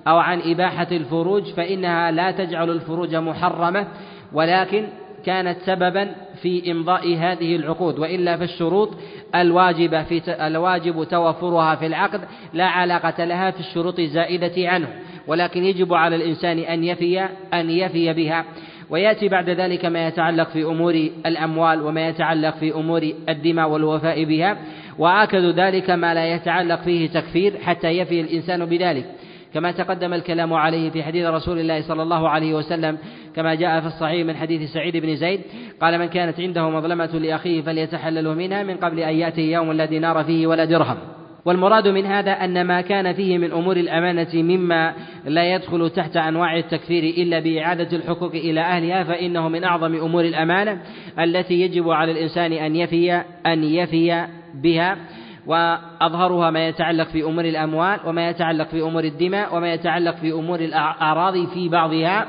أو 0.07 0.17
عن 0.17 0.41
إباحة 0.45 0.87
الفروج 0.91 1.43
فإنها 1.43 2.11
لا 2.11 2.31
تجعل 2.31 2.69
الفروج 2.69 3.15
محرمة. 3.15 3.87
ولكن 4.33 4.87
كانت 5.25 5.57
سببا 5.65 6.15
في 6.41 6.71
إمضاء 6.71 7.15
هذه 7.17 7.55
العقود 7.55 7.99
وإلا 7.99 8.37
فالشروط 8.37 8.89
الواجبة 9.35 10.03
في 10.03 10.21
الواجب 10.27 11.03
توفرها 11.03 11.75
في 11.75 11.85
العقد 11.85 12.21
لا 12.53 12.65
علاقة 12.65 13.25
لها 13.25 13.51
في 13.51 13.59
الشروط 13.59 13.99
الزائدة 13.99 14.69
عنه 14.69 14.87
ولكن 15.27 15.63
يجب 15.63 15.93
على 15.93 16.15
الإنسان 16.15 16.59
أن 16.59 16.83
يفي 16.83 17.19
أن 17.53 17.69
يفي 17.69 18.13
بها. 18.13 18.45
ويأتي 18.89 19.27
بعد 19.27 19.49
ذلك 19.49 19.85
ما 19.85 20.07
يتعلق 20.07 20.49
في 20.49 20.63
أمور 20.63 20.93
الأموال 21.25 21.81
وما 21.81 22.07
يتعلق 22.07 22.55
في 22.57 22.73
أمور 22.73 23.11
الدماء 23.29 23.69
والوفاء 23.69 24.23
بها 24.23 24.57
وآكد 24.99 25.59
ذلك 25.59 25.89
ما 25.89 26.13
لا 26.13 26.33
يتعلق 26.33 26.81
فيه 26.81 27.07
تكفير 27.07 27.57
حتى 27.63 27.87
يفي 27.87 28.21
الإنسان 28.21 28.65
بذلك. 28.65 29.05
كما 29.53 29.71
تقدم 29.71 30.13
الكلام 30.13 30.53
عليه 30.53 30.89
في 30.89 31.03
حديث 31.03 31.25
رسول 31.25 31.59
الله 31.59 31.81
صلى 31.81 32.03
الله 32.03 32.29
عليه 32.29 32.53
وسلم 32.53 32.97
كما 33.35 33.55
جاء 33.55 33.81
في 33.81 33.87
الصحيح 33.87 34.25
من 34.25 34.35
حديث 34.35 34.71
سعيد 34.71 34.97
بن 34.97 35.15
زيد 35.15 35.41
قال 35.81 35.99
من 35.99 36.05
كانت 36.05 36.39
عنده 36.39 36.69
مظلمة 36.69 37.05
لأخيه 37.05 37.61
فليتحلل 37.61 38.35
منها 38.35 38.63
من 38.63 38.77
قبل 38.77 38.99
أن 38.99 39.15
يأتي 39.15 39.51
يوم 39.51 39.71
لا 39.71 39.85
دينار 39.85 40.23
فيه 40.23 40.47
ولا 40.47 40.65
درهم. 40.65 40.97
والمراد 41.45 41.87
من 41.87 42.05
هذا 42.05 42.31
أن 42.31 42.67
ما 42.67 42.81
كان 42.81 43.13
فيه 43.13 43.37
من 43.37 43.51
أمور 43.51 43.77
الأمانة 43.77 44.27
مما 44.33 44.93
لا 45.25 45.55
يدخل 45.55 45.89
تحت 45.89 46.17
أنواع 46.17 46.57
التكفير 46.57 47.03
إلا 47.03 47.39
بإعادة 47.39 47.97
الحقوق 47.97 48.31
إلى 48.31 48.61
أهلها 48.61 49.03
فإنه 49.03 49.49
من 49.49 49.63
أعظم 49.63 49.95
أمور 49.95 50.25
الأمانة 50.25 50.81
التي 51.19 51.53
يجب 51.53 51.89
على 51.89 52.11
الإنسان 52.11 52.51
أن 52.51 52.75
يفي 52.75 53.21
أن 53.45 53.63
يفي 53.63 54.27
بها 54.53 54.97
وأظهرها 55.47 56.49
ما 56.49 56.67
يتعلق 56.67 57.07
في 57.07 57.23
أمور 57.23 57.45
الأموال 57.45 57.99
وما 58.05 58.29
يتعلق 58.29 58.67
في 58.67 58.81
أمور 58.81 59.03
الدماء 59.03 59.57
وما 59.57 59.73
يتعلق 59.73 60.15
في 60.15 60.31
أمور 60.31 60.59
الأعراض 60.59 61.47
في 61.47 61.69
بعضها. 61.69 62.27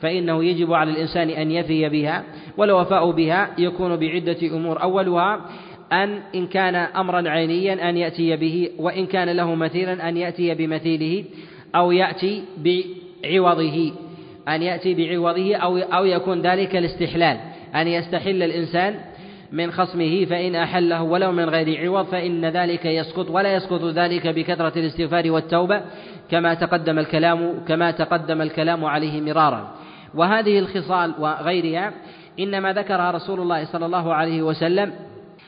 فإنه 0.00 0.44
يجب 0.44 0.72
على 0.72 0.90
الإنسان 0.90 1.30
أن 1.30 1.50
يفي 1.50 1.88
بها 1.88 2.24
والوفاء 2.56 3.10
بها 3.10 3.50
يكون 3.58 3.96
بعدة 3.96 4.56
أمور. 4.56 4.82
أولها 4.82 5.40
أن 5.92 6.22
إن 6.34 6.46
كان 6.46 6.74
أمرا 6.74 7.28
عينيا 7.28 7.90
أن 7.90 7.96
يأتي 7.96 8.36
به 8.36 8.70
وإن 8.78 9.06
كان 9.06 9.28
له 9.28 9.54
مثيلا 9.54 10.08
أن 10.08 10.16
يأتي 10.16 10.54
بمثيله 10.54 11.24
أو 11.74 11.92
يأتي 11.92 12.42
بعوضه 12.58 13.92
أن 14.48 14.62
يأتي 14.62 14.94
بعوضه 14.94 15.56
أو 15.56 15.78
أو 15.78 16.04
يكون 16.04 16.42
ذلك 16.42 16.76
الاستحلال. 16.76 17.40
أن 17.74 17.88
يستحل 17.88 18.42
الإنسان 18.42 18.94
من 19.52 19.70
خصمه 19.70 20.24
فإن 20.24 20.54
أحله 20.54 21.02
ولو 21.02 21.32
من 21.32 21.48
غير 21.48 21.86
عوض 21.86 22.06
فإن 22.06 22.44
ذلك 22.44 22.84
يسقط 22.84 23.30
ولا 23.30 23.54
يسقط 23.54 23.84
ذلك 23.84 24.26
بكثرة 24.26 24.78
الاستغفار 24.78 25.30
والتوبة 25.30 25.82
كما 26.30 26.54
تقدم 26.54 26.98
الكلام 26.98 27.54
كما 27.68 27.90
تقدم 27.90 28.42
الكلام 28.42 28.84
عليه 28.84 29.20
مرارا. 29.20 29.74
وهذه 30.14 30.58
الخصال 30.58 31.14
وغيرها 31.18 31.92
إنما 32.38 32.72
ذكرها 32.72 33.10
رسول 33.10 33.40
الله 33.40 33.64
صلى 33.64 33.86
الله 33.86 34.14
عليه 34.14 34.42
وسلم 34.42 34.92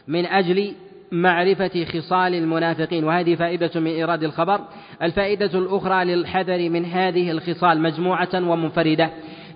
من 0.09 0.27
أجل 0.27 0.75
معرفة 1.13 1.85
خصال 1.85 2.35
المنافقين 2.35 3.05
وهذه 3.05 3.35
فائدة 3.35 3.81
من 3.81 3.91
إيراد 3.91 4.25
الخبر. 4.25 4.61
الفائدة 5.03 5.59
الأخرى 5.59 6.05
للحذر 6.05 6.71
من 6.71 6.85
هذه 6.85 7.31
الخصال 7.31 7.81
مجموعة 7.81 8.35
ومنفردة. 8.35 9.11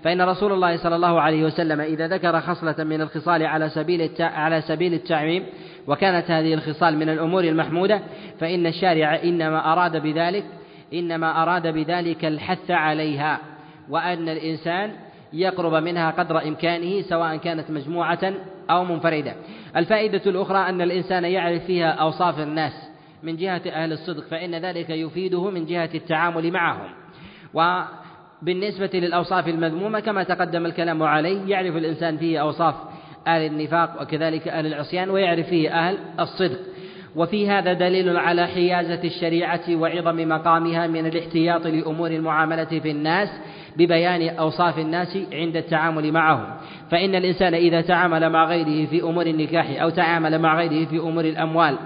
فإن 0.04 0.22
رسول 0.22 0.52
الله 0.52 0.76
صلى 0.76 0.96
الله 0.96 1.20
عليه 1.20 1.44
وسلم 1.44 1.80
إذا 1.80 2.08
ذكر 2.08 2.40
خصلة 2.40 2.84
من 2.84 3.00
الخصال 3.00 3.42
على 3.42 3.68
سبيل 3.68 4.10
على 4.20 4.60
سبيل 4.60 4.94
التعميم 4.94 5.42
وكانت 5.86 6.30
هذه 6.30 6.54
الخصال 6.54 6.96
من 6.96 7.08
الأمور 7.08 7.44
المحمودة 7.44 8.00
فإن 8.40 8.66
الشارع 8.66 9.20
إنما 9.24 9.72
أراد 9.72 10.02
بذلك 10.02 10.44
إنما 10.94 11.42
أراد 11.42 11.66
بذلك 11.66 12.24
الحث 12.24 12.70
عليها. 12.70 13.40
وأن 13.90 14.28
الإنسان 14.28 14.92
يقرب 15.32 15.82
منها 15.82 16.10
قدر 16.10 16.42
إمكانه 16.42 17.02
سواء 17.02 17.36
كانت 17.36 17.70
مجموعة 17.70 18.32
أو 18.70 18.84
منفردة. 18.84 19.34
الفائدة 19.76 20.22
الأخرى 20.26 20.58
أن 20.58 20.80
الإنسان 20.80 21.24
يعرف 21.24 21.64
فيها 21.64 21.90
أوصاف 21.90 22.40
الناس 22.40 22.72
من 23.22 23.36
جهة 23.36 23.62
أهل 23.66 23.92
الصدق 23.92 24.24
فإن 24.24 24.54
ذلك 24.54 24.90
يفيده 24.90 25.50
من 25.50 25.66
جهة 25.66 25.90
التعامل 25.94 26.52
معهم. 26.52 26.90
وبالنسبة 27.54 28.90
للأوصاف 28.94 29.48
المذمومة 29.48 30.00
كما 30.00 30.22
تقدم 30.22 30.66
الكلام 30.66 31.02
عليه 31.02 31.48
يعرف 31.48 31.76
الإنسان 31.76 32.16
فيه 32.16 32.40
أوصاف 32.40 32.74
أهل 33.26 33.46
النفاق 33.46 34.02
وكذلك 34.02 34.48
أهل 34.48 34.66
العصيان 34.66 35.10
ويعرف 35.10 35.46
فيه 35.46 35.70
أهل 35.70 35.98
الصدق. 36.20 36.58
وفي 37.16 37.48
هذا 37.50 37.72
دليل 37.72 38.16
على 38.16 38.46
حيازة 38.46 39.04
الشريعة 39.04 39.62
وعظم 39.70 40.28
مقامها 40.28 40.86
من 40.86 41.06
الاحتياط 41.06 41.66
لأمور 41.66 42.10
المعاملة 42.10 42.64
في 42.64 42.90
الناس 42.90 43.28
ببيان 43.78 44.36
أوصاف 44.36 44.78
الناس 44.78 45.18
عند 45.32 45.56
التعامل 45.56 46.12
معهم 46.12 46.46
فإن 46.90 47.14
الإنسان 47.14 47.54
إذا 47.54 47.80
تعامل 47.80 48.30
مع 48.30 48.44
غيره 48.44 48.86
في 48.86 49.02
أمور 49.02 49.26
النكاح 49.26 49.82
أو 49.82 49.90
تعامل 49.90 50.38
مع 50.38 50.58
غيره 50.58 50.86
في 50.86 50.98
أمور 50.98 51.24
الأموال 51.24 51.78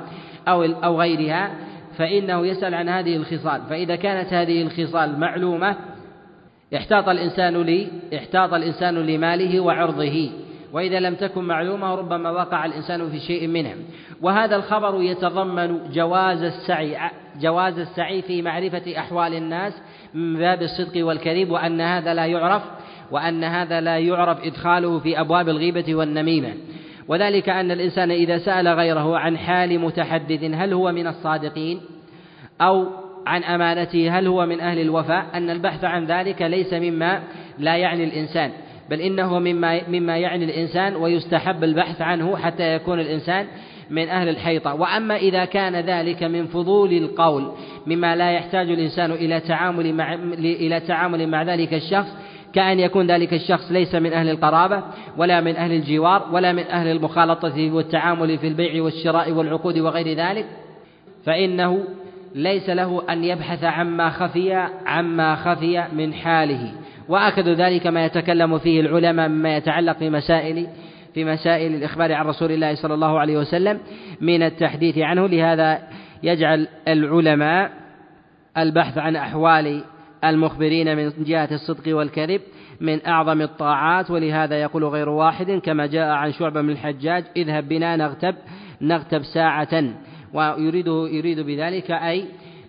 أو 0.48 0.62
أو 0.64 1.00
غيرها 1.00 1.50
فإنه 1.98 2.46
يسأل 2.46 2.74
عن 2.74 2.88
هذه 2.88 3.16
الخصال. 3.16 3.60
فإذا 3.70 3.96
كانت 3.96 4.32
هذه 4.32 4.62
الخصال 4.62 5.20
معلومة 5.20 5.76
احتاط 6.76 7.08
الإنسان 7.08 7.62
لي 7.62 7.88
احتاط 8.14 8.54
الإنسان 8.54 8.94
لماله 8.94 9.60
وعرضه. 9.60 10.30
وإذا 10.72 11.00
لم 11.00 11.14
تكن 11.14 11.44
معلومة 11.44 11.94
ربما 11.94 12.30
وقع 12.30 12.64
الإنسان 12.64 13.10
في 13.10 13.20
شيء 13.20 13.46
منها 13.46 13.74
وهذا 14.22 14.56
الخبر 14.56 15.02
يتضمن 15.02 15.90
جواز 15.92 16.42
السعي 16.42 16.96
جواز 17.40 17.78
السعي 17.78 18.22
في 18.22 18.42
معرفة 18.42 18.98
أحوال 18.98 19.34
الناس 19.34 19.72
من 20.14 20.38
باب 20.38 20.62
الصدق 20.62 21.06
والكذب 21.06 21.50
وأن 21.50 21.80
هذا 21.80 22.14
لا 22.14 22.26
يعرف 22.26 22.62
وأن 23.10 23.44
هذا 23.44 23.80
لا 23.80 23.98
يعرف 23.98 24.44
إدخاله 24.44 24.98
في 24.98 25.20
أبواب 25.20 25.48
الغيبة 25.48 25.94
والنميمة. 25.94 26.54
وذلك 27.08 27.48
أن 27.48 27.70
الإنسان 27.70 28.10
إذا 28.10 28.38
سأل 28.38 28.68
غيره 28.68 29.18
عن 29.18 29.38
حال 29.38 29.78
متحدث 29.78 30.44
هل 30.44 30.72
هو 30.72 30.92
من 30.92 31.06
الصادقين 31.06 31.80
أو 32.60 32.86
عن 33.26 33.44
أمانته 33.44 34.18
هل 34.18 34.26
هو 34.26 34.46
من 34.46 34.60
أهل 34.60 34.80
الوفاء 34.80 35.26
أن 35.34 35.50
البحث 35.50 35.84
عن 35.84 36.06
ذلك 36.06 36.42
ليس 36.42 36.72
مما 36.72 37.22
لا 37.58 37.76
يعني 37.76 38.04
الإنسان 38.04 38.50
بل 38.90 39.00
إنه 39.00 39.38
مما 39.38 39.88
مما 39.88 40.18
يعني 40.18 40.44
الإنسان 40.44 40.96
ويستحب 40.96 41.64
البحث 41.64 42.02
عنه 42.02 42.36
حتى 42.36 42.74
يكون 42.74 43.00
الإنسان 43.00 43.46
من 43.90 44.08
أهل 44.08 44.28
الحيطة. 44.28 44.74
وأما 44.74 45.16
إذا 45.16 45.44
كان 45.44 45.76
ذلك 45.76 46.22
من 46.22 46.46
فضول 46.46 46.92
القول 46.92 47.52
مما 47.86 48.16
لا 48.16 48.32
يحتاج 48.32 48.70
الإنسان 48.70 49.10
إلى 49.12 49.40
تعامل 49.40 49.94
مع 49.94 50.14
إلى 50.34 50.80
تعامل 50.80 51.28
مع 51.28 51.42
ذلك 51.42 51.74
الشخص 51.74 52.08
كأن 52.52 52.80
يكون 52.80 53.06
ذلك 53.06 53.34
الشخص 53.34 53.72
ليس 53.72 53.94
من 53.94 54.12
أهل 54.12 54.28
القرابة 54.28 54.82
ولا 55.16 55.40
من 55.40 55.56
أهل 55.56 55.72
الجوار 55.72 56.28
ولا 56.32 56.52
من 56.52 56.62
أهل 56.62 56.86
المخالطة 56.86 57.72
والتعامل 57.72 58.38
في 58.38 58.48
البيع 58.48 58.82
والشراء 58.82 59.32
والعقود 59.32 59.78
وغير 59.78 60.16
ذلك 60.16 60.46
فإنه 61.24 61.84
ليس 62.34 62.70
له 62.70 63.02
أن 63.10 63.24
يبحث 63.24 63.64
عما 63.64 64.10
خفي 64.10 64.52
عما 64.86 65.36
خفي 65.36 65.84
من 65.92 66.14
حاله. 66.14 66.72
وأكد 67.08 67.48
ذلك 67.48 67.86
ما 67.86 68.04
يتكلم 68.04 68.58
فيه 68.58 68.80
العلماء 68.80 69.28
مما 69.28 69.56
يتعلق 69.56 69.98
في 69.98 70.10
مسائل 70.10 70.66
في 71.14 71.24
مسائل 71.24 71.74
الإخبار 71.74 72.12
عن 72.12 72.26
رسول 72.26 72.52
الله 72.52 72.74
صلى 72.74 72.94
الله 72.94 73.18
عليه 73.18 73.38
وسلم 73.38 73.78
من 74.20 74.42
التحديث 74.42 74.98
عنه. 74.98 75.26
لهذا 75.26 75.78
يجعل 76.22 76.68
العلماء 76.88 77.72
البحث 78.58 78.98
عن 78.98 79.16
أحوال 79.16 79.84
المخبرين 80.24 80.96
من 80.96 81.12
جهة 81.24 81.48
الصدق 81.52 81.96
والكذب 81.96 82.40
من 82.80 83.06
أعظم 83.06 83.42
الطاعات. 83.42 84.10
ولهذا 84.10 84.60
يقول 84.60 84.84
غير 84.84 85.08
واحد 85.08 85.50
كما 85.50 85.86
جاء 85.86 86.08
عن 86.08 86.32
شعبة 86.32 86.60
من 86.60 86.70
الحجاج 86.70 87.24
اذهب 87.36 87.68
بنا 87.68 87.96
نغتب 87.96 88.34
نغتب 88.80 89.22
ساعة. 89.22 89.84
ويريده 90.32 91.08
يريد 91.08 91.40
بذلك 91.40 91.90
أي 91.90 92.24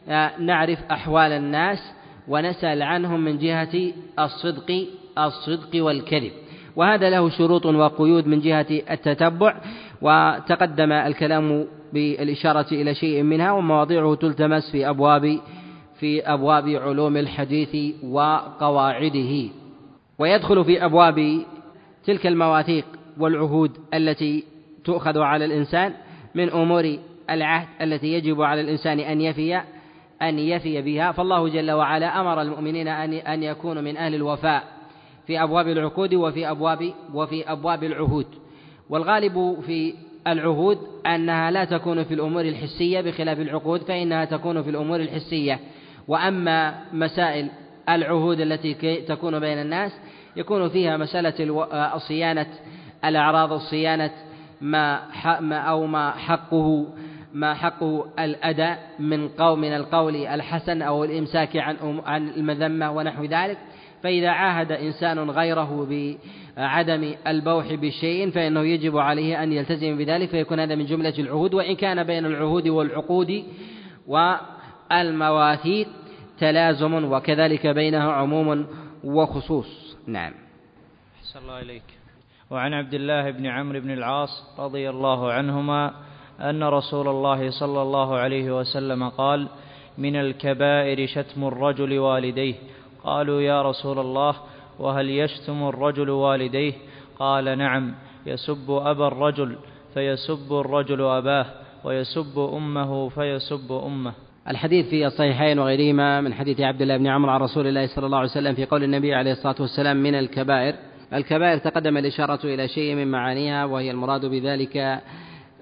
آه، 0.09 0.31
نعرف 0.39 0.79
أحوال 0.91 1.31
الناس 1.31 1.93
ونسأل 2.27 2.81
عنهم 2.81 3.19
من 3.19 3.37
جهة 3.37 3.91
الصدق 4.19 4.87
الصدق 5.17 5.83
والكذب. 5.83 6.31
وهذا 6.75 7.09
له 7.09 7.29
شروط 7.29 7.65
وقيود 7.65 8.27
من 8.27 8.39
جهة 8.39 8.67
التتبع 8.91 9.55
وتقدم 10.01 10.91
الكلام 10.91 11.67
بالإشارة 11.93 12.67
إلى 12.71 12.95
شيء 12.95 13.23
منها 13.23 13.51
ومواضيعه 13.51 14.15
تلتمس 14.15 14.71
في 14.71 14.89
أبواب 14.89 15.39
في 15.99 16.21
أبواب 16.21 16.69
علوم 16.69 17.17
الحديث 17.17 17.95
وقواعده. 18.03 19.49
ويدخل 20.19 20.65
في 20.65 20.85
أبواب 20.85 21.41
تلك 22.05 22.27
المواثيق 22.27 22.85
والعهود 23.19 23.71
التي 23.93 24.43
تؤخذ 24.83 25.19
على 25.19 25.45
الإنسان 25.45 25.93
من 26.35 26.49
أمور 26.49 26.97
العهد 27.29 27.67
التي 27.81 28.07
يجب 28.07 28.41
على 28.41 28.61
الإنسان 28.61 28.99
أن 28.99 29.21
يفي 29.21 29.61
أن 30.21 30.39
يفي 30.39 30.81
بها. 30.81 31.11
فالله 31.11 31.49
جل 31.49 31.71
وعلا 31.71 32.21
أمر 32.21 32.41
المؤمنين 32.41 32.87
أن 32.87 33.13
أن 33.13 33.43
يكونوا 33.43 33.81
من 33.81 33.97
أهل 33.97 34.15
الوفاء. 34.15 34.80
في 35.31 35.43
أبواب 35.43 35.67
العقود 35.67 36.13
وفي 36.13 36.49
أبواب 36.49 36.93
وفي 37.13 37.51
أبواب 37.51 37.83
العهود. 37.83 38.25
والغالب 38.89 39.57
في 39.65 39.93
العهود 40.27 40.77
أنها 41.05 41.51
لا 41.51 41.65
تكون 41.65 42.03
في 42.03 42.13
الأمور 42.13 42.41
الحسية 42.41 43.01
بخلاف 43.01 43.39
العقود 43.39 43.81
فإنها 43.81 44.25
تكون 44.25 44.63
في 44.63 44.69
الأمور 44.69 44.99
الحسية. 44.99 45.59
وأما 46.07 46.75
مسائل 46.93 47.49
العهود 47.89 48.39
التي 48.39 49.01
تكون 49.01 49.39
بين 49.39 49.61
الناس 49.61 49.91
يكون 50.35 50.69
فيها 50.69 50.97
مسألة 50.97 51.67
صيانة 51.97 52.47
الأعراض 53.05 53.57
صيانة 53.57 54.11
ما 54.61 54.99
أو 55.53 55.85
ما 55.85 56.11
حقه 56.11 56.87
ما 57.33 57.53
حقه 57.53 58.05
الأداء 58.19 58.89
من 58.99 59.29
قول 59.29 59.59
من 59.59 59.75
القول 59.75 60.15
الحسن 60.15 60.81
أو 60.81 61.03
الإمساك 61.03 61.57
عن 61.57 62.01
عن 62.05 62.29
المذمة 62.29 62.91
ونحو 62.91 63.23
ذلك. 63.23 63.57
فإذا 64.03 64.29
عاهد 64.29 64.71
إنسان 64.71 65.29
غيره 65.29 65.87
بعدم 65.89 67.13
البوح 67.27 67.73
بشيء 67.73 68.31
فإنه 68.31 68.61
يجب 68.61 68.97
عليه 68.97 69.43
أن 69.43 69.51
يلتزم 69.51 69.97
بذلك 69.97 70.29
فيكون 70.29 70.59
هذا 70.59 70.75
من 70.75 70.85
جملة 70.85 71.13
العهود. 71.19 71.53
وإن 71.53 71.75
كان 71.75 72.03
بين 72.03 72.25
العهود 72.25 72.67
والعقود 72.67 73.43
والمواثيق 74.07 75.87
تلازم 76.39 77.11
وكذلك 77.11 77.67
بينها 77.67 78.11
عموم 78.11 78.67
وخصوص. 79.03 79.97
نعم. 80.07 80.33
أحسن 81.19 81.39
الله 81.39 81.59
إليك. 81.59 81.83
وعن 82.51 82.73
عبد 82.73 82.93
الله 82.93 83.31
بن 83.31 83.45
عمرو 83.45 83.79
بن 83.79 83.91
العاص 83.91 84.43
رضي 84.59 84.89
الله 84.89 85.31
عنهما 85.31 85.93
أن 86.39 86.63
رسول 86.63 87.07
الله 87.07 87.49
صلى 87.49 87.81
الله 87.81 88.17
عليه 88.17 88.59
وسلم 88.59 89.09
قال 89.09 89.47
من 89.97 90.15
الكبائر 90.15 91.07
شتم 91.07 91.43
الرجل 91.43 91.99
والديه. 91.99 92.55
قالوا 93.03 93.41
يا 93.41 93.61
رسول 93.61 93.99
الله 93.99 94.35
وهل 94.79 95.09
يشتم 95.09 95.63
الرجل 95.63 96.09
والديه؟ 96.09 96.73
قال 97.19 97.57
نعم 97.57 97.93
يسب 98.25 98.71
أبا 98.71 99.07
الرجل 99.07 99.55
فيسب 99.93 100.53
الرجل 100.53 101.01
أباه 101.01 101.45
ويسب 101.83 102.39
أمه 102.39 103.09
فيسب 103.09 103.71
أمه. 103.71 104.13
الحديث 104.47 104.89
في 104.89 105.07
الصحيحين 105.07 105.59
وغيرهما 105.59 106.21
من 106.21 106.33
حديث 106.33 106.61
عبد 106.61 106.81
الله 106.81 106.97
بن 106.97 107.07
عمرو 107.07 107.31
عن 107.31 107.41
رسول 107.41 107.67
الله 107.67 107.87
صلى 107.87 108.05
الله 108.05 108.17
عليه 108.17 108.29
وسلم 108.29 108.53
في 108.55 108.65
قول 108.65 108.83
النبي 108.83 109.13
عليه 109.13 109.31
الصلاة 109.31 109.55
والسلام 109.59 109.97
من 109.97 110.15
الكبائر. 110.15 110.75
الكبائر 111.13 111.57
تقدم 111.57 111.97
الإشارة 111.97 112.39
إلى 112.43 112.67
شيء 112.67 112.95
من 112.95 113.11
معانيها 113.11 113.65
وهي 113.65 113.91
المراد 113.91 114.25
بذلك 114.25 115.01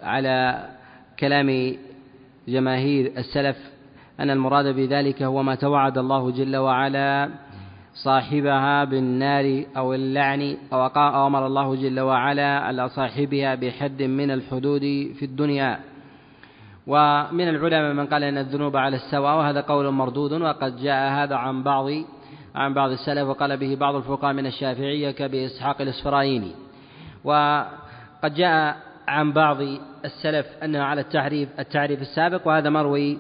على 0.02 0.66
كلام 1.20 1.78
جماهير 2.48 3.12
السلف 3.18 3.58
أن 4.20 4.30
المراد 4.30 4.76
بذلك 4.76 5.24
هو 5.24 5.44
ما 5.44 5.56
توعد 5.56 5.98
الله 5.98 6.32
جل 6.32 6.56
وعلا 6.56 7.30
صاحبها 7.94 8.84
بالنار 8.84 9.64
أو 9.78 9.94
اللعن 9.94 10.58
أو 10.74 10.88
أمر 11.28 11.48
الله 11.48 11.76
جل 11.76 12.00
وعلا 12.00 12.60
على 12.60 12.90
صاحبها 12.90 13.56
بحد 13.56 14.04
من 14.04 14.32
الحدود 14.32 14.82
في 15.20 15.26
الدنيا. 15.26 15.80
ومن 16.88 17.50
العلماء 17.50 17.94
من 17.94 18.08
قال 18.08 18.24
أن 18.24 18.38
الذنوب 18.38 18.78
على 18.78 18.96
السواء 18.96 19.38
وهذا 19.38 19.62
قول 19.62 19.92
مردود 19.92 20.32
وقد 20.42 20.82
جاء 20.82 21.12
هذا 21.12 21.36
عن 21.36 21.64
بعض 21.64 21.86
عن 22.56 22.74
بعض 22.74 22.92
السلف 22.92 23.28
وقال 23.28 23.58
به 23.58 23.76
بعض 23.76 23.96
الفقهاء 23.96 24.34
من 24.34 24.46
الشافعية 24.46 25.12
كأبي 25.12 25.46
إسحاق 25.46 25.82
الإسفرايني. 25.82 26.52
وقد 27.24 28.34
جاء 28.36 28.78
عن 29.08 29.34
بعض 29.34 29.58
السلف 30.06 30.46
أنه 30.64 30.84
على 30.84 31.02
التعريف 31.02 31.50
التعريف 31.60 32.02
السابق 32.02 32.48
وهذا 32.48 32.70
مروي 32.70 33.18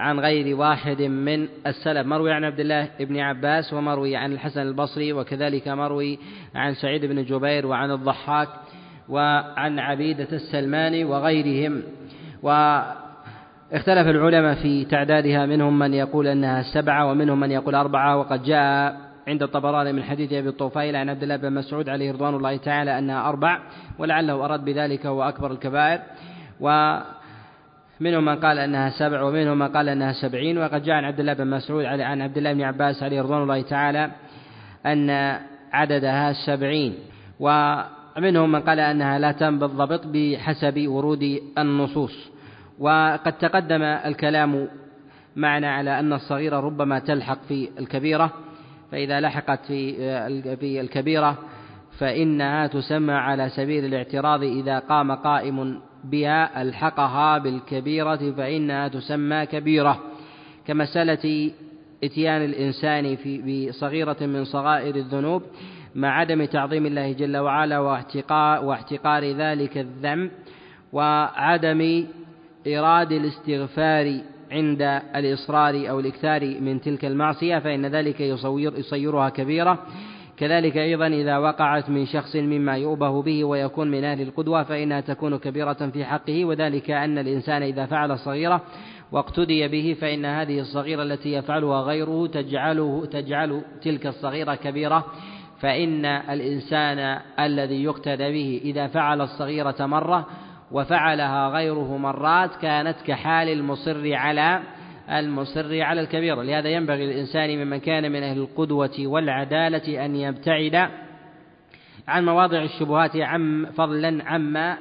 عن 0.00 0.20
غير 0.20 0.56
واحد 0.56 1.02
من 1.02 1.48
السلف. 1.66 2.06
مروي 2.06 2.32
عن 2.32 2.44
عبد 2.44 2.60
الله 2.60 2.88
بن 3.00 3.20
عباس 3.20 3.72
ومروي 3.72 4.16
عن 4.16 4.32
الحسن 4.32 4.60
البصري 4.62 5.12
وكذلك 5.12 5.68
مروي 5.68 6.18
عن 6.54 6.74
سعيد 6.74 7.04
بن 7.04 7.24
جبير 7.24 7.66
وعن 7.66 7.90
الضحاك 7.90 8.48
وعن 9.08 9.78
عبيدة 9.78 10.28
السلماني 10.32 11.04
وغيرهم. 11.04 11.82
واختلف 12.42 14.08
العلماء 14.08 14.54
في 14.54 14.84
تعدادها 14.84 15.46
منهم 15.46 15.78
من 15.78 15.94
يقول 15.94 16.26
أنها 16.26 16.62
سبعة 16.62 17.10
ومنهم 17.10 17.40
من 17.40 17.50
يقول 17.50 17.74
أربعة. 17.74 18.16
وقد 18.16 18.42
جاء 18.42 19.10
عند 19.28 19.42
الطبراني 19.42 19.92
من 19.92 20.02
حديث 20.02 20.32
أبي 20.32 20.48
الطفيل 20.48 20.96
عن 20.96 21.08
عبد 21.08 21.22
الله 21.22 21.36
بن 21.36 21.52
مسعود 21.52 21.88
عليه 21.88 22.12
رضوان 22.12 22.34
الله 22.34 22.56
تعالى 22.56 22.98
أنها 22.98 23.28
أربع 23.28 23.58
ولعله 23.98 24.44
أراد 24.44 24.64
بذلك 24.64 25.06
هو 25.06 25.22
أكبر 25.22 25.52
الكبائر 25.52 26.00
ومنهم 28.00 28.24
من 28.24 28.36
قال 28.36 28.58
أنها 28.58 28.90
سبع 28.90 29.22
ومنهم 29.22 29.58
من 29.58 29.68
قال 29.68 29.88
أنها 29.88 30.12
سبعين 30.12 30.58
وقد 30.58 30.82
جاء 30.82 30.94
عن 30.94 31.04
عبد 31.04 31.20
الله 31.20 31.32
بن 31.32 31.46
مسعود 31.46 31.84
عن 31.84 32.22
عبد 32.22 32.36
الله 32.36 32.52
بن 32.52 32.62
عباس 32.62 33.02
عليه 33.02 33.22
رضوان 33.22 33.42
الله 33.42 33.62
تعالى 33.62 34.10
أن 34.86 35.10
عددها 35.72 36.32
سبعين 36.46 36.94
ومنهم 37.40 38.52
من 38.52 38.60
قال 38.60 38.80
أنها 38.80 39.18
لا 39.18 39.32
تم 39.32 39.58
بالضبط 39.58 40.06
بحسب 40.06 40.84
ورود 40.88 41.40
النصوص. 41.58 42.30
وقد 42.78 43.32
تقدم 43.32 43.82
الكلام 43.82 44.68
معنا 45.36 45.74
على 45.74 45.98
أن 45.98 46.12
الصغيرة 46.12 46.60
ربما 46.60 46.98
تلحق 46.98 47.38
في 47.48 47.68
الكبيرة 47.78 48.32
فإذا 48.92 49.20
لحقت 49.20 49.64
في 49.66 49.96
في 50.56 50.80
الكبيرة 50.80 51.38
فإنها 51.98 52.66
تسمى 52.66 53.12
على 53.12 53.48
سبيل 53.48 53.84
الاعتراض 53.84 54.42
إذا 54.42 54.78
قام 54.78 55.12
قائم 55.12 55.80
بها 56.04 56.62
ألحقها 56.62 57.38
بالكبيرة 57.38 58.32
فإنها 58.36 58.88
تسمى 58.88 59.46
كبيرة 59.46 60.00
كمسألة 60.66 61.50
إتيان 62.04 62.44
الإنسان 62.44 63.16
في 63.16 63.68
بصغيرة 63.68 64.16
من 64.20 64.44
صغائر 64.44 64.96
الذنوب 64.96 65.42
مع 65.94 66.18
عدم 66.18 66.44
تعظيم 66.44 66.86
الله 66.86 67.12
جل 67.12 67.36
وعلا 67.36 67.78
واحتقار, 67.78 69.24
ذلك 69.24 69.78
الذنب 69.78 70.30
وعدم 70.92 72.06
إيراد 72.66 73.12
الاستغفار 73.12 74.20
عند 74.52 74.82
الإصرار 75.16 75.90
أو 75.90 76.00
الإكثار 76.00 76.60
من 76.60 76.80
تلك 76.80 77.04
المعصية 77.04 77.58
فإن 77.58 77.86
ذلك 77.86 78.20
يصير 78.20 78.78
يصيرها 78.78 79.28
كبيرة 79.28 79.78
كذلك 80.40 80.76
أيضا 80.76 81.06
إذا 81.06 81.38
وقعت 81.38 81.90
من 81.90 82.06
شخص 82.06 82.36
مما 82.36 82.76
يؤبه 82.76 83.22
به 83.22 83.44
ويكون 83.44 83.90
من 83.90 84.04
أهل 84.04 84.20
القدوة 84.20 84.62
فإنها 84.62 85.00
تكون 85.00 85.38
كبيرة 85.38 85.90
في 85.92 86.04
حقه 86.04 86.44
وذلك 86.44 86.90
أن 86.90 87.18
الإنسان 87.18 87.62
إذا 87.62 87.86
فعل 87.86 88.18
صغيرة 88.18 88.62
واقتدي 89.12 89.68
به 89.68 89.96
فإن 90.00 90.24
هذه 90.24 90.60
الصغيرة 90.60 91.02
التي 91.02 91.32
يفعلها 91.32 91.80
غيره 91.80 92.26
تجعله 92.26 93.06
تجعل 93.12 93.62
تلك 93.82 94.06
الصغيرة 94.06 94.54
كبيرة. 94.54 95.04
فإن 95.60 96.04
الإنسان 96.04 97.20
الذي 97.40 97.84
يقتدى 97.84 98.32
به 98.32 98.60
إذا 98.64 98.86
فعل 98.86 99.20
الصغيرة 99.20 99.86
مرة 99.86 100.26
وفعلها 100.72 101.48
غيره 101.48 101.96
مرات 101.96 102.56
كانت 102.56 102.96
كحال 103.06 103.48
المصر 103.48 104.14
على 104.14 104.60
المصر 105.10 105.82
على 105.82 106.00
الكبيرة 106.00 106.42
لهذا 106.42 106.68
ينبغي 106.68 107.06
للإنسان 107.06 107.58
ممن 107.58 107.80
كان 107.80 108.12
من 108.12 108.22
أهل 108.22 108.38
القدوة 108.38 108.96
والعدالة 108.98 110.04
أن 110.04 110.16
يبتعد 110.16 110.88
عن 112.08 112.24
مواضع 112.24 112.62
الشبهات 112.62 113.16
عم 113.16 113.66
فضلا 113.66 114.24
عما 114.24 114.78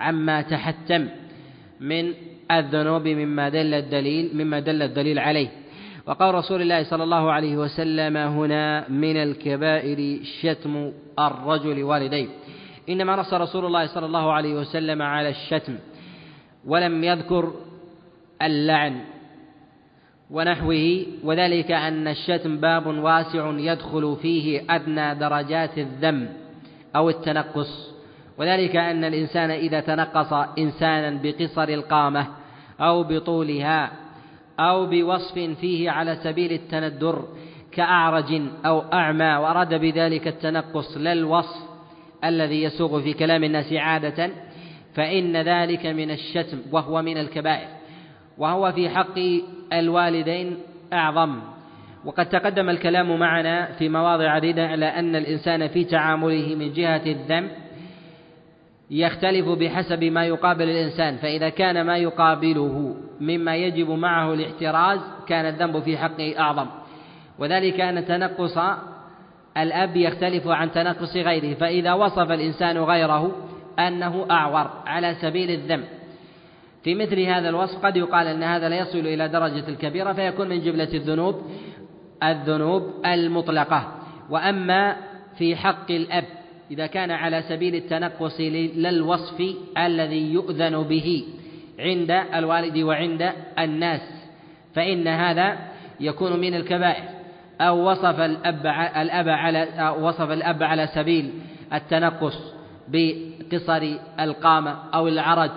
عما 0.00 0.42
تحتم 0.42 1.08
من 1.80 2.14
الذنوب 2.50 3.08
مما 3.08 3.48
دل 3.48 3.74
الدليل 3.74 4.30
مما 4.34 4.60
دل 4.60 4.82
الدليل 4.82 5.18
عليه. 5.18 5.48
وقول 6.06 6.34
رسول 6.34 6.62
الله 6.62 6.82
صلى 6.82 7.04
الله 7.04 7.32
عليه 7.32 7.56
وسلم 7.56 8.16
هنا 8.16 8.88
من 8.88 9.16
الكبائر 9.16 10.22
شتم 10.40 10.92
الرجل 11.18 11.82
والديه. 11.82 12.28
إنما 12.88 13.16
نص 13.16 13.34
رسول 13.34 13.66
الله 13.66 13.86
صلى 13.86 14.06
الله 14.06 14.32
عليه 14.32 14.54
وسلم 14.54 15.02
على 15.02 15.28
الشتم 15.28 15.78
ولم 16.66 17.04
يذكر 17.04 17.52
اللعن. 18.42 19.00
ونحوه 20.30 21.06
وذلك 21.24 21.70
أن 21.70 22.08
الشتم 22.08 22.56
باب 22.56 22.86
واسع 22.86 23.50
يدخل 23.58 24.16
فيه 24.22 24.62
أدنى 24.70 25.14
درجات 25.14 25.78
الذم 25.78 26.28
أو 26.96 27.10
التنقص. 27.10 27.90
وذلك 28.38 28.76
أن 28.76 29.04
الإنسان 29.04 29.50
إذا 29.50 29.80
تنقص 29.80 30.32
إنسانا 30.58 31.20
بقصر 31.22 31.68
القامة 31.68 32.26
أو 32.80 33.02
بطولها 33.02 33.92
أو 34.60 34.86
بوصف 34.86 35.38
فيه 35.60 35.90
على 35.90 36.16
سبيل 36.16 36.52
التندر 36.52 37.24
كأعرج 37.72 38.42
أو 38.66 38.80
أعمى 38.92 39.36
وأراد 39.36 39.74
بذلك 39.74 40.28
التنقص 40.28 40.96
لا 40.96 41.12
الوصف 41.12 41.70
الذي 42.24 42.62
يسوغ 42.62 43.00
في 43.00 43.12
كلام 43.12 43.44
الناس 43.44 43.72
عادة 43.72 44.30
فإن 44.94 45.36
ذلك 45.36 45.86
من 45.86 46.10
الشتم 46.10 46.58
وهو 46.72 47.02
من 47.02 47.18
الكبائر. 47.18 47.68
وهو 48.38 48.72
في 48.72 48.88
حق 48.88 49.18
الوالدين 49.72 50.56
أعظم. 50.92 51.40
وقد 52.04 52.28
تقدم 52.28 52.70
الكلام 52.70 53.18
معنا 53.18 53.72
في 53.72 53.88
مواضع 53.88 54.30
عديدة 54.30 54.66
على 54.66 54.86
أن 54.86 55.16
الإنسان 55.16 55.68
في 55.68 55.84
تعامله 55.84 56.54
من 56.54 56.72
جهة 56.72 57.02
الذنب 57.06 57.50
يختلف 58.90 59.48
بحسب 59.48 60.04
ما 60.04 60.24
يقابل 60.24 60.70
الإنسان 60.70 61.16
فإذا 61.16 61.48
كان 61.48 61.86
ما 61.86 61.96
يقابله 61.96 62.96
مما 63.20 63.56
يجب 63.56 63.90
معه 63.90 64.34
الاحتراز 64.34 65.00
كان 65.26 65.46
الذنب 65.46 65.82
في 65.82 65.98
حقه 65.98 66.34
أعظم. 66.38 66.66
وذلك 67.38 67.80
أن 67.80 68.06
تنقص 68.06 68.58
الأب 69.56 69.96
يختلف 69.96 70.48
عن 70.48 70.72
تنقص 70.72 71.16
غيره 71.16 71.54
فإذا 71.54 71.92
وصف 71.92 72.30
الإنسان 72.30 72.78
غيره 72.78 73.32
أنه 73.78 74.26
أعور 74.30 74.70
على 74.86 75.14
سبيل 75.14 75.50
الذنب. 75.50 75.84
في 76.84 76.94
مثل 76.94 77.20
هذا 77.20 77.48
الوصف 77.48 77.86
قد 77.86 77.96
يقال 77.96 78.26
أن 78.26 78.42
هذا 78.42 78.68
لا 78.68 78.78
يصل 78.78 78.98
إلى 78.98 79.28
درجة 79.28 79.68
الكبيرة 79.68 80.12
فيكون 80.12 80.48
من 80.48 80.60
جملة 80.60 80.88
الذنوب 80.94 81.42
الذنوب 82.22 82.92
المطلقة. 83.06 83.92
وأما 84.30 84.96
في 85.38 85.56
حق 85.56 85.90
الأب 85.90 86.24
إذا 86.70 86.86
كان 86.86 87.10
على 87.10 87.42
سبيل 87.42 87.74
التنقص 87.74 88.40
للوصف 88.40 89.54
الذي 89.78 90.32
يؤذن 90.32 90.82
به 90.82 91.24
عند 91.78 92.10
الوالد 92.10 92.78
وعند 92.78 93.32
الناس 93.58 94.00
فإن 94.74 95.08
هذا 95.08 95.58
يكون 96.00 96.40
من 96.40 96.54
الكبائر. 96.54 97.04
أو 97.60 97.90
وصف 97.90 98.20
الأب 98.20 98.66
الأب 98.96 99.28
على 99.28 99.94
وصف 100.00 100.30
الأب 100.30 100.62
على 100.62 100.86
سبيل 100.86 101.30
التنقص 101.72 102.54
بقصر 102.88 103.96
القامة 104.20 104.76
أو 104.94 105.08
العرج. 105.08 105.50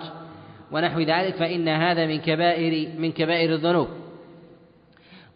ونحو 0.74 1.00
ذلك 1.00 1.34
فإن 1.34 1.68
هذا 1.68 2.06
من 2.06 2.18
كبائر 2.18 2.88
من 2.98 3.12
كبائر 3.12 3.54
الذنوب. 3.54 3.88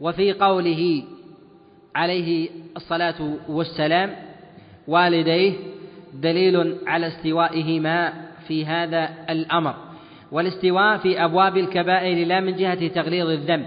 وفي 0.00 0.32
قوله 0.32 1.02
عليه 1.94 2.48
الصلاة 2.76 3.36
والسلام 3.48 4.16
والديه 4.88 5.52
دليل 6.14 6.78
على 6.86 7.06
استوائهما 7.06 8.12
في 8.48 8.66
هذا 8.66 9.10
الأمر 9.30 9.74
والاستواء 10.32 10.98
في 10.98 11.24
أبواب 11.24 11.56
الكبائر 11.56 12.26
لا 12.26 12.40
من 12.40 12.56
جهة 12.56 12.88
تغليظ 12.88 13.30
الذنب 13.30 13.66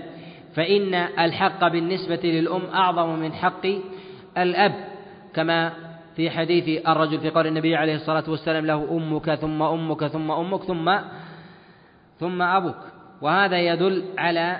فإن 0.55 0.93
الحق 0.95 1.67
بالنسبة 1.67 2.19
للأم 2.23 2.61
أعظم 2.73 3.19
من 3.19 3.33
حق 3.33 3.65
الأب. 4.37 4.75
كما 5.33 5.73
في 6.15 6.29
حديث 6.29 6.87
الرجل 6.87 7.19
في 7.19 7.29
قول 7.29 7.47
النبي 7.47 7.75
عليه 7.75 7.95
الصلاة 7.95 8.29
والسلام 8.29 8.65
له 8.65 8.87
أمك 8.91 9.35
ثم 9.35 9.61
أمك 9.61 10.07
ثم 10.07 10.31
أمك 10.31 10.63
ثم 10.63 10.91
ثم 10.93 11.20
أبوك. 12.23 12.75
وهذا 13.21 13.59
يدل 13.59 14.03
على 14.17 14.57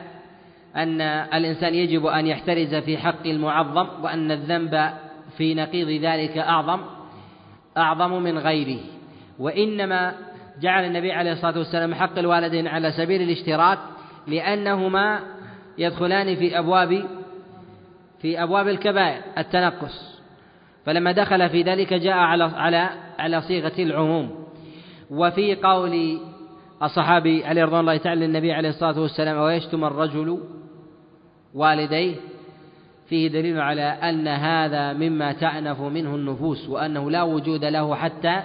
أن 0.75 1.01
الإنسان 1.01 1.75
يجب 1.75 2.05
أن 2.05 2.27
يحترز 2.27 2.75
في 2.75 2.97
حق 2.97 3.25
المعظم 3.27 3.87
وأن 4.03 4.31
الذنب 4.31 4.89
في 5.37 5.53
نقيض 5.53 6.03
ذلك 6.03 6.37
أعظم 6.37 6.79
أعظم 7.77 8.23
من 8.23 8.37
غيره. 8.37 8.79
وإنما 9.39 10.13
جعل 10.61 10.85
النبي 10.85 11.11
عليه 11.11 11.31
الصلاة 11.31 11.57
والسلام 11.57 11.93
حق 11.93 12.17
الوالدين 12.17 12.67
على 12.67 12.91
سبيل 12.91 13.21
الاشتراك 13.21 13.79
لأنهما 14.27 15.19
يدخلان 15.77 16.35
في 16.35 16.59
أبواب 16.59 17.03
في 18.21 18.43
أبواب 18.43 18.67
الكبائر 18.67 19.21
التنقص. 19.37 20.21
فلما 20.85 21.11
دخل 21.11 21.49
في 21.49 21.61
ذلك 21.61 21.93
جاء 21.93 22.17
على 22.17 22.43
على 22.43 22.89
على 23.19 23.41
صيغة 23.41 23.73
العموم. 23.79 24.47
وفي 25.11 25.55
قول 25.55 26.19
الصحابي 26.83 27.45
عليه 27.45 27.65
رضوان 27.65 27.79
الله 27.79 27.97
تعالى 27.97 28.27
للنبي 28.27 28.53
عليه 28.53 28.69
الصلاة 28.69 28.99
والسلام 28.99 29.37
ويشتم 29.37 29.83
الرجل 29.83 30.39
والديه؟ 31.53 32.15
فيه 33.07 33.27
دليل 33.27 33.59
على 33.59 33.81
أن 33.81 34.27
هذا 34.27 34.93
مما 34.93 35.31
تأنف 35.31 35.81
منه 35.81 36.15
النفوس 36.15 36.69
وأنه 36.69 37.11
لا 37.11 37.23
وجود 37.23 37.65
له 37.65 37.95
حتى 37.95 38.41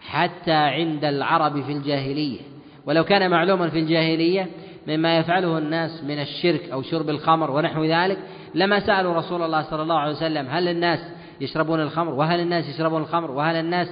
حتى 0.00 0.52
عند 0.52 1.04
العرب 1.04 1.62
في 1.62 1.72
الجاهلية. 1.72 2.40
ولو 2.86 3.04
كان 3.04 3.30
معلوما 3.30 3.68
في 3.68 3.78
الجاهلية 3.78 4.46
مما 4.88 5.18
يفعله 5.18 5.58
الناس 5.58 6.04
من 6.04 6.20
الشرك 6.20 6.70
أو 6.70 6.82
شرب 6.82 7.10
الخمر 7.10 7.50
ونحو 7.50 7.84
ذلك 7.84 8.18
لما 8.54 8.80
سألوا 8.80 9.14
رسول 9.14 9.42
الله 9.42 9.62
صلى 9.62 9.82
الله 9.82 9.98
عليه 9.98 10.12
وسلم 10.12 10.46
هل 10.46 10.68
الناس 10.68 11.00
يشربون 11.40 11.80
الخمر؟ 11.80 12.14
وهل 12.14 12.40
الناس 12.40 12.68
يشربون 12.68 13.02
الخمر؟ 13.02 13.30
وهل 13.30 13.56
الناس 13.56 13.88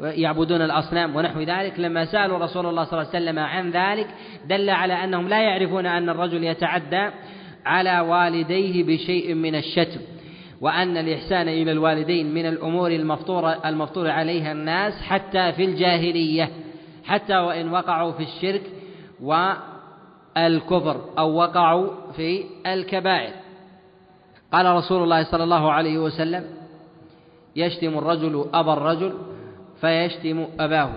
يعبدون 0.00 0.62
الأصنام 0.62 1.16
ونحو 1.16 1.40
ذلك 1.40 1.80
لما 1.80 2.04
سألوا 2.04 2.38
رسول 2.38 2.66
الله 2.66 2.84
صلى 2.84 3.00
الله 3.00 3.10
عليه 3.14 3.24
وسلم 3.24 3.38
عن 3.38 3.70
ذلك 3.70 4.06
دل 4.46 4.70
على 4.70 5.04
أنهم 5.04 5.28
لا 5.28 5.42
يعرفون 5.42 5.86
أن 5.86 6.08
الرجل 6.08 6.44
يتعدى 6.44 7.10
على 7.66 8.00
والديه 8.00 8.84
بشيء 8.84 9.34
من 9.34 9.54
الشتم 9.54 10.00
وأن 10.60 10.96
الإحسان 10.96 11.48
إلى 11.48 11.72
الوالدين 11.72 12.34
من 12.34 12.46
الأمور 12.46 12.90
المفطورة 12.90 13.60
المفطور 13.64 14.10
عليها 14.10 14.52
الناس 14.52 15.02
حتى 15.02 15.52
في 15.52 15.64
الجاهلية 15.64 16.50
حتى 17.04 17.38
وإن 17.38 17.72
وقعوا 17.72 18.12
في 18.12 18.22
الشرك 18.22 18.62
والكفر 19.22 21.00
أو 21.18 21.34
وقعوا 21.34 21.90
في 22.16 22.44
الكبائر. 22.66 23.32
قال 24.52 24.66
رسول 24.66 25.02
الله 25.02 25.24
صلى 25.24 25.44
الله 25.44 25.72
عليه 25.72 25.98
وسلم 25.98 26.44
يشتم 27.56 27.98
الرجل 27.98 28.46
أبا 28.54 28.72
الرجل 28.72 29.12
فيشتم 29.82 30.46
أباه. 30.60 30.90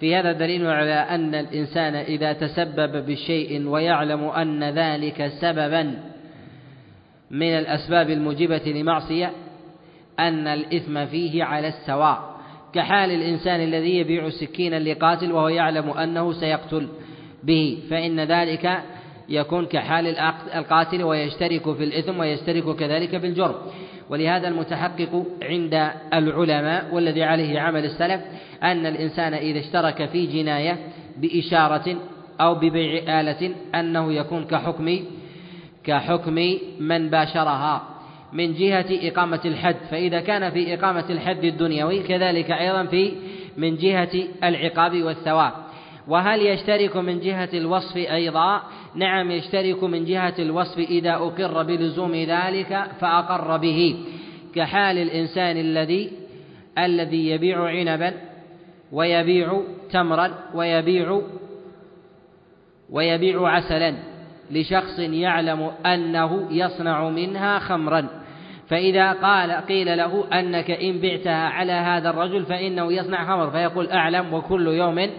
في 0.00 0.16
هذا 0.16 0.32
دليل 0.32 0.66
على 0.66 0.94
أن 0.94 1.34
الإنسان 1.34 1.94
إذا 1.94 2.32
تسبب 2.32 3.06
بشيء 3.06 3.66
ويعلم 3.68 4.24
أن 4.24 4.64
ذلك 4.64 5.26
سببا 5.40 5.94
من 7.30 7.58
الأسباب 7.58 8.10
الموجبة 8.10 8.62
لمعصية 8.66 9.32
أن 10.18 10.46
الإثم 10.46 11.06
فيه 11.06 11.44
على 11.44 11.68
السواء. 11.68 12.34
كحال 12.72 13.10
الإنسان 13.10 13.60
الذي 13.60 13.98
يبيع 13.98 14.30
سكينا 14.30 14.76
لقاتل 14.76 15.32
وهو 15.32 15.48
يعلم 15.48 15.90
أنه 15.90 16.32
سيقتل 16.32 16.88
به 17.42 17.78
فإن 17.90 18.20
ذلك 18.20 18.82
يكون 19.28 19.66
كحال 19.66 20.18
القاتل 20.54 21.02
ويشترك 21.02 21.76
في 21.76 21.84
الإثم 21.84 22.18
ويشترك 22.18 22.76
كذلك 22.76 23.18
في 23.18 23.26
الجرم 23.26 23.54
ولهذا 24.10 24.48
المتحقق 24.48 25.26
عند 25.42 25.90
العلماء 26.14 26.94
والذي 26.94 27.22
عليه 27.22 27.60
عمل 27.60 27.84
السلف 27.84 28.20
أن 28.62 28.86
الإنسان 28.86 29.34
إذا 29.34 29.58
اشترك 29.60 30.08
في 30.08 30.26
جناية 30.26 30.78
بإشارة 31.16 31.96
أو 32.40 32.54
ببيع 32.54 33.20
آلة 33.20 33.54
أنه 33.74 34.12
يكون 34.12 34.44
كحكم 34.44 34.98
كحكم 35.84 36.56
من 36.80 37.10
باشرها 37.10 37.82
من 38.32 38.54
جهة 38.54 38.86
إقامة 38.90 39.40
الحد 39.44 39.76
فإذا 39.90 40.20
كان 40.20 40.50
في 40.50 40.74
إقامة 40.74 41.04
الحد 41.10 41.44
الدنيوي 41.44 42.02
كذلك 42.02 42.50
أيضا 42.50 42.84
في 42.84 43.12
من 43.56 43.76
جهة 43.76 44.24
العقاب 44.44 45.02
والثواب. 45.02 45.52
وهل 46.08 46.46
يشترك 46.46 46.96
من 46.96 47.20
جهة 47.20 47.48
الوصف 47.54 47.96
أيضا؟ 47.96 48.62
نعم 48.94 49.30
يشترك 49.30 49.84
من 49.84 50.04
جهة 50.04 50.34
الوصف 50.38 50.78
إذا 50.78 51.14
أقر 51.14 51.62
بلزوم 51.62 52.14
ذلك 52.14 52.86
فأقر 53.00 53.56
به. 53.56 53.96
كحال 54.54 54.98
الإنسان 54.98 55.56
الذي 55.56 56.12
الذي 56.78 57.28
يبيع 57.28 57.64
عنبا 57.64 58.14
ويبيع 58.92 59.62
تمرا 59.90 60.34
ويبيع 60.54 61.20
ويبيع 62.90 63.48
عسلا 63.48 63.94
لشخص 64.50 64.98
يعلم 64.98 65.70
أنه 65.86 66.48
يصنع 66.50 67.08
منها 67.08 67.58
خمرا. 67.58 68.08
فإذا 68.68 69.12
قال 69.12 69.50
قيل 69.52 69.96
له 69.96 70.24
أنك 70.32 70.70
إن 70.70 71.00
بعتها 71.00 71.48
على 71.48 71.72
هذا 71.72 72.10
الرجل 72.10 72.44
فإنه 72.44 72.92
يصنع 72.92 73.24
خمر 73.24 73.50
فيقول 73.50 73.88
أعلم 73.90 74.34
وكل 74.34 74.66
يوم 74.66 75.10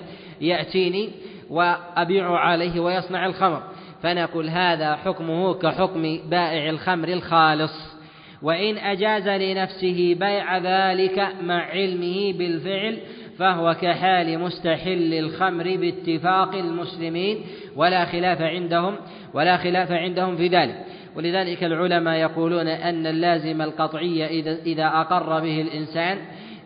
يأتيني 0.42 1.10
وأبيع 1.50 2.38
عليه 2.38 2.80
ويصنع 2.80 3.26
الخمر. 3.26 3.62
فنقول 4.04 4.50
هذا 4.50 4.96
حكمه 4.96 5.54
كحكم 5.54 6.20
بائع 6.30 6.70
الخمر 6.70 7.08
الخالص. 7.08 7.96
وإن 8.42 8.78
أجاز 8.78 9.30
لنفسه 9.30 10.16
بيع 10.20 10.58
ذلك 10.58 11.28
مع 11.42 11.66
علمه 11.66 12.34
بالفعل 12.34 12.98
فهو 13.40 13.76
كحال 13.82 14.40
مستحل 14.40 15.14
الخمر 15.14 15.78
باتفاق 15.78 16.56
المسلمين 16.56 17.42
ولا 17.76 18.06
خلاف 18.06 18.42
عندهم 18.42 18.96
ولا 19.34 19.58
خلاف 19.58 19.92
عندهم 19.92 20.36
في 20.36 20.48
ذلك. 20.48 20.86
ولذلك 21.16 21.64
العلماء 21.64 22.20
يقولون 22.20 22.68
أن 22.68 23.08
اللازم 23.08 23.62
القطعي 23.62 24.40
إذا 24.66 24.88
أقر 24.88 25.40
به 25.40 25.62
الإنسان 25.62 26.18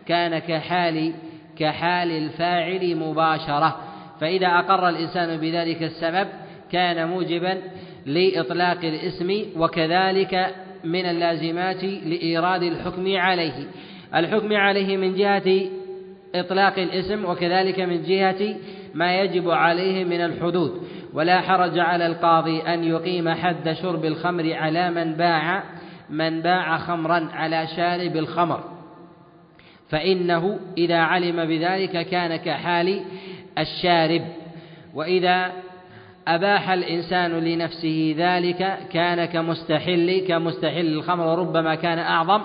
كان 0.06 0.38
كحال 0.38 1.12
كحال 1.58 2.10
الفاعل 2.10 2.96
مباشرة 2.96 3.76
فإذا 4.20 4.46
أقر 4.46 4.88
الإنسان 4.88 5.36
بذلك 5.36 5.82
السبب 5.82 6.28
كان 6.72 7.08
موجبا 7.08 7.58
لإطلاق 8.06 8.84
الاسم 8.84 9.44
وكذلك 9.56 10.54
من 10.84 11.04
اللازمات 11.04 11.84
لإيراد 11.84 12.62
الحكم 12.62 13.16
عليه. 13.16 13.66
الحكم 14.14 14.52
عليه 14.52 14.96
من 14.96 15.14
جهة 15.14 15.68
إطلاق 16.34 16.78
الاسم 16.78 17.24
وكذلك 17.24 17.80
من 17.80 18.02
جهة 18.02 18.56
ما 18.94 19.20
يجب 19.20 19.50
عليه 19.50 20.04
من 20.04 20.20
الحدود. 20.20 20.82
ولا 21.14 21.40
حرج 21.40 21.78
على 21.78 22.06
القاضي 22.06 22.60
أن 22.60 22.84
يقيم 22.84 23.28
حد 23.28 23.72
شرب 23.72 24.04
الخمر 24.04 24.52
على 24.52 24.90
من 24.90 25.14
باع 25.14 25.62
من 26.10 26.40
باع 26.40 26.76
خمرا 26.76 27.28
على 27.32 27.66
شارب 27.76 28.16
الخمر. 28.16 28.64
فإنه 29.90 30.58
إذا 30.78 30.98
علم 30.98 31.44
بذلك 31.44 32.06
كان 32.06 32.36
كحال 32.36 33.00
الشارب. 33.58 34.22
وإذا 34.94 35.52
أباح 36.28 36.70
الإنسان 36.70 37.30
لنفسه 37.30 38.14
ذلك 38.18 38.78
كان 38.92 39.24
كمستحل 39.24 40.24
كمستحل 40.28 40.86
الخمر 40.86 41.26
وربما 41.26 41.74
كان 41.74 41.98
أعظم 41.98 42.42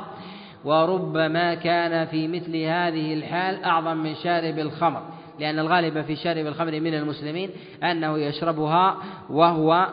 وربما 0.65 1.55
كان 1.55 2.05
في 2.05 2.27
مثل 2.27 2.57
هذه 2.57 3.13
الحال 3.13 3.63
أعظم 3.63 3.97
من 3.97 4.15
شارب 4.15 4.59
الخمر. 4.59 5.01
لأن 5.39 5.59
الغالب 5.59 6.01
في 6.01 6.15
شارب 6.15 6.47
الخمر 6.47 6.79
من 6.79 6.93
المسلمين 6.93 7.49
أنه 7.83 8.17
يشربها 8.17 8.97
وهو 9.29 9.87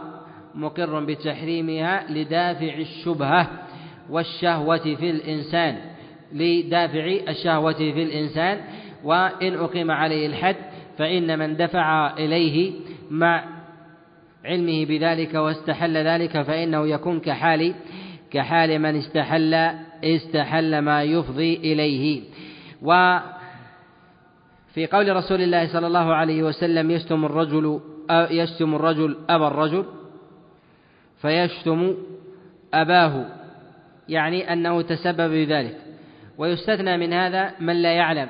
مقر 0.55 1.05
بتحريمها 1.05 2.05
لدافع 2.11 2.74
الشبهة 2.74 3.48
والشهوة 4.11 4.78
في 4.78 5.11
الإنسان. 5.11 5.91
لدافع 6.35 7.05
الشهوة 7.28 7.72
في 7.72 8.03
الإنسان 8.03 8.61
وإن 9.05 9.55
أقيم 9.55 9.91
عليه 9.91 10.26
الحد 10.26 10.57
فإن 10.99 11.39
من 11.39 11.57
دفع 11.57 12.14
إليه 12.18 12.72
مع 13.11 13.45
علمه 14.45 14.85
بذلك 14.85 15.35
واستحل 15.35 15.97
ذلك 15.97 16.43
فإنه 16.43 16.89
يكون 16.89 17.20
كحال 17.20 17.74
كحال 18.30 18.78
من 18.78 18.97
استحل 18.97 19.55
استحل 20.05 20.78
ما 20.78 21.03
يفضي 21.03 21.57
إليه. 21.57 22.22
وفي 22.83 23.22
قول 24.93 25.16
رسول 25.16 25.43
الله 25.43 25.72
صلى 25.72 25.87
الله 25.87 26.14
عليه 26.14 26.43
وسلم 26.43 26.91
يشتم 26.91 27.24
الرجل 27.24 27.80
يشتم 28.11 28.74
الرجل 28.74 29.16
أبا 29.28 29.47
الرجل 29.47 29.85
فيشتم 31.22 31.95
أباه 32.74 33.26
يعني 34.09 34.53
أنه 34.53 34.83
تسبب 34.83 35.30
بذلك. 35.30 35.76
ويستثنى 36.39 36.97
من 36.97 37.12
هذا 37.12 37.51
من 37.61 37.83
لا 37.83 37.93
يعلم 37.93 38.28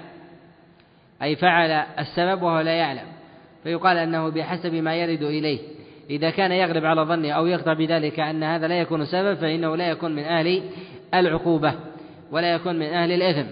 أي 1.22 1.36
فعل 1.36 1.70
السبب 1.98 2.42
وهو 2.42 2.60
لا 2.60 2.74
يعلم 2.74 3.06
فيقال 3.62 3.96
أنه 3.96 4.28
بحسب 4.28 4.74
ما 4.74 4.96
يرد 4.96 5.22
إليه. 5.22 5.58
إذا 6.10 6.30
كان 6.30 6.52
يغلب 6.52 6.84
على 6.84 7.02
ظنه 7.02 7.32
أو 7.32 7.46
يقطع 7.46 7.72
بذلك 7.72 8.20
أن 8.20 8.42
هذا 8.42 8.68
لا 8.68 8.80
يكون 8.80 9.04
سبب 9.04 9.34
فإنه 9.34 9.76
لا 9.76 9.90
يكون 9.90 10.14
من 10.14 10.22
أهل 10.22 10.62
العقوبة 11.14 11.74
ولا 12.30 12.54
يكون 12.54 12.78
من 12.78 12.86
أهل 12.86 13.12
الإثم 13.12 13.48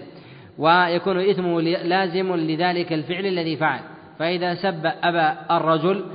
ويكون 0.57 1.29
إثمه 1.29 1.61
لازم 1.61 2.35
لذلك 2.35 2.93
الفعل 2.93 3.25
الذي 3.25 3.57
فعل. 3.57 3.79
فإذا 4.19 4.55
سب 4.55 4.91
أبا 5.03 5.57
الرجل 5.57 6.05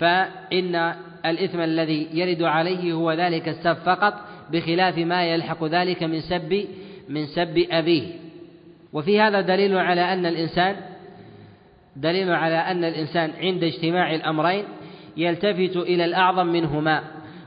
فإن 0.00 0.94
الإثم 1.26 1.60
الذي 1.60 2.08
يرد 2.12 2.42
عليه 2.42 2.92
هو 2.92 3.12
ذلك 3.12 3.48
السب 3.48 3.76
فقط 3.76 4.14
بخلاف 4.52 4.98
ما 4.98 5.24
يلحق 5.24 5.64
ذلك 5.64 6.02
من 6.02 6.20
سب 6.20 6.64
من 7.08 7.26
سب 7.26 7.66
أبيه. 7.70 8.06
وفي 8.92 9.20
هذا 9.20 9.40
دليل 9.40 9.78
على 9.78 10.12
أن 10.12 10.26
الإنسان 10.26 10.76
دليل 11.96 12.30
على 12.30 12.56
أن 12.56 12.84
الإنسان 12.84 13.30
عند 13.40 13.64
اجتماع 13.64 14.14
الأمرين 14.14 14.64
يلتفت 15.16 15.76
إلى 15.76 16.04
الأعظم 16.04 16.46
منهما. 16.46 17.04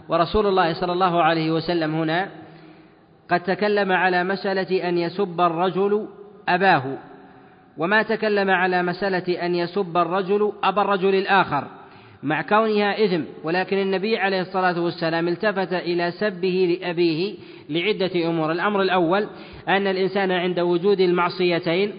ورسول 0.09 0.47
الله 0.47 0.73
صلى 0.73 0.93
الله 0.93 1.23
عليه 1.23 1.51
وسلم 1.51 1.95
هنا 1.95 2.29
قد 3.29 3.39
تكلم 3.39 3.91
على 3.91 4.23
مسألة 4.23 4.89
أن 4.89 4.97
يسب 4.97 5.41
الرجل 5.41 6.07
أباه. 6.49 6.97
وما 7.77 8.03
تكلم 8.03 8.49
على 8.49 8.83
مسألة 8.83 9.45
أن 9.45 9.55
يسب 9.55 9.97
الرجل 9.97 10.51
أبا 10.63 10.81
الرجل 10.81 11.15
الآخر. 11.15 11.67
مع 12.23 12.41
كونها 12.41 13.05
إثم 13.05 13.21
ولكن 13.43 13.77
النبي 13.77 14.17
عليه 14.17 14.41
الصلاة 14.41 14.81
والسلام 14.81 15.27
التفت 15.27 15.73
إلى 15.73 16.11
سبه 16.11 16.77
لأبيه 16.81 17.35
لعدة 17.69 18.29
أمور. 18.29 18.51
الأمر 18.51 18.81
الأول 18.81 19.27
أن 19.67 19.87
الإنسان 19.87 20.31
عند 20.31 20.59
وجود 20.59 20.99
المعصيتين 20.99 21.93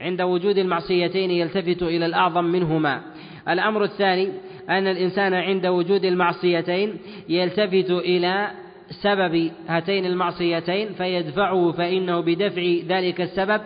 عند 0.00 0.22
وجود 0.22 0.58
المعصيتين 0.58 1.30
يلتفت 1.30 1.82
إلى 1.82 2.06
الأعظم 2.06 2.44
منهما. 2.44 3.00
الأمر 3.48 3.84
الثاني 3.84 4.28
أن 4.68 4.86
الإنسان 4.86 5.34
عند 5.34 5.66
وجود 5.66 6.04
المعصيتين 6.04 6.96
يلتفت 7.28 7.90
إلى 7.90 8.50
سبب 9.02 9.50
هاتين 9.68 10.06
المعصيتين 10.06 10.92
فيدفعه 10.92 11.72
فإنه 11.72 12.20
بدفع 12.20 12.62
ذلك 12.88 13.20
السبب 13.20 13.60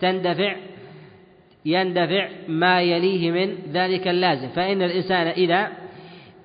تندفع 0.00 0.56
يندفع 1.66 2.28
ما 2.48 2.80
يليه 2.82 3.30
من 3.30 3.54
ذلك 3.72 4.08
اللازم. 4.08 4.48
فإن 4.48 4.82
الإنسان 4.82 5.26
إذا 5.26 5.68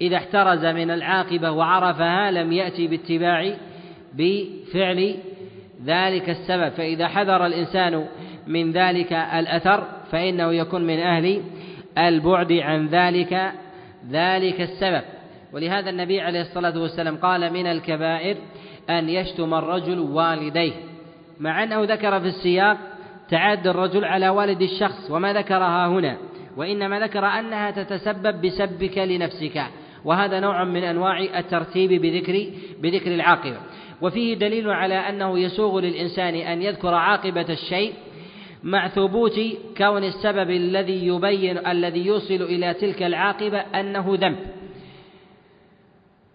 إذا 0.01 0.17
احترز 0.17 0.65
من 0.65 0.91
العاقبة 0.91 1.51
وعرفها 1.51 2.31
لم 2.31 2.51
يأتي 2.51 2.87
باتباع 2.87 3.53
بفعل 4.13 5.15
ذلك 5.85 6.29
السبب. 6.29 6.69
فإذا 6.69 7.07
حذر 7.07 7.45
الإنسان 7.45 8.05
من 8.47 8.71
ذلك 8.71 9.13
الأثر 9.13 9.87
فإنه 10.11 10.53
يكون 10.53 10.81
من 10.81 10.99
أهل 10.99 11.41
البعد 11.97 12.51
عن 12.51 12.87
ذلك 12.87 13.51
ذلك 14.11 14.61
السبب. 14.61 15.01
ولهذا 15.53 15.89
النبي 15.89 16.21
عليه 16.21 16.41
الصلاة 16.41 16.79
والسلام 16.79 17.17
قال 17.17 17.53
من 17.53 17.67
الكبائر 17.67 18.37
أن 18.89 19.09
يشتم 19.09 19.53
الرجل 19.53 19.99
والديه 19.99 20.73
مع 21.39 21.63
أنه 21.63 21.83
ذكر 21.83 22.19
في 22.19 22.27
السياق 22.27 22.77
تعد 23.31 23.67
الرجل 23.67 24.05
على 24.05 24.29
والد 24.29 24.61
الشخص 24.61 25.11
وما 25.11 25.33
ذكرها 25.33 25.87
هنا 25.87 26.17
وإنما 26.57 26.99
ذكر 26.99 27.25
أنها 27.25 27.71
تتسبب 27.71 28.41
بسبك 28.41 28.97
لنفسك. 28.97 29.63
وهذا 30.05 30.39
نوع 30.39 30.63
من 30.63 30.83
أنواع 30.83 31.19
الترتيب 31.19 32.01
بذكر 32.01 32.45
بذكر 32.81 33.15
العاقبة. 33.15 33.57
وفيه 34.01 34.33
دليل 34.33 34.69
على 34.69 34.95
أنه 34.95 35.39
يسوغ 35.39 35.79
للإنسان 35.79 36.35
أن 36.35 36.61
يذكر 36.61 36.93
عاقبة 36.93 37.45
الشيء 37.49 37.93
مع 38.63 38.87
ثبوت 38.87 39.39
كون 39.77 40.03
السبب 40.03 40.49
الذي 40.49 41.07
يبين 41.07 41.67
الذي 41.67 42.05
يوصل 42.05 42.41
إلى 42.41 42.73
تلك 42.73 43.03
العاقبة 43.03 43.59
أنه 43.59 44.17
ذنب. 44.21 44.37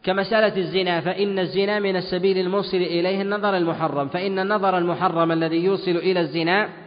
كمسألة 0.05 0.57
الزنا 0.57 1.01
فإن 1.01 1.39
الزنا 1.39 1.81
من 1.81 1.97
السبيل 1.97 2.39
الموصل 2.39 2.77
إليه 2.77 3.23
النظر 3.23 3.57
المحرم. 3.57 4.09
فإن 4.09 4.39
النظر 4.39 4.79
المحرم 4.79 5.33
الذي 5.33 5.65
يوصل 5.65 5.97
إلى 5.97 6.21
الزنا 6.21 6.86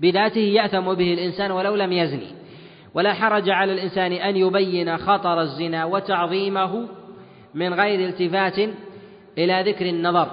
بذاته 0.00 0.40
يأثم 0.40 0.94
به 0.94 1.12
الإنسان 1.12 1.50
ولو 1.50 1.74
لم 1.74 1.92
يزني. 1.92 2.40
ولا 2.94 3.12
حرج 3.14 3.50
على 3.50 3.72
الإنسان 3.72 4.12
أن 4.12 4.36
يبين 4.36 4.96
خطر 4.96 5.40
الزنا 5.40 5.84
وتعظيمه 5.84 6.88
من 7.54 7.74
غير 7.74 8.08
التفات 8.08 8.58
إلى 9.38 9.62
ذكر 9.66 9.86
النظر 9.86 10.28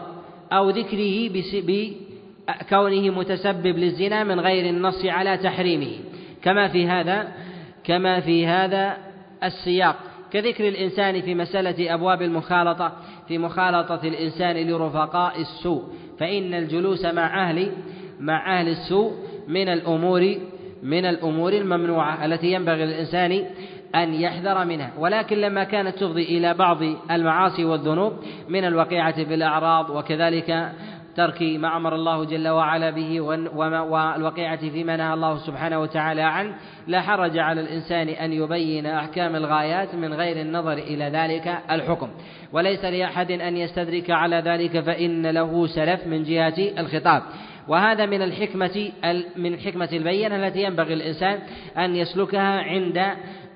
أو 0.51 0.69
ذكره 0.69 1.29
بكونه 1.53 3.09
متسبب 3.09 3.77
للزنا 3.77 4.23
من 4.23 4.39
غير 4.39 4.69
النص 4.69 5.05
على 5.05 5.37
تحريمه. 5.37 5.91
كما 6.43 6.67
في 6.67 6.87
هذا 6.87 7.27
كما 7.83 8.19
في 8.19 8.47
هذا 8.47 8.97
السياق. 9.43 9.95
كذكر 10.31 10.67
الإنسان 10.67 11.21
في 11.21 11.35
مسألة 11.35 11.93
أبواب 11.93 12.21
المخالطة 12.21 12.91
في 13.27 13.37
مخالطة 13.37 13.99
الإنسان 14.03 14.69
لرفقاء 14.69 15.41
السوء. 15.41 15.83
فإن 16.19 16.53
الجلوس 16.53 17.05
مع 17.05 17.49
أهل 17.49 17.71
مع 18.19 18.59
أهل 18.59 18.67
السوء 18.67 19.11
من 19.47 19.69
الأمور 19.69 20.35
من 20.83 21.05
الأمور 21.05 21.53
الممنوعة 21.53 22.25
التي 22.25 22.51
ينبغي 22.51 22.85
للإنسان 22.85 23.43
أن 23.95 24.13
يحذر 24.13 24.65
منها. 24.65 24.91
ولكن 24.97 25.37
لما 25.37 25.63
كانت 25.63 25.97
تفضي 25.97 26.23
إلى 26.23 26.53
بعض 26.53 26.77
المعاصي 27.11 27.65
والذنوب 27.65 28.13
من 28.49 28.65
الوقيعة 28.65 29.23
في 29.23 29.33
الأعراض 29.33 29.89
وكذلك 29.89 30.71
ترك 31.15 31.41
ما 31.41 31.77
أمر 31.77 31.95
الله 31.95 32.23
جل 32.25 32.47
وعلا 32.47 32.89
به 32.89 33.21
والوقيعة 33.21 34.69
فيما 34.69 34.97
نهى 34.97 35.13
الله 35.13 35.37
سبحانه 35.37 35.79
وتعالى 35.79 36.21
عنه 36.21 36.55
لا 36.87 37.01
حرج 37.01 37.37
على 37.37 37.61
الإنسان 37.61 38.09
أن 38.09 38.33
يبين 38.33 38.85
أحكام 38.85 39.35
الغايات 39.35 39.95
من 39.95 40.13
غير 40.13 40.41
النظر 40.41 40.73
إلى 40.73 41.05
ذلك 41.05 41.57
الحكم. 41.71 42.09
وليس 42.53 42.85
لأحد 42.85 43.31
أن 43.31 43.57
يستدرك 43.57 44.11
على 44.11 44.35
ذلك 44.35 44.79
فإن 44.79 45.27
له 45.27 45.67
سلف 45.67 46.07
من 46.07 46.23
جهة 46.23 46.79
الخطاب. 46.79 47.23
وهذا 47.67 48.05
من 48.05 48.21
الحكمة 48.21 48.91
من 49.35 49.53
الحكمة 49.53 49.89
البينة 49.93 50.47
التي 50.47 50.63
ينبغي 50.63 50.93
الإنسان 50.93 51.39
أن 51.77 51.95
يسلكها 51.95 52.61
عند 52.61 53.05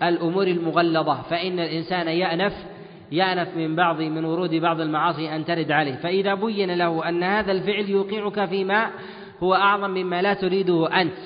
الأمور 0.04 0.48
المغلظة. 0.48 1.22
فإن 1.22 1.60
الإنسان 1.60 2.08
يأنف 2.08 2.54
يأنف 3.12 3.58
من 3.58 3.76
بعض 3.76 4.02
من 4.02 4.26
ورود 4.26 4.56
بعض 4.56 4.82
المعاصي 4.82 5.36
أن 5.36 5.46
ترد 5.46 5.72
عليه. 5.72 5.96
فإذا 5.96 6.34
بين 6.34 6.72
له 6.72 7.10
أن 7.10 7.24
هذا 7.24 7.52
الفعل 7.52 7.90
يوقعك 7.90 8.50
فيما 8.50 8.90
هو 9.40 9.54
أعظم 9.54 9.90
مما 9.90 10.22
لا 10.22 10.34
تريده 10.34 11.02
أنت. 11.02 11.18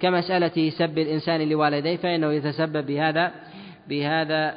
كمسألة 0.00 0.70
سب 0.70 0.98
الإنسان 0.98 1.48
لوالديه 1.48 1.96
فإنه 1.96 2.32
يتسبب 2.32 2.86
بهذا 2.86 3.32
بهذا 3.88 4.54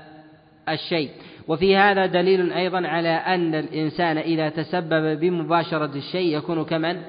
الشيء. 0.69 1.09
وفي 1.47 1.78
هذا 1.78 2.05
دليل 2.05 2.51
أيضا 2.51 2.88
على 2.88 3.09
أن 3.09 3.55
الإنسان 3.55 4.17
إذا 4.17 4.49
تسبب 4.49 5.19
بمباشرة 5.19 5.91
الشيء 5.95 6.38
يكون 6.38 6.65
كمن؟ 6.65 7.01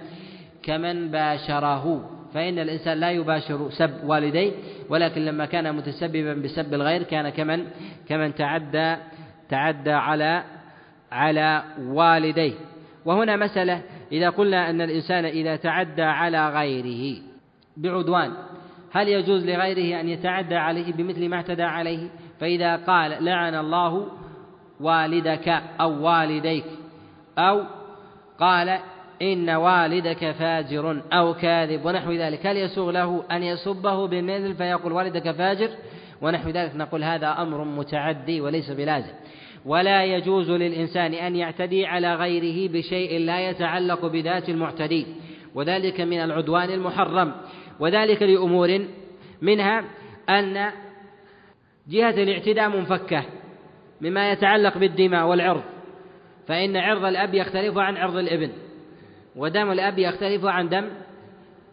كمن 0.66 1.10
باشره. 1.10 2.10
فإن 2.34 2.58
الإنسان 2.58 2.98
لا 2.98 3.10
يباشر 3.10 3.70
سب 3.70 4.04
والديه 4.04 4.52
ولكن 4.88 5.24
لما 5.24 5.46
كان 5.46 5.74
متسببا 5.76 6.34
بسب 6.34 6.74
الغير 6.74 7.02
كان 7.02 7.28
كمن 7.28 7.64
كمن 8.08 8.34
تعدى 8.34 8.96
تعدى 9.48 9.92
على 9.92 10.44
على 11.12 11.62
والديه. 11.80 12.54
وهنا 13.04 13.36
مسألة 13.36 13.82
إذا 14.12 14.30
قلنا 14.30 14.70
أن 14.70 14.80
الإنسان 14.80 15.24
إذا 15.24 15.56
تعدى 15.56 16.02
على 16.02 16.50
غيره 16.50 17.22
بعدوان 17.76 18.32
هل 18.92 19.08
يجوز 19.08 19.44
لغيره 19.44 20.00
أن 20.00 20.08
يتعدى 20.08 20.56
عليه 20.56 20.92
بمثل 20.92 21.28
ما 21.28 21.36
اعتدى 21.36 21.62
عليه؟ 21.62 22.08
فإذا 22.40 22.76
قال 22.76 23.24
لعن 23.24 23.54
الله 23.54 24.06
والدك 24.80 25.48
أو 25.80 26.04
والديك 26.04 26.64
أو 27.38 27.64
قال 28.38 28.78
إن 29.22 29.50
والدك 29.50 30.30
فاجر 30.30 31.02
أو 31.12 31.34
كاذب 31.34 31.84
ونحو 31.84 32.12
ذلك. 32.12 32.46
هل 32.46 32.56
يسوغ 32.56 32.90
له 32.90 33.24
أن 33.30 33.42
يسبه 33.42 34.06
بالمثل 34.06 34.54
فيقول 34.54 34.92
والدك 34.92 35.30
فاجر؟ 35.30 35.70
ونحو 36.22 36.50
ذلك 36.50 36.76
نقول 36.76 37.04
هذا 37.04 37.42
أمر 37.42 37.64
متعدي 37.64 38.40
وليس 38.40 38.70
بلازم. 38.70 39.12
ولا 39.64 40.04
يجوز 40.04 40.50
للإنسان 40.50 41.14
أن 41.14 41.36
يعتدي 41.36 41.86
على 41.86 42.14
غيره 42.14 42.72
بشيء 42.72 43.18
لا 43.18 43.50
يتعلق 43.50 44.06
بذات 44.06 44.48
المعتدي 44.48 45.06
وذلك 45.54 46.00
من 46.00 46.18
العدوان 46.18 46.70
المحرم. 46.70 47.32
وذلك 47.80 48.22
لأمور 48.22 48.86
منها 49.42 49.84
أن 50.28 50.70
جهة 51.88 52.22
الاعتداء 52.22 52.68
منفكة 52.68 53.24
مما 54.00 54.30
يتعلق 54.30 54.78
بالدماء 54.78 55.26
والعرض. 55.26 55.62
فإن 56.48 56.76
عرض 56.76 57.04
الأب 57.04 57.34
يختلف 57.34 57.78
عن 57.78 57.96
عرض 57.96 58.16
الابن. 58.16 58.50
ودم 59.36 59.70
الأب 59.70 59.98
يختلف 59.98 60.44
عن 60.44 60.68
دم 60.68 60.84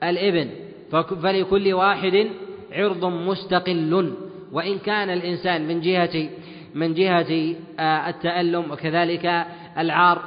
الإبن 0.03 0.49
فلكل 1.22 1.74
واحد 1.74 2.28
عرض 2.72 3.05
مستقل. 3.05 4.14
وإن 4.51 4.80
كان 4.80 5.09
الإنسان 5.09 5.68
من 5.68 5.82
جهة 5.82 6.30
من 6.76 6.93
جهة 6.93 7.55
آه، 7.80 8.09
التألم 8.09 8.72
وكذلك 8.72 9.45
العار 9.78 10.22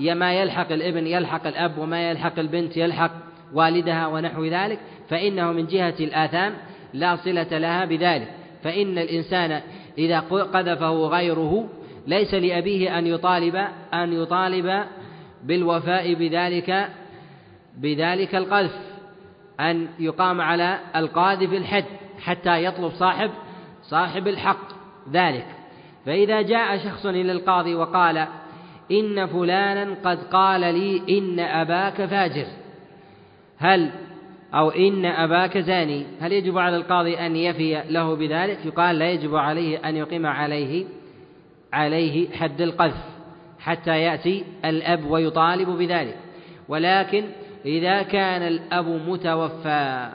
ما 0.00 0.34
يلحق 0.34 0.72
الإبن 0.72 1.06
يلحق 1.06 1.46
الأب 1.46 1.78
وما 1.78 2.10
يلحق 2.10 2.38
البنت 2.38 2.76
يلحق 2.76 3.10
والدها 3.54 4.06
ونحو 4.06 4.44
ذلك 4.44 4.78
فإنه 5.08 5.52
من 5.52 5.66
جهة 5.66 5.94
الآثام 6.00 6.54
لا 6.94 7.16
صلة 7.16 7.58
لها 7.58 7.84
بذلك. 7.84 8.28
فإن 8.62 8.98
الإنسان 8.98 9.60
إذا 9.98 10.20
قذفه 10.20 11.06
غيره 11.06 11.68
ليس 12.06 12.34
لأبيه 12.34 12.98
أن 12.98 13.06
يطالب 13.06 13.56
أن 13.94 14.12
يطالب 14.12 14.84
بالوفاء 15.42 16.14
بذلك 16.14 16.88
بذلك 17.76 18.34
القذف 18.34 18.92
أن 19.60 19.88
يقام 19.98 20.40
على 20.40 20.78
القاذف 20.96 21.52
الحد 21.52 21.84
حتى 22.20 22.64
يطلب 22.64 22.90
صاحب 22.90 23.30
صاحب 23.82 24.28
الحق 24.28 24.72
ذلك. 25.12 25.46
فإذا 26.06 26.42
جاء 26.42 26.78
شخص 26.78 27.06
إلى 27.06 27.32
القاضي 27.32 27.74
وقال 27.74 28.26
إن 28.90 29.26
فلانا 29.26 29.94
قد 30.04 30.18
قال 30.22 30.60
لي 30.60 31.18
إن 31.18 31.40
أباك 31.40 32.04
فاجر. 32.04 32.46
هل 33.58 33.90
أو 34.54 34.70
إن 34.70 35.04
أباك 35.04 35.58
زاني. 35.58 36.06
هل 36.20 36.32
يجب 36.32 36.58
على 36.58 36.76
القاضي 36.76 37.18
أن 37.18 37.36
يفي 37.36 37.82
له 37.88 38.16
بذلك؟ 38.16 38.66
يقال 38.66 38.98
لا 38.98 39.10
يجب 39.10 39.34
عليه 39.34 39.88
أن 39.88 39.96
يقيم 39.96 40.26
عليه 40.26 40.84
عليه 41.72 42.30
حد 42.30 42.60
القذف. 42.60 43.11
حتى 43.62 44.00
يأتي 44.00 44.44
الأب 44.64 45.10
ويطالب 45.10 45.68
بذلك. 45.68 46.16
ولكن 46.68 47.24
إذا 47.66 48.02
كان 48.02 48.42
الأب 48.42 48.86
متوفى 48.86 50.08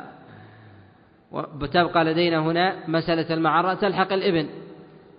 وتبقى 1.32 2.06
لدينا 2.06 2.40
هنا 2.40 2.76
مسألة 2.88 3.34
المعرة 3.34 3.74
تلحق 3.74 4.14
الابن 4.14 4.50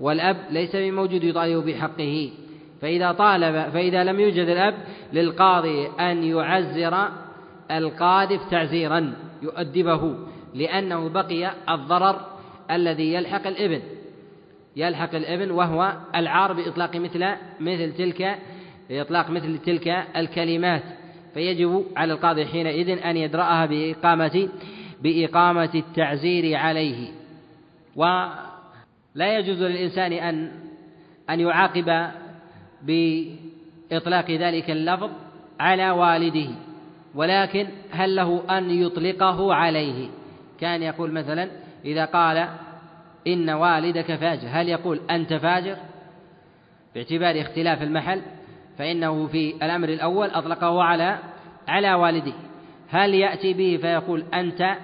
والأب 0.01 0.37
ليس 0.51 0.76
بموجود 0.76 1.24
يطالب 1.24 1.64
بحقه. 1.66 2.31
فإذا 2.81 3.12
طالب 3.12 3.70
فإذا 3.70 4.05
لم 4.05 4.20
يوجد 4.20 4.49
الأب 4.49 4.74
للقاضي 5.12 5.89
أن 6.01 6.24
يعزر 6.24 7.09
القاذف 7.70 8.51
تعزيرا 8.51 9.14
يؤدبه 9.43 10.14
لأنه 10.55 11.09
بقي 11.09 11.53
الضرر 11.70 12.20
الذي 12.70 13.14
يلحق 13.14 13.47
الابن. 13.47 13.81
يلحق 14.79 15.14
الابن 15.14 15.51
وهو 15.51 15.93
العار 16.14 16.53
بإطلاق 16.53 16.97
مثل 16.97 17.26
مثل 17.61 17.93
تلك 17.93 18.39
بإطلاق 18.91 19.31
مثل 19.31 19.59
تلك 19.59 19.89
الكلمات. 20.16 20.83
فيجب 21.35 21.85
على 21.97 22.12
القاضي 22.12 22.47
حينئذ 22.47 22.89
أن 22.89 23.16
يدرأها 23.16 23.66
بإقامة 23.66 24.49
بإقامة 25.03 25.70
التعزير 25.74 26.57
عليه. 26.57 27.09
ولا 27.97 29.39
يجوز 29.39 29.62
للإنسان 29.62 30.12
أن 30.12 30.51
أن 31.31 31.41
يعاقب 31.41 32.11
بإطلاق 32.83 34.31
ذلك 34.31 34.70
اللفظ 34.70 35.11
على 35.61 35.91
والده 35.91 36.51
ولكن 37.14 37.66
هل 37.91 38.16
له 38.16 38.59
أن 38.59 38.70
يطلقه 38.70 39.55
عليه؟ 39.55 40.09
كان 40.61 40.83
يقول 40.83 41.12
مثلا 41.12 41.49
إذا 41.85 42.05
قال 42.05 42.49
إن 43.27 43.51
والدك 43.51 44.14
فاجر. 44.14 44.49
هل 44.51 44.69
يقول 44.69 45.01
أنت 45.11 45.35
فاجر؟ 45.35 45.77
باعتبار 46.95 47.41
اختلاف 47.41 47.83
المحل 47.83 48.23
فإنه 48.79 49.27
في 49.27 49.55
الأمر 49.55 49.89
الأول 49.89 50.31
أطلقه 50.31 50.83
على 50.83 51.19
على 51.69 51.95
والده. 51.95 52.33
هل 52.89 53.14
يأتي 53.14 53.53
به 53.53 53.77
فيقول 53.77 54.25
أنت 54.35 54.77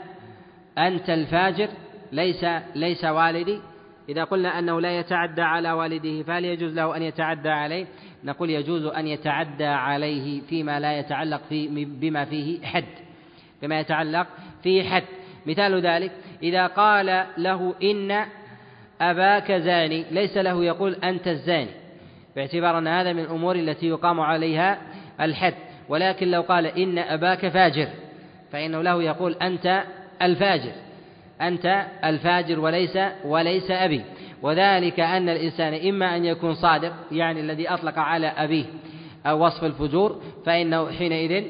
أنت 0.79 1.11
الفاجر 1.11 1.69
ليس 2.13 2.45
ليس 2.75 3.05
والدي؟ 3.05 3.61
إذا 4.09 4.25
قلنا 4.25 4.59
أنه 4.59 4.81
لا 4.81 4.99
يتعدى 4.99 5.43
على 5.43 5.73
والده 5.73 6.23
فهل 6.23 6.45
يجوز 6.45 6.75
له 6.75 6.97
أن 6.97 7.03
يتعدى 7.03 7.49
عليه؟ 7.49 7.87
نقول 8.25 8.51
يجوز 8.51 8.85
أن 8.85 9.07
يتعدى 9.07 9.65
عليه 9.67 10.41
فيما 10.41 10.81
لا 10.81 10.99
يتعلق 10.99 11.43
في 11.49 11.85
بما 11.85 12.25
فيه 12.25 12.67
حد. 12.67 12.85
بما 13.63 13.81
يتعلق 13.81 14.27
فيه 14.63 14.91
حد. 14.91 15.05
مثال 15.47 15.87
ذلك 15.87 16.13
إذا 16.43 16.67
قال 16.67 17.25
له 17.39 17.75
إن 17.83 18.25
أباك 19.01 19.53
زاني 19.53 20.05
ليس 20.11 20.37
له 20.37 20.65
يقول 20.65 20.95
أنت 20.95 21.29
الزاني 21.29 21.71
باعتبار 22.37 22.79
أن 22.79 22.87
هذا 22.87 23.13
من 23.13 23.21
الأمور 23.21 23.57
التي 23.57 23.87
يقام 23.87 24.21
عليها 24.21 24.79
الحد 25.21 25.55
ولكن 25.89 26.31
لو 26.31 26.43
قال 26.43 26.67
إن 26.67 26.99
أباك 26.99 27.49
فاجر 27.49 27.89
فإنه 28.53 28.83
له 28.83 29.03
يقول 29.03 29.35
أنت 29.43 29.83
الفاجر 30.23 30.73
أنت 31.41 31.85
الفاجر 32.05 32.61
وليس 32.61 32.99
وليس 33.25 33.71
أبي 33.71 34.03
وذلك 34.43 35.01
أن 35.01 35.29
الإنسان 35.29 35.89
إما 35.89 36.17
أن 36.17 36.25
يكون 36.25 36.55
صادق 36.55 36.93
يعني 37.13 37.41
الذي 37.41 37.69
أطلق 37.69 37.99
على 37.99 38.27
أبيه 38.27 38.65
أو 39.27 39.47
وصف 39.47 39.65
الفجور 39.65 40.23
فإنه 40.47 40.91
حينئذ 40.91 41.45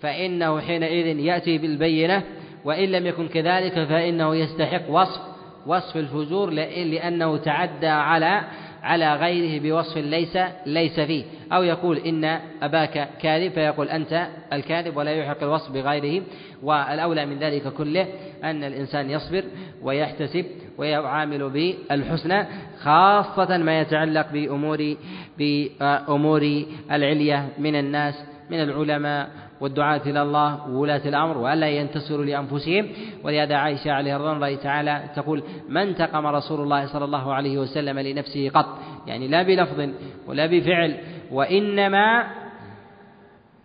فإنه 0.00 0.60
حينئذ 0.60 1.18
يأتي 1.18 1.58
بالبينة 1.58 2.22
وإن 2.64 2.88
لم 2.88 3.06
يكن 3.06 3.28
كذلك 3.28 3.72
فإنه 3.72 4.36
يستحق 4.36 4.90
وصف 4.90 5.20
وصف 5.66 5.96
الفجور 5.96 6.50
لأنه 6.50 7.36
تعدى 7.36 7.86
على 7.86 8.42
على 8.82 9.14
غيره 9.14 9.62
بوصف 9.62 9.96
ليس 9.96 10.38
ليس 10.66 11.00
فيه. 11.00 11.24
أو 11.52 11.62
يقول 11.62 11.98
إن 11.98 12.24
أباك 12.62 13.08
كاذب 13.20 13.52
فيقول 13.52 13.88
أنت 13.88 14.26
الكاذب 14.52 14.96
ولا 14.96 15.10
يحق 15.10 15.42
الوصف 15.42 15.72
بغيره. 15.72 16.22
والأولى 16.62 17.26
من 17.26 17.38
ذلك 17.38 17.68
كله 17.72 18.06
أن 18.44 18.64
الإنسان 18.64 19.10
يصبر 19.10 19.44
ويحتسب 19.82 20.44
ويعامل 20.78 21.50
بالحسنى 21.50 22.46
خاصة 22.80 23.58
ما 23.58 23.80
يتعلق 23.80 24.32
بأمور 24.32 24.96
بأمور 25.38 26.64
العلية 26.90 27.48
من 27.58 27.76
الناس 27.76 28.14
من 28.50 28.62
العلماء 28.62 29.30
والدعاة 29.62 30.00
إلى 30.06 30.22
الله 30.22 30.68
وولاة 30.68 31.08
الأمر 31.08 31.38
وألا 31.38 31.68
ينتصروا 31.68 32.24
لأنفسهم. 32.24 32.88
ولهذا 33.24 33.54
عائشة 33.54 33.92
عليه 33.92 34.16
رضوان 34.16 34.36
الله 34.36 34.54
تعالى 34.56 35.02
تقول 35.16 35.42
ما 35.68 35.82
انتقم 35.82 36.26
رسول 36.26 36.60
الله 36.60 36.86
صلى 36.86 37.04
الله 37.04 37.34
عليه 37.34 37.58
وسلم 37.58 37.98
لنفسه 37.98 38.50
قط 38.50 38.78
يعني 39.06 39.28
لا 39.28 39.42
بلفظ 39.42 39.88
ولا 40.26 40.46
بفعل 40.46 40.98
وإنما 41.30 42.26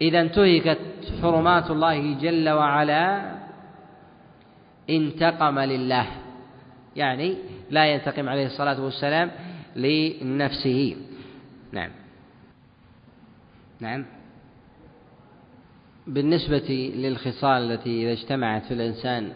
إذا 0.01 0.21
انتهكت 0.21 0.79
حرمات 1.21 1.71
الله 1.71 2.13
جل 2.13 2.49
وعلا 2.49 3.31
انتقم 4.89 5.59
لله 5.59 6.07
يعني 6.95 7.35
لا 7.69 7.85
ينتقم 7.85 8.29
عليه 8.29 8.45
الصلاة 8.45 8.83
والسلام 8.83 9.31
لنفسه. 9.75 10.95
نعم. 11.71 11.91
نعم. 13.79 14.16
بالنسبة 16.07 16.91
للخصال 16.95 17.71
التي 17.71 18.03
إذا 18.03 18.11
اجتمعت 18.11 18.65
في 18.65 18.73
الإنسان 18.73 19.29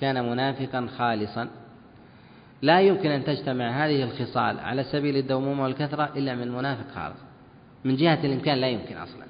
كان 0.00 0.30
منافقا 0.30 0.88
خالصا 0.98 1.48
لا 2.62 2.80
يمكن 2.80 3.10
أن 3.10 3.24
تجتمع 3.24 3.86
هذه 3.86 4.02
الخصال 4.02 4.60
على 4.60 4.84
سبيل 4.84 5.16
الدومومة 5.16 5.62
والكثرة 5.64 6.10
إلا 6.16 6.34
من 6.34 6.52
منافق 6.52 6.90
خالص. 6.94 7.18
من 7.84 7.96
جهة 7.96 8.18
الإمكان 8.24 8.58
لا 8.58 8.68
يمكن 8.68 8.96
أصلا 8.96 9.24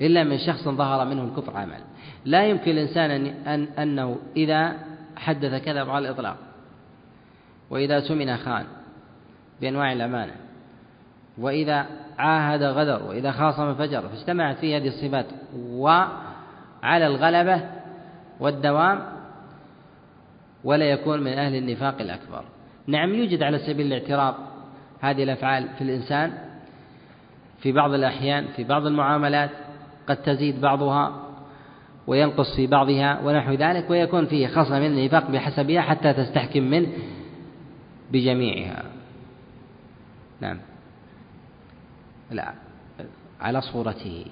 إلا 0.00 0.24
من 0.24 0.38
شخص 0.38 0.68
ظهر 0.68 1.04
منه 1.04 1.24
الكفر 1.24 1.56
عمل. 1.56 1.80
لا 2.24 2.46
يمكن 2.46 2.70
الإنسان 2.70 3.10
أن 3.26 3.68
أنه 3.78 4.18
إذا 4.36 4.76
حدث 5.16 5.64
كذب 5.64 5.90
على 5.90 6.08
الإطلاق. 6.08 6.36
وإذا 7.70 8.00
تمن 8.00 8.36
خان 8.36 8.66
بأنواع 9.60 9.92
الأمانة. 9.92 10.34
وإذا 11.38 11.86
عاهد 12.18 12.62
غدر 12.62 13.02
وإذا 13.02 13.30
خاصم 13.30 13.74
فجر 13.74 14.08
فاجتمعت 14.08 14.56
فيه 14.56 14.76
هذه 14.76 14.88
الصفات 14.88 15.26
وعلى 15.54 17.06
الغلبة 17.06 17.60
والدوام 18.40 19.02
ولا 20.64 20.84
يكون 20.84 21.20
من 21.20 21.32
أهل 21.32 21.54
النفاق 21.54 22.00
الأكبر. 22.00 22.44
نعم 22.86 23.14
يوجد 23.14 23.42
على 23.42 23.58
سبيل 23.58 23.86
الاعتراض 23.86 24.34
هذه 25.00 25.22
الأفعال 25.22 25.68
في 25.68 25.84
الإنسان 25.84 26.32
في 27.60 27.72
بعض 27.72 27.92
الأحيان 27.92 28.46
في 28.56 28.64
بعض 28.64 28.86
المعاملات 28.86 29.50
قد 30.06 30.16
تزيد 30.16 30.60
بعضها 30.60 31.28
وينقص 32.06 32.56
في 32.56 32.66
بعضها 32.66 33.20
ونحو 33.24 33.52
ذلك 33.52 33.90
ويكون 33.90 34.26
فيه 34.26 34.46
خصلة 34.46 34.78
من 34.78 34.86
النفاق 34.86 35.30
بحسبها 35.30 35.80
حتى 35.80 36.12
تستحكم 36.12 36.62
منه 36.62 36.88
بجميعها. 38.12 38.82
نعم. 40.40 40.58
لا 42.30 42.54
على 43.40 43.60
صورته. 43.60 44.26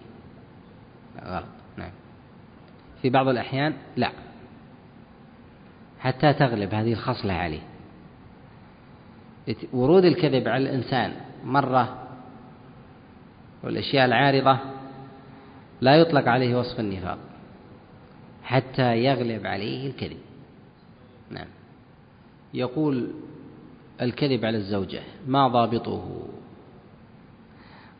غلط. 1.25 1.45
نعم. 1.77 1.91
في 3.03 3.11
بعض 3.11 3.29
الأحيان 3.29 3.75
لا. 3.97 4.13
حتى 6.01 6.33
تغلب 6.33 6.75
هذه 6.75 6.93
الخصلة 6.93 7.33
عليه. 7.33 7.61
ورود 9.73 10.05
الكذب 10.05 10.49
على 10.49 10.65
الإنسان 10.65 11.13
مرة 11.45 12.09
والأشياء 13.63 14.05
العارضة 14.05 14.59
لا 15.81 15.97
يطلق 15.97 16.29
عليه 16.29 16.59
وصف 16.59 16.81
النفاق. 16.81 17.19
حتى 18.43 19.05
يغلب 19.05 19.47
عليه 19.47 19.91
الكذب. 19.91 20.19
نعم. 21.31 21.49
يقول 22.55 23.11
الكذب 24.03 24.45
على 24.45 24.57
الزوجة 24.57 25.03
ما 25.27 25.49
ضابطه؟ 25.49 26.29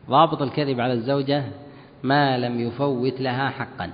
ضابط 0.09 0.41
الكذب 0.41 0.79
على 0.79 0.93
الزوجة 0.93 1.43
ما 2.03 2.37
لم 2.37 2.59
يفوت 2.59 3.21
لها 3.21 3.49
حقا. 3.49 3.91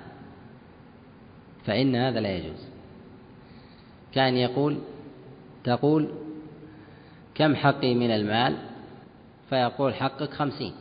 فإن 1.66 1.96
هذا 1.96 2.20
لا 2.20 2.38
يجوز. 2.38 2.68
كان 4.14 4.36
يقول 4.36 4.78
تقول 5.64 6.10
كم 7.36 7.56
حقي 7.56 7.96
من 7.96 8.12
المال؟ 8.12 8.58
فيقول 9.50 9.94
حقك 9.94 10.34
خمسين 10.34 10.74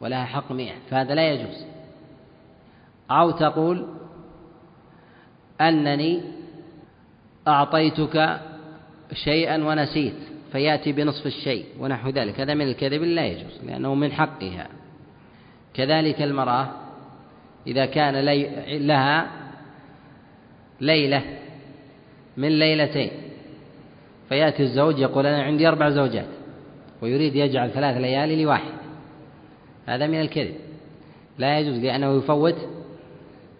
ولها 0.00 0.24
حق 0.24 0.52
مئة. 0.52 0.74
فهذا 0.90 1.14
لا 1.14 1.32
يجوز. 1.32 1.66
أو 3.10 3.30
تقول 3.30 3.86
أنني 5.60 6.20
أعطيتك 7.48 8.40
شيئا 9.12 9.64
ونسيت. 9.64 10.31
فيأتي 10.52 10.92
بنصف 10.92 11.26
الشيء 11.26 11.64
ونحو 11.78 12.08
ذلك. 12.08 12.40
هذا 12.40 12.54
من 12.54 12.68
الكذب 12.68 13.02
لا 13.02 13.26
يجوز 13.26 13.60
لأنه 13.66 13.94
من 13.94 14.12
حقها. 14.12 14.68
كذلك 15.74 16.22
المرأة 16.22 16.68
إذا 17.66 17.86
كان 17.86 18.16
لي 18.16 18.48
لها 18.78 19.30
ليلة 20.80 21.22
من 22.36 22.58
ليلتين 22.58 23.10
فيأتي 24.28 24.62
الزوج 24.62 24.98
يقول 24.98 25.26
أنا 25.26 25.42
عندي 25.42 25.68
أربع 25.68 25.90
زوجات 25.90 26.26
ويريد 27.02 27.36
يجعل 27.36 27.70
ثلاث 27.70 27.96
ليالي 27.96 28.42
لواحد. 28.42 28.72
هذا 29.86 30.06
من 30.06 30.20
الكذب. 30.20 30.54
لا 31.38 31.58
يجوز 31.58 31.78
لأنه 31.78 32.18
يفوت 32.18 32.56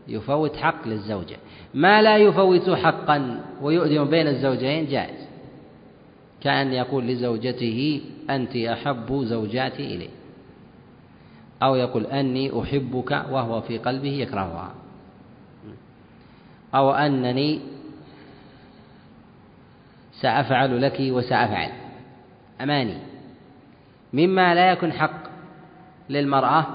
يفوت 0.08 0.56
حق 0.56 0.88
للزوجة. 0.88 1.36
ما 1.74 2.02
لا 2.02 2.16
يفوت 2.16 2.70
حقا 2.70 3.44
ويؤدم 3.62 4.04
بين 4.04 4.26
الزوجين 4.26 4.86
جائز. 4.86 5.21
كأن 6.42 6.72
يقول 6.72 7.06
لزوجته 7.06 8.00
أنت 8.30 8.56
أحب 8.56 9.22
زوجاتي 9.24 9.94
إلي 9.94 10.08
أو 11.62 11.74
يقول 11.74 12.06
أني 12.06 12.60
أحبك 12.62 13.10
وهو 13.30 13.60
في 13.60 13.78
قلبه 13.78 14.12
يكرهها. 14.12 14.74
أو 16.74 16.90
أنني 16.90 17.60
سأفعل 20.20 20.82
لك 20.82 20.96
وسأفعل. 21.00 21.70
أماني. 22.60 22.98
مما 24.12 24.54
لا 24.54 24.72
يكن 24.72 24.92
حق 24.92 25.22
للمرأة 26.10 26.66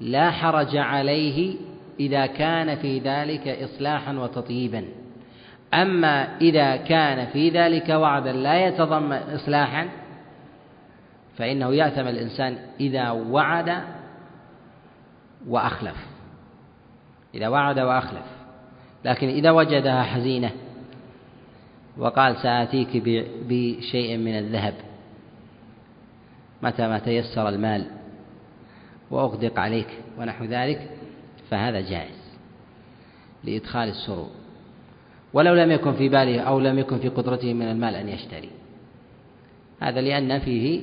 لا 0.00 0.30
حرج 0.30 0.76
عليه 0.76 1.56
إذا 2.00 2.26
كان 2.26 2.76
في 2.76 2.98
ذلك 2.98 3.48
إصلاحا 3.48 4.12
وتطييبا 4.12 4.84
أما 5.74 6.36
إذا 6.40 6.76
كان 6.76 7.26
في 7.26 7.50
ذلك 7.50 7.88
وعدا 7.88 8.32
لا 8.32 8.66
يتضمن 8.66 9.12
إصلاحا 9.12 9.88
فإنه 11.36 11.74
يأثم 11.74 12.08
الإنسان 12.08 12.58
إذا 12.80 13.10
وعد 13.10 13.82
وأخلف. 15.48 16.06
إذا 17.34 17.48
وعد 17.48 17.78
وأخلف. 17.78 18.24
لكن 19.04 19.28
إذا 19.28 19.50
وجدها 19.50 20.02
حزينة 20.02 20.50
وقال 21.98 22.36
سآتيك 22.36 23.02
بشيء 23.48 24.16
من 24.16 24.38
الذهب 24.38 24.74
متى 26.62 26.88
ما 26.88 26.98
تيسر 26.98 27.48
المال 27.48 27.86
وأغدق 29.10 29.58
عليك 29.58 29.88
ونحو 30.18 30.44
ذلك 30.44 30.90
فهذا 31.50 31.80
جائز 31.80 32.22
لإدخال 33.44 33.88
السرور. 33.88 34.41
ولو 35.34 35.54
لم 35.54 35.70
يكن 35.70 35.92
في 35.92 36.08
باله 36.08 36.40
أو 36.40 36.60
لم 36.60 36.78
يكن 36.78 36.98
في 36.98 37.08
قدرته 37.08 37.54
من 37.54 37.68
المال 37.68 37.94
أن 37.94 38.08
يشتري. 38.08 38.50
هذا 39.80 40.00
لأن 40.00 40.38
فيه 40.38 40.82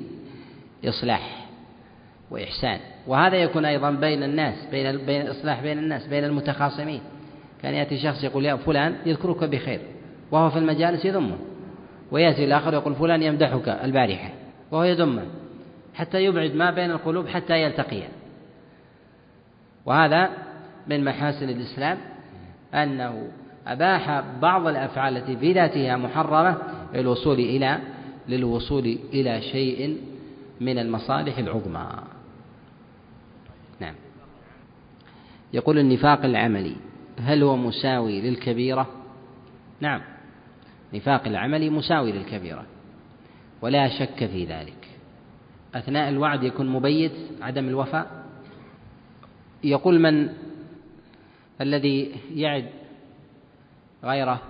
إصلاح 0.86 1.46
وإحسان. 2.32 2.80
وهذا 3.08 3.36
يكون 3.36 3.66
أيضا 3.66 3.92
بين 3.92 4.24
الناس 4.24 4.56
بين 4.72 5.06
بين 5.06 5.22
الإصلاح 5.22 5.62
بين 5.62 5.80
الناس 5.80 6.08
بين 6.08 6.24
المتخاصمين. 6.24 7.02
كان 7.62 7.74
يأتي 7.74 7.98
شخص 7.98 8.24
يقول 8.24 8.46
يا 8.46 8.56
فلان 8.56 8.96
يذكرك 9.06 9.44
بخير 9.44 9.80
وهو 10.32 10.50
في 10.50 10.60
المجالس 10.60 11.06
يذمه. 11.06 11.38
ويأتي 12.12 12.46
الآخر 12.46 12.74
يقول 12.74 12.96
فلان 12.96 13.24
يمدحك 13.24 13.70
البارحة 13.70 14.30
وهو 14.72 14.84
يذمه. 14.84 15.26
حتى 15.94 16.24
يبعد 16.26 16.56
ما 16.56 16.72
بين 16.72 16.92
القلوب 16.92 17.28
حتى 17.28 17.62
يلتقيا. 17.62 18.08
وهذا 19.86 20.30
من 20.88 21.04
محاسن 21.04 21.50
الإسلام 21.50 21.98
أنه 22.74 23.28
أباح 23.68 24.24
بعض 24.42 24.68
الأفعال 24.68 25.18
التي 25.18 25.38
في 25.38 25.54
ذاتها 25.54 25.98
محرمة 25.98 26.58
للوصول 26.94 27.40
إلى 27.40 27.80
للوصول 28.30 28.98
إلى 29.14 29.42
شيء 29.42 29.98
من 30.62 30.80
المصالح 30.80 31.38
العظمى. 31.38 31.90
نعم. 33.80 33.96
يقول 35.54 35.80
النفاق 35.80 36.26
العملي 36.26 36.76
هل 37.20 37.44
هو 37.44 37.58
مساوي 37.58 38.22
للكبيرة؟ 38.22 38.88
نعم. 39.80 40.02
نفاق 40.94 41.28
العملي 41.28 41.70
مساوي 41.70 42.12
للكبيرة 42.12 42.66
ولا 43.62 43.90
شك 44.00 44.26
في 44.26 44.46
ذلك. 44.46 44.88
أثناء 45.76 46.10
الوعد 46.10 46.44
يكون 46.44 46.70
مبيت 46.70 47.12
عدم 47.42 47.68
الوفاء. 47.68 48.26
يقول 49.64 50.00
من 50.00 50.30
الذي 51.62 52.12
يعد 52.36 52.66
غيره. 54.04 54.42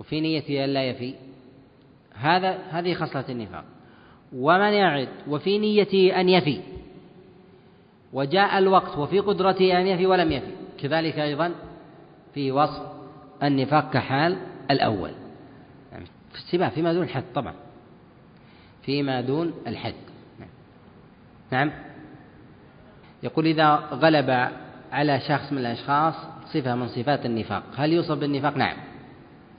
وفي 0.00 0.20
نيته 0.20 0.64
ألا 0.64 0.84
يفي. 0.84 1.14
هذا 2.14 2.58
هذه 2.70 2.94
خصلة 2.94 3.24
النفاق. 3.28 3.64
ومن 4.32 4.72
يعد؟ 4.72 5.08
وفي 5.28 5.58
نيته 5.58 6.20
أن 6.20 6.28
يفي. 6.28 6.60
وجاء 8.12 8.58
الوقت 8.58 8.98
وفي 8.98 9.18
قدرته 9.18 9.80
أن 9.80 9.86
يفي 9.86 10.06
ولم 10.06 10.32
يفي. 10.32 10.52
كذلك 10.78 11.18
أيضا 11.18 11.54
في 12.34 12.52
وصف 12.52 12.82
النفاق 13.42 13.90
كحال 13.92 14.36
الأول. 14.70 15.10
يعني 15.92 16.04
في 16.04 16.38
السباع 16.38 16.68
فيما 16.68 16.92
دون 16.92 17.02
الحد 17.02 17.24
طبعا. 17.34 17.54
فيما 18.82 19.20
دون 19.20 19.54
الحد. 19.66 19.94
نعم. 21.50 21.72
يقول 23.22 23.46
إذا 23.46 23.74
غلب 23.74 24.50
على 24.92 25.20
شخص 25.20 25.52
من 25.52 25.58
الأشخاص 25.58 26.14
صفة 26.52 26.74
من 26.74 26.88
صفات 26.88 27.26
النفاق. 27.26 27.62
هل 27.76 27.92
يوصف 27.92 28.18
بالنفاق؟ 28.18 28.56
نعم. 28.56 28.76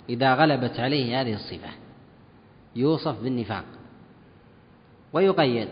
إذا 0.10 0.36
غلبت 0.36 0.80
عليه 0.80 1.22
هذه 1.22 1.34
الصفة 1.34 1.70
يوصف 2.76 3.24
بالنفاق. 3.24 3.64
ويقيد 5.14 5.68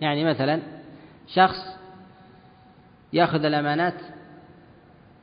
يعني 0.00 0.24
مثلا 0.24 0.60
شخص 1.28 1.76
يأخذ 3.12 3.44
الأمانات 3.44 3.94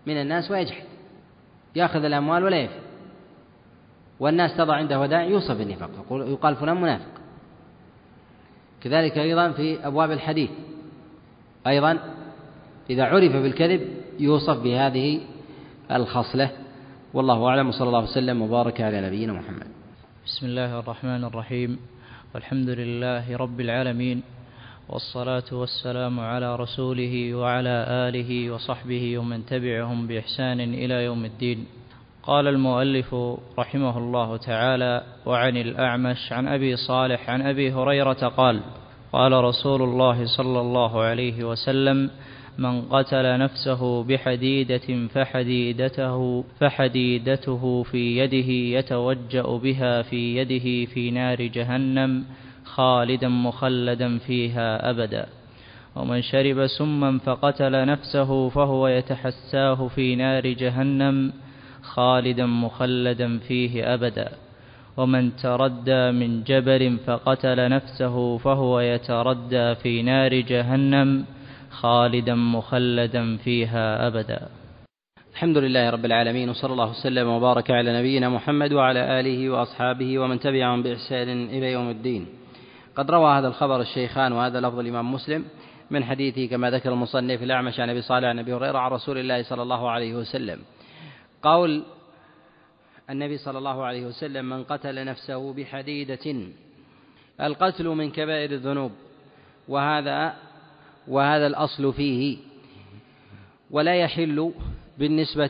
من 0.05 0.21
الناس 0.21 0.51
ويجحد 0.51 0.83
يأخذ 1.75 2.03
الأموال 2.03 2.43
ولا 2.43 2.57
يفي 2.57 2.79
والناس 4.19 4.57
تضع 4.57 4.75
عنده 4.75 4.99
ودائع 4.99 5.23
يوصف 5.23 5.57
بالنفاق. 5.57 5.89
يقال 6.11 6.55
فلان 6.55 6.81
منافق. 6.81 7.11
كذلك 8.81 9.17
أيضا 9.17 9.51
في 9.51 9.87
أبواب 9.87 10.11
الحديث. 10.11 10.49
أيضا 11.67 11.99
إذا 12.89 13.03
عرف 13.03 13.31
بالكذب 13.31 13.87
يوصف 14.19 14.57
بهذه 14.57 15.21
الخصلة. 15.91 16.49
والله 17.13 17.49
أعلم. 17.49 17.67
وصلى 17.67 17.87
الله 17.87 17.99
وسلم 17.99 18.41
وبارك 18.41 18.81
على 18.81 19.01
نبينا 19.01 19.33
محمد. 19.33 19.67
بسم 20.25 20.45
الله 20.45 20.79
الرحمن 20.79 21.23
الرحيم. 21.23 21.79
والحمد 22.35 22.69
لله 22.69 23.37
رب 23.37 23.61
العالمين. 23.61 24.23
والصلاة 24.89 25.43
والسلام 25.51 26.19
على 26.19 26.55
رسوله 26.55 27.35
وعلى 27.35 27.85
آله 27.89 28.51
وصحبه 28.51 29.17
ومن 29.17 29.45
تبعهم 29.45 30.07
بإحسان 30.07 30.59
إلى 30.59 31.03
يوم 31.03 31.25
الدين. 31.25 31.65
قال 32.23 32.47
المؤلف 32.47 33.15
رحمه 33.59 33.97
الله 33.97 34.37
تعالى 34.37 35.03
وعن 35.25 35.57
الأعمش 35.57 36.33
عن 36.33 36.47
أبي 36.47 36.75
صالح 36.75 37.29
عن 37.29 37.41
أبي 37.41 37.71
هريرة 37.71 38.27
قال 38.37 38.61
قال 39.13 39.31
رسول 39.31 39.81
الله 39.81 40.25
صلى 40.25 40.59
الله 40.61 41.01
عليه 41.01 41.43
وسلم 41.43 42.09
من 42.57 42.81
قتل 42.81 43.39
نفسه 43.39 44.03
بحديدة 44.03 45.07
فحديدته 45.07 46.43
فحديدته 46.59 47.83
في 47.83 48.17
يده 48.17 48.79
يتوجأ 48.79 49.41
بها 49.41 50.01
في 50.01 50.37
يده 50.37 50.93
في 50.93 51.11
نار 51.11 51.41
جهنم 51.41 52.23
خالدا 52.63 53.27
مخلدا 53.27 54.17
فيها 54.17 54.89
أبدا. 54.89 55.25
ومن 55.95 56.21
شرب 56.21 56.67
سما 56.67 57.19
فقتل 57.19 57.85
نفسه 57.85 58.49
فهو 58.49 58.87
يتحساه 58.87 59.87
في 59.87 60.15
نار 60.15 60.47
جهنم 60.47 61.33
خالدا 61.81 62.45
مخلدا 62.45 63.37
فيه 63.37 63.93
أبدا. 63.93 64.29
ومن 64.97 65.35
تردى 65.35 66.11
من 66.11 66.43
جبل 66.43 66.97
فقتل 67.05 67.69
نفسه 67.69 68.37
فهو 68.37 68.79
يتردى 68.79 69.75
في 69.75 70.01
نار 70.01 70.33
جهنم 70.33 71.25
خالدا 71.73 72.35
مخلدا 72.35 73.37
فيها 73.37 74.07
أبدا. 74.07 74.49
الحمد 75.33 75.57
لله 75.57 75.89
رب 75.89 76.05
العالمين 76.05 76.49
وصلى 76.49 76.71
الله 76.71 76.89
وسلم 76.89 77.27
وبارك 77.27 77.71
على 77.71 77.99
نبينا 77.99 78.29
محمد 78.29 78.73
وعلى 78.73 79.19
آله 79.19 79.49
وأصحابه 79.49 80.19
ومن 80.19 80.39
تبعهم 80.39 80.83
بإحسان 80.83 81.29
إلى 81.49 81.71
يوم 81.71 81.89
الدين. 81.89 82.27
قد 82.95 83.11
روى 83.11 83.39
هذا 83.39 83.47
الخبر 83.47 83.81
الشيخان 83.81 84.31
وهذا 84.31 84.59
لفظ 84.61 84.79
الإمام 84.79 85.11
مسلم 85.11 85.45
من 85.91 86.03
حديثه 86.03 86.45
كما 86.45 86.71
ذكر 86.71 86.93
المصنف 86.93 87.43
الأعمش 87.43 87.79
عن 87.79 87.89
أبي 87.89 88.01
صالح 88.01 88.27
عن 88.27 88.39
أبي 88.39 88.53
هريرة 88.53 88.77
عن 88.77 88.91
رسول 88.91 89.17
الله 89.17 89.43
صلى 89.43 89.61
الله 89.61 89.89
عليه 89.89 90.13
وسلم. 90.15 90.59
قول 91.41 91.83
النبي 93.09 93.37
صلى 93.37 93.57
الله 93.57 93.83
عليه 93.83 94.05
وسلم 94.05 94.45
من 94.49 94.63
قتل 94.63 95.05
نفسه 95.05 95.53
بحديدة 95.53 96.25
القتل 97.41 97.87
من 97.87 98.11
كبائر 98.11 98.51
الذنوب 98.51 98.91
وهذا 99.67 100.33
وهذا 101.07 101.47
الأصل 101.47 101.93
فيه. 101.93 102.37
ولا 103.71 103.95
يحل 103.95 104.51
بالنسبة 104.99 105.49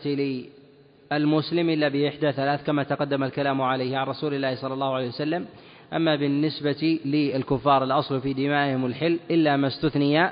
للمسلم 1.12 1.70
إلا 1.70 1.88
بإحدى 1.88 2.32
ثلاث 2.32 2.64
كما 2.64 2.84
تقدم 2.84 3.24
الكلام 3.24 3.62
عليه 3.62 3.98
عن 3.98 4.08
رسول 4.08 4.34
الله 4.34 4.56
صلى 4.56 4.74
الله 4.74 4.96
عليه 4.96 5.08
وسلم. 5.08 5.46
أما 5.94 6.16
بالنسبة 6.16 7.00
للكفار 7.06 7.84
الأصل 7.84 8.22
في 8.22 8.34
دمائهم 8.34 8.86
الحل 8.86 9.20
إلا 9.32 9.58
ما 9.58 9.68
استثني 9.68 10.30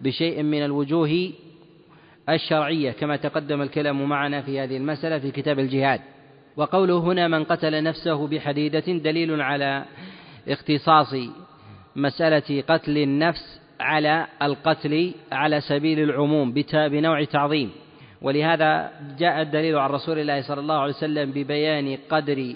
بشيء 0.00 0.42
من 0.42 0.64
الوجوه 0.64 1.30
الشرعية 2.28 2.90
كما 2.90 3.16
تقدم 3.16 3.62
الكلام 3.62 4.08
معنا 4.08 4.42
في 4.42 4.60
هذه 4.60 4.76
المسألة 4.76 5.18
في 5.18 5.30
كتاب 5.30 5.58
الجهاد. 5.58 6.00
وقوله 6.56 6.98
هنا 6.98 7.28
من 7.28 7.44
قتل 7.44 7.82
نفسه 7.82 8.26
بحديدة 8.26 8.80
دليل 8.80 9.40
على 9.40 9.84
اختصاص 10.48 11.14
مسألة 11.96 12.62
قتل 12.68 12.98
النفس 12.98 13.60
على 13.80 14.26
القتل 14.42 15.14
على 15.32 15.60
سبيل 15.60 16.00
العموم 16.00 16.52
بنوع 16.74 17.24
تعظيم. 17.24 17.70
ولهذا 18.22 18.90
جاء 19.18 19.42
الدليل 19.42 19.78
عن 19.78 19.90
رسول 19.90 20.18
الله 20.18 20.42
صلى 20.42 20.60
الله 20.60 20.74
عليه 20.74 20.94
وسلم 20.94 21.30
ببيان 21.30 21.98
قدر 22.10 22.54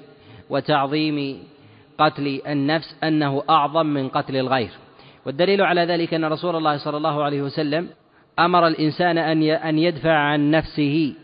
وتعظيم 0.51 1.43
قتل 1.99 2.41
النفس 2.47 2.97
أنه 3.05 3.43
أعظم 3.51 3.87
من 3.87 4.09
قتل 4.09 4.37
الغير. 4.37 4.71
والدليل 5.27 5.63
على 5.63 5.85
ذلك 5.85 6.15
أن 6.15 6.25
رسول 6.25 6.57
الله 6.57 6.77
صلى 6.77 6.97
الله 6.97 7.23
عليه 7.23 7.43
وسلم 7.43 7.89
أمر 8.39 8.67
الإنسان 8.67 9.19
أن 9.53 9.79
يدفع 9.79 10.13
عن 10.13 10.51
نفسه 10.51 11.15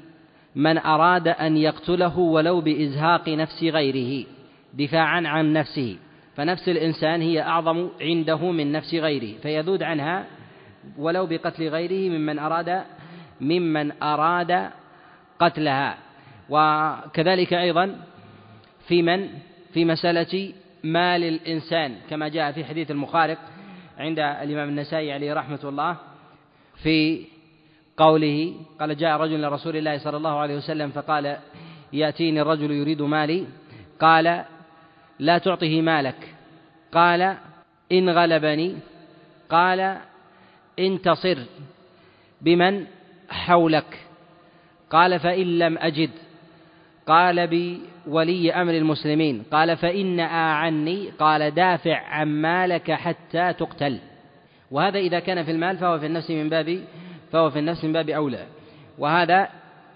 من 0.56 0.78
أراد 0.78 1.28
أن 1.28 1.56
يقتله 1.56 2.18
ولو 2.18 2.60
بإزهاق 2.60 3.28
نفس 3.28 3.62
غيره 3.62 4.26
دفاعا 4.74 5.22
عن 5.26 5.52
نفسه. 5.52 5.96
فنفس 6.36 6.68
الإنسان 6.68 7.20
هي 7.20 7.42
أعظم 7.42 7.88
عنده 8.00 8.50
من 8.50 8.72
نفس 8.72 8.94
غيره 8.94 9.38
فيذود 9.38 9.82
عنها 9.82 10.26
ولو 10.98 11.26
بقتل 11.26 11.68
غيره 11.68 12.10
ممن 12.18 12.38
أراد 12.38 12.82
ممن 13.40 14.02
أراد 14.02 14.70
قتلها. 15.38 15.98
وكذلك 16.48 17.52
أيضا 17.54 17.96
في 18.88 19.02
من؟ 19.02 19.28
في 19.72 19.84
مسألة 19.84 20.52
مال 20.84 21.24
الإنسان 21.24 21.94
كما 22.10 22.28
جاء 22.28 22.52
في 22.52 22.64
حديث 22.64 22.90
المخارق 22.90 23.38
عند 23.98 24.18
الإمام 24.18 24.68
النسائي 24.68 25.12
عليه 25.12 25.34
رحمة 25.34 25.60
الله 25.64 25.96
في 26.82 27.24
قوله 27.96 28.54
قال 28.80 28.96
جاء 28.96 29.20
رجل 29.20 29.42
لرسول 29.42 29.76
الله 29.76 29.98
صلى 29.98 30.16
الله 30.16 30.38
عليه 30.38 30.56
وسلم 30.56 30.90
فقال 30.90 31.36
يأتيني 31.92 32.40
الرجل 32.40 32.70
يريد 32.70 33.02
مالي. 33.02 33.46
قال 34.00 34.44
لا 35.18 35.38
تعطه 35.38 35.80
مالك. 35.80 36.34
قال 36.92 37.36
إن 37.92 38.10
غلبني. 38.10 38.76
قال 39.48 39.96
انتصر 40.78 41.38
بمن؟ 42.40 42.84
حولك. 43.30 43.98
قال 44.90 45.20
فإن 45.20 45.58
لم 45.58 45.78
أجد. 45.78 46.10
قال 47.06 47.46
بولي 47.46 48.52
أمر 48.52 48.74
المسلمين. 48.74 49.42
قال 49.52 49.76
فإن 49.76 50.20
أعني. 50.20 51.10
قال 51.18 51.54
دافع 51.54 51.96
عن 51.96 52.28
مالك 52.28 52.92
حتى 52.92 53.52
تقتل. 53.52 53.98
وهذا 54.70 54.98
إذا 54.98 55.18
كان 55.20 55.44
في 55.44 55.50
المال 55.50 55.78
فهو 55.78 55.98
في 55.98 56.06
النفس 56.06 56.30
من 56.30 56.48
باب 56.48 56.84
فهو 57.32 57.50
في 57.50 57.58
النفس 57.58 57.84
من 57.84 57.92
باب 57.92 58.10
أولى. 58.10 58.46
وهذا 58.98 59.48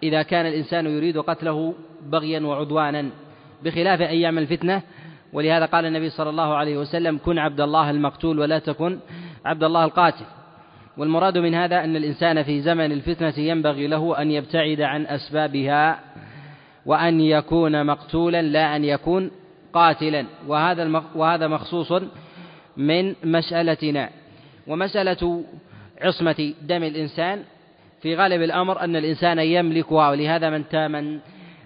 إذا 0.03 0.23
كان 0.23 0.47
الإنسان 0.47 0.87
يريد 0.87 1.19
قتله 1.19 1.75
بغيا 2.03 2.41
وعدوانا. 2.41 3.11
بخلاف 3.63 4.01
أيام 4.01 4.39
الفتنة 4.39 4.83
ولهذا 5.33 5.65
قال 5.65 5.85
النبي 5.85 6.11
صلى 6.11 6.31
الله 6.31 6.55
عليه 6.55 6.79
وسلم 6.79 7.19
كن 7.19 7.39
عبد 7.39 7.61
الله 7.61 7.91
المقتول 7.91 8.39
ولا 8.39 8.59
تكن 8.59 8.99
عبد 9.45 9.65
الله 9.65 9.85
القاتل. 9.85 10.25
والمراد 10.97 11.39
من 11.39 11.55
هذا 11.55 11.85
أن 11.85 11.97
الإنسان 11.97 12.43
في 12.43 12.61
زمن 12.61 12.93
الفتنة 12.93 13.39
ينبغي 13.39 13.87
له 13.87 14.23
أن 14.23 14.31
يبتعد 14.31 14.81
عن 14.81 15.07
أسبابها 15.07 16.01
وأن 16.87 17.21
يكون 17.21 17.87
مقتولا 17.87 18.43
لا 18.43 18.77
أن 18.77 18.85
يكون 18.85 19.31
قاتلا. 19.73 20.27
وهذا 20.47 21.03
وهذا 21.15 21.47
مخصوص 21.47 21.93
من 22.77 23.15
مسألتنا. 23.25 24.11
ومسألة 24.67 25.45
عصمة 26.03 26.55
دم 26.63 26.83
الإنسان 26.83 27.43
في 28.03 28.17
غالب 28.17 28.43
الأمر 28.43 28.81
أن 28.81 28.97
الإنسان 28.97 29.39
يملكها 29.39 30.11
ولهذا 30.11 30.51
من 30.51 30.65
من 30.93 31.19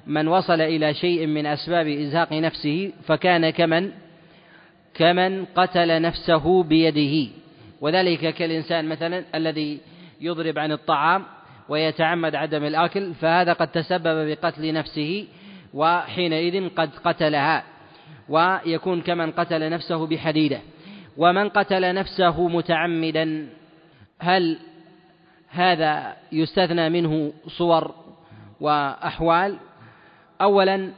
من 0.06 0.28
وصل 0.28 0.60
إلى 0.60 0.94
شيء 0.94 1.26
من 1.26 1.47
أسباب 1.47 1.86
إزهاق 1.86 2.32
نفسه 2.32 2.93
فكان 3.06 3.51
كمن؟ 3.51 3.90
كمن 4.94 5.44
قتل 5.44 6.02
نفسه 6.02 6.62
بيده. 6.62 7.31
وذلك 7.81 8.35
كالإنسان 8.35 8.89
مثلا 8.89 9.24
الذي 9.35 9.81
يضرب 10.20 10.59
عن 10.59 10.72
الطعام 10.72 11.24
ويتعمد 11.68 12.35
عدم 12.35 12.64
الأكل 12.64 13.14
فهذا 13.14 13.52
قد 13.52 13.68
تسبب 13.68 14.28
بقتل 14.28 14.72
نفسه 14.72 15.26
وحينئذ 15.74 16.68
قد 16.68 16.90
قتلها 17.05 17.64
ويكون 18.28 19.01
كمن 19.01 19.32
قتل 19.32 19.70
نفسه 19.70 20.06
بحديدة. 20.06 20.60
ومن 21.16 21.48
قتل 21.48 21.94
نفسه 21.94 22.48
متعمدا 22.48 23.48
هل 24.18 24.59
هذا 25.48 26.16
يستثنى 26.32 26.89
منه 26.90 27.32
صور 27.47 27.94
وأحوال؟ 28.60 29.56
أولا 30.44 30.90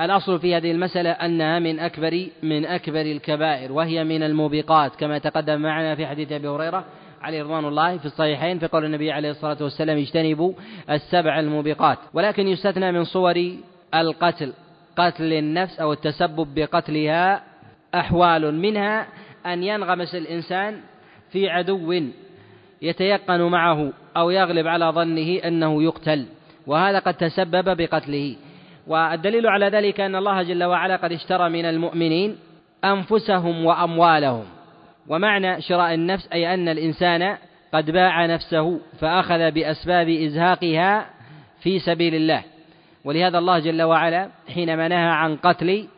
الأصل 0.00 0.40
في 0.40 0.56
هذه 0.56 0.70
المسألة 0.70 1.10
أنها 1.10 1.58
من 1.58 1.80
أكبر 1.80 2.26
من 2.42 2.66
أكبر 2.66 3.00
الكبائر 3.00 3.72
وهي 3.72 4.04
من 4.04 4.22
الموبقات 4.22 4.96
كما 4.96 5.18
تقدم 5.18 5.60
معنا 5.60 5.94
في 5.94 6.06
حديث 6.06 6.32
أبي 6.32 6.48
هريرة 6.48 6.84
عليه 7.22 7.42
رضوان 7.42 7.64
الله 7.64 7.98
في 7.98 8.06
الصحيحين 8.06 8.58
في 8.58 8.66
قول 8.66 8.84
النبي 8.84 9.12
عليه 9.12 9.30
الصلاة 9.30 9.56
والسلام 9.60 9.98
اجتنبوا 9.98 10.52
السبع 10.90 11.40
الموبقات. 11.40 11.98
ولكن 12.14 12.48
يستثنى 12.48 12.92
من 12.92 13.04
صور 13.04 13.56
القتل 13.94 14.52
قتل 14.96 15.32
النفس 15.32 15.80
أو 15.80 15.92
التسبب 15.92 16.54
بقتلها 16.54 17.42
أحوال 17.94 18.54
منها 18.54 19.06
أن 19.46 19.62
ينغمس 19.62 20.14
الإنسان 20.14 20.80
في 21.30 21.48
عدو 21.48 21.94
يتيقن 22.82 23.40
معه 23.40 23.92
أو 24.16 24.30
يغلب 24.30 24.66
على 24.66 24.84
ظنه 24.84 25.38
أنه 25.44 25.82
يقتل 25.82 26.26
وهذا 26.66 26.98
قد 26.98 27.14
تسبب 27.14 27.76
بقتله. 27.76 28.36
والدليل 28.88 29.46
على 29.46 29.68
ذلك 29.68 30.00
أن 30.00 30.16
الله 30.16 30.42
جل 30.42 30.64
وعلا 30.64 30.96
قد 30.96 31.12
اشترى 31.12 31.48
من 31.48 31.64
المؤمنين 31.64 32.36
أنفسهم 32.84 33.64
وأموالهم. 33.64 34.44
ومعنى 35.08 35.60
شراء 35.60 35.94
النفس 35.94 36.28
أي 36.32 36.54
أن 36.54 36.68
الإنسان 36.68 37.36
قد 37.74 37.90
باع 37.90 38.26
نفسه 38.26 38.80
فأخذ 39.00 39.50
بأسباب 39.50 40.08
إزهاقها 40.08 41.06
في 41.60 41.78
سبيل 41.78 42.14
الله. 42.14 42.42
ولهذا 43.04 43.38
الله 43.38 43.58
جل 43.58 43.82
وعلا 43.82 44.28
حينما 44.54 44.88
نهى 44.88 45.08
عن 45.08 45.36
قتل 45.36 45.88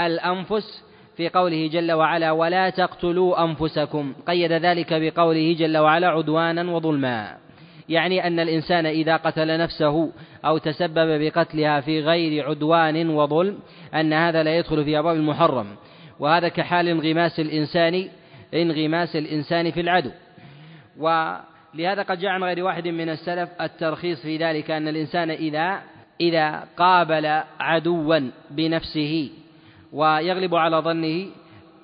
الأنفس 0.00 0.84
في 1.16 1.28
قوله 1.28 1.68
جل 1.72 1.92
وعلا 1.92 2.32
ولا 2.32 2.70
تقتلوا 2.70 3.44
أنفسكم 3.44 4.14
قيد 4.26 4.52
ذلك 4.52 4.88
بقوله 4.92 5.56
جل 5.58 5.78
وعلا 5.78 6.08
عدوانا 6.08 6.72
وظلما. 6.72 7.45
يعني 7.88 8.26
أن 8.26 8.40
الإنسان 8.40 8.86
إذا 8.86 9.16
قتل 9.16 9.58
نفسه 9.58 10.12
أو 10.44 10.58
تسبب 10.58 11.20
بقتلها 11.20 11.80
في 11.80 12.00
غير 12.00 12.48
عدوان 12.48 13.10
وظلم 13.10 13.58
أن 13.94 14.12
هذا 14.12 14.42
لا 14.42 14.56
يدخل 14.58 14.84
في 14.84 14.98
أبواب 14.98 15.16
المحرم 15.16 15.66
وهذا 16.18 16.48
كحال 16.48 16.88
انغماس 16.88 17.40
الإنسان 17.40 18.08
انغماس 18.54 19.16
الإنسان 19.16 19.70
في 19.70 19.80
العدو. 19.80 20.10
ولهذا 20.98 22.02
قد 22.02 22.18
جاء 22.18 22.30
عن 22.30 22.44
غير 22.44 22.64
واحد 22.64 22.88
من 22.88 23.08
السلف 23.08 23.48
الترخيص 23.60 24.22
في 24.22 24.36
ذلك 24.36 24.70
أن 24.70 24.88
الإنسان 24.88 25.30
إذا 25.30 25.80
إذا 26.20 26.64
قابل 26.76 27.26
عدوا 27.60 28.30
بنفسه 28.50 29.30
ويغلب 29.92 30.54
على 30.54 30.76
ظنه 30.76 31.26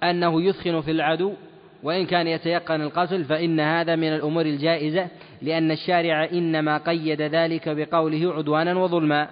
أنه 0.02 0.42
يثخن 0.42 0.80
في 0.80 0.90
العدو 0.90 1.34
وإن 1.82 2.06
كان 2.06 2.26
يتيقن 2.26 2.82
القتل 2.82 3.24
فإن 3.24 3.60
هذا 3.60 3.96
من 3.96 4.14
الأمور 4.14 4.46
الجائزة 4.46 5.08
لأن 5.42 5.70
الشارع 5.70 6.24
إنما 6.32 6.78
قيد 6.78 7.22
ذلك 7.22 7.68
بقوله 7.68 8.34
عدوانا 8.34 8.74
وظلما. 8.74 9.28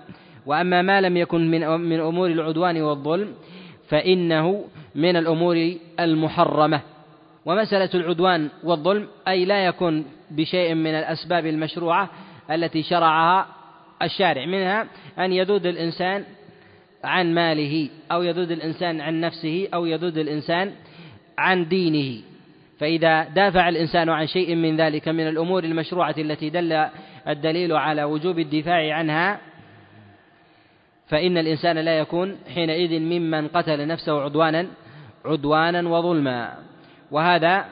وأما 0.47 0.83
ما 0.83 1.01
لم 1.01 1.17
يكن 1.17 1.51
من 1.91 2.01
أمور 2.01 2.27
العدوان 2.27 2.83
والظلم 2.83 3.35
فإنه 3.89 4.65
من 4.95 5.17
الأمور 5.17 5.75
المحرمة. 6.01 6.81
ومسألة 7.47 7.91
العدوان 7.95 8.49
والظلم 8.65 9.09
أي 9.29 9.45
لا 9.45 9.67
يكون 9.67 10.05
بشيء 10.31 10.75
من 10.75 10.95
الأسباب 10.95 11.47
المشروعة 11.47 12.11
التي 12.51 12.83
شرعها 12.83 13.47
الشارع. 14.03 14.47
منها 14.47 14.87
أن 15.19 15.33
يذود 15.33 15.67
الإنسان 15.67 16.25
عن 17.05 17.35
ماله 17.35 17.89
أو 18.13 18.23
يذود 18.23 18.51
الإنسان 18.51 19.01
عن 19.01 19.21
نفسه 19.21 19.69
أو 19.75 19.87
يذود 19.87 20.19
الإنسان 20.19 20.73
عن 21.39 21.69
دينه. 21.69 22.23
فإذا 22.81 23.25
دافع 23.25 23.69
الإنسان 23.69 24.09
عن 24.09 24.27
شيء 24.27 24.55
من 24.55 24.77
ذلك 24.77 25.09
من 25.09 25.29
الأمور 25.29 25.65
المشروعة 25.65 26.15
التي 26.19 26.51
دل 26.51 26.87
الدليل 27.29 27.73
على 27.73 28.05
وجوب 28.05 28.39
الدفاع 28.39 28.95
عنها 28.95 29.41
فإن 31.09 31.39
الإنسان 31.39 31.79
لا 31.79 31.99
يكون 31.99 32.39
حينئذ 32.55 33.01
ممن 33.01 33.49
قتل 33.49 33.87
نفسه 33.87 34.23
عدوانا 34.23 34.67
عدوانا 35.25 35.89
وظلما. 35.89 36.55
وهذا 37.11 37.65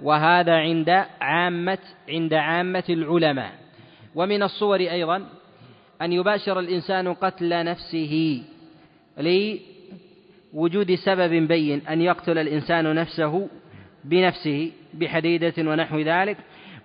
وهذا 0.00 0.54
عند 0.54 1.04
عامة 1.20 1.78
عند 2.08 2.34
عامة 2.34 2.84
العلماء. 2.88 3.52
ومن 4.14 4.42
الصور 4.42 4.80
أيضا 4.80 5.26
أن 6.02 6.12
يباشر 6.12 6.58
الإنسان 6.58 7.14
قتل 7.14 7.64
نفسه 7.64 8.42
لوجود 9.18 10.94
سبب 10.94 11.48
بين 11.48 11.86
أن 11.86 12.00
يقتل 12.00 12.38
الإنسان 12.38 12.94
نفسه 12.94 13.48
بنفسه 14.04 14.72
بحديدة 14.94 15.54
ونحو 15.58 15.98
ذلك 15.98 16.36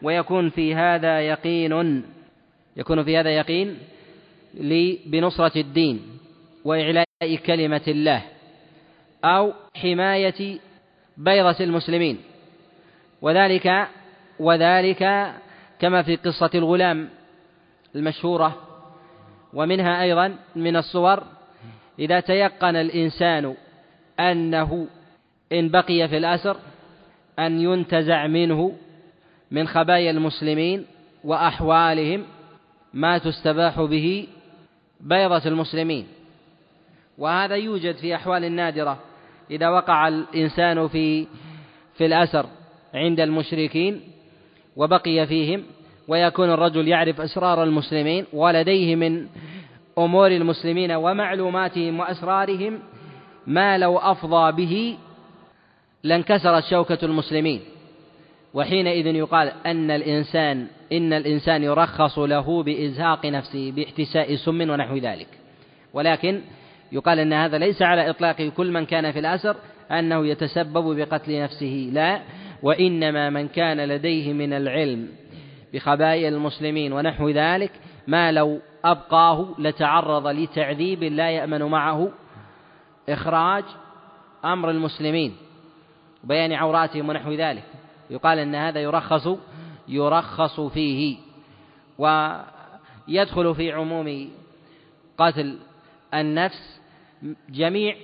ويكون 0.02 0.50
في 0.50 0.76
هذا 0.76 1.22
يقين 1.22 2.04
يكون 2.78 3.04
في 3.04 3.18
هذا 3.18 3.30
يقين 3.30 3.78
بنصرة 5.06 5.58
الدين 5.60 6.02
وإعلاء 6.66 7.06
كلمة 7.46 7.82
الله 7.88 8.22
أو 9.24 9.54
حماية 9.76 10.60
بيضة 11.18 11.56
المسلمين. 11.60 12.18
وذلك 13.22 13.88
وذلك 14.40 15.34
كما 15.80 16.02
في 16.02 16.16
قصة 16.16 16.50
الغلام 16.56 17.10
المشهورة 17.96 18.58
ومنها 19.54 20.02
أيضا 20.02 20.36
من 20.56 20.76
الصور 20.76 21.24
إذا 22.00 22.20
تيقن 22.20 22.76
الإنسان 22.76 23.56
أنه 24.20 24.88
إن 25.54 25.70
بقي 25.70 26.08
في 26.08 26.18
الأسر 26.18 26.58
أن 27.46 27.62
ينتزع 27.62 28.28
منه 28.28 28.74
من 29.52 29.68
خبايا 29.68 30.12
المسلمين 30.12 30.86
وأحوالهم 31.24 32.24
ما 32.94 33.18
تستباح 33.18 33.82
به 33.82 34.28
بيضة 35.02 35.46
المسلمين. 35.46 36.08
وهذا 37.18 37.56
يوجد 37.56 37.96
في 37.96 38.16
أحوال 38.16 38.52
نادرة 38.52 39.00
إذا 39.52 39.70
وقع 39.70 40.08
الإنسان 40.08 40.88
في 40.88 41.28
في 41.98 42.06
الأسر 42.06 42.46
عند 42.94 43.20
المشركين 43.20 44.02
وبقي 44.76 45.28
فيهم 45.28 45.64
ويكون 46.08 46.52
الرجل 46.52 46.88
يعرف 46.88 47.22
أسرار 47.22 47.64
المسلمين 47.64 48.26
ولديه 48.34 48.96
من 48.96 49.28
أمور 49.98 50.28
المسلمين 50.28 50.92
ومعلوماتهم 50.92 52.00
وأسرارهم 52.00 52.80
ما 53.48 53.78
لو 53.78 53.98
أفضى 53.98 54.52
به 54.52 54.98
لانكسرت 56.04 56.64
شوكة 56.64 56.98
المسلمين. 57.04 57.62
وحينئذ 58.54 59.06
يقال 59.06 59.52
أن 59.66 59.92
الإنسان 59.92 60.68
إن 60.92 61.14
الإنسان 61.14 61.64
يرخص 61.64 62.20
له 62.20 62.64
بإزهاق 62.64 63.26
نفسه 63.26 63.72
باحتساء 63.72 64.36
سم 64.36 64.70
ونحو 64.70 64.98
ذلك. 64.98 65.28
ولكن 65.94 66.42
يقال 66.92 67.20
أن 67.20 67.34
هذا 67.34 67.58
ليس 67.58 67.82
على 67.82 68.10
إطلاق 68.10 68.42
كل 68.42 68.72
من 68.72 68.86
كان 68.86 69.12
في 69.12 69.20
الأسر 69.20 69.56
أنه 69.92 70.28
يتسبب 70.28 70.96
بقتل 70.98 71.42
نفسه 71.42 71.90
لا. 71.94 72.22
وإنما 72.64 73.30
من 73.30 73.48
كان 73.48 73.78
لديه 73.78 74.34
من 74.34 74.54
العلم 74.54 75.08
بخبايا 75.74 76.30
المسلمين 76.30 76.94
ونحو 76.94 77.30
ذلك 77.30 77.72
ما 78.08 78.32
لو 78.32 78.60
أبقاه 78.86 79.56
لتعرض 79.60 80.28
لتعذيب 80.28 81.04
لا 81.04 81.30
يأمن 81.30 81.64
معه 81.64 82.12
إخراج 83.10 83.64
أمر 84.46 84.70
المسلمين. 84.70 85.36
وبيان 86.24 86.54
عوراتهم 86.54 87.10
ونحو 87.10 87.32
ذلك. 87.32 87.64
يقال 88.10 88.40
أن 88.40 88.56
هذا 88.56 88.80
يرخص 88.80 89.28
يرخص 89.88 90.60
فيه. 90.60 91.18
ويدخل 91.98 93.56
في 93.56 93.72
عموم 93.72 94.30
قتل 95.18 95.58
النفس 96.14 96.82
جميع 97.50 97.96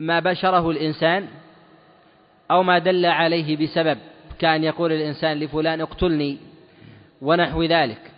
ما 0.00 0.20
بشره 0.20 0.70
الإنسان 0.70 1.28
أو 2.50 2.62
ما 2.62 2.78
دل 2.78 3.06
عليه 3.06 3.56
بسبب 3.56 3.98
كأن 4.38 4.64
يقول 4.64 4.92
الإنسان 4.92 5.38
لفلان 5.38 5.80
اقتلني 5.80 6.38
ونحو 7.22 7.62
ذلك. 7.62 8.10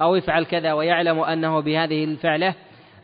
أو 0.00 0.16
افعل 0.16 0.44
كذا 0.44 0.72
ويعلم 0.72 1.20
أنه 1.20 1.60
بهذه 1.60 2.04
الفعلة 2.04 2.54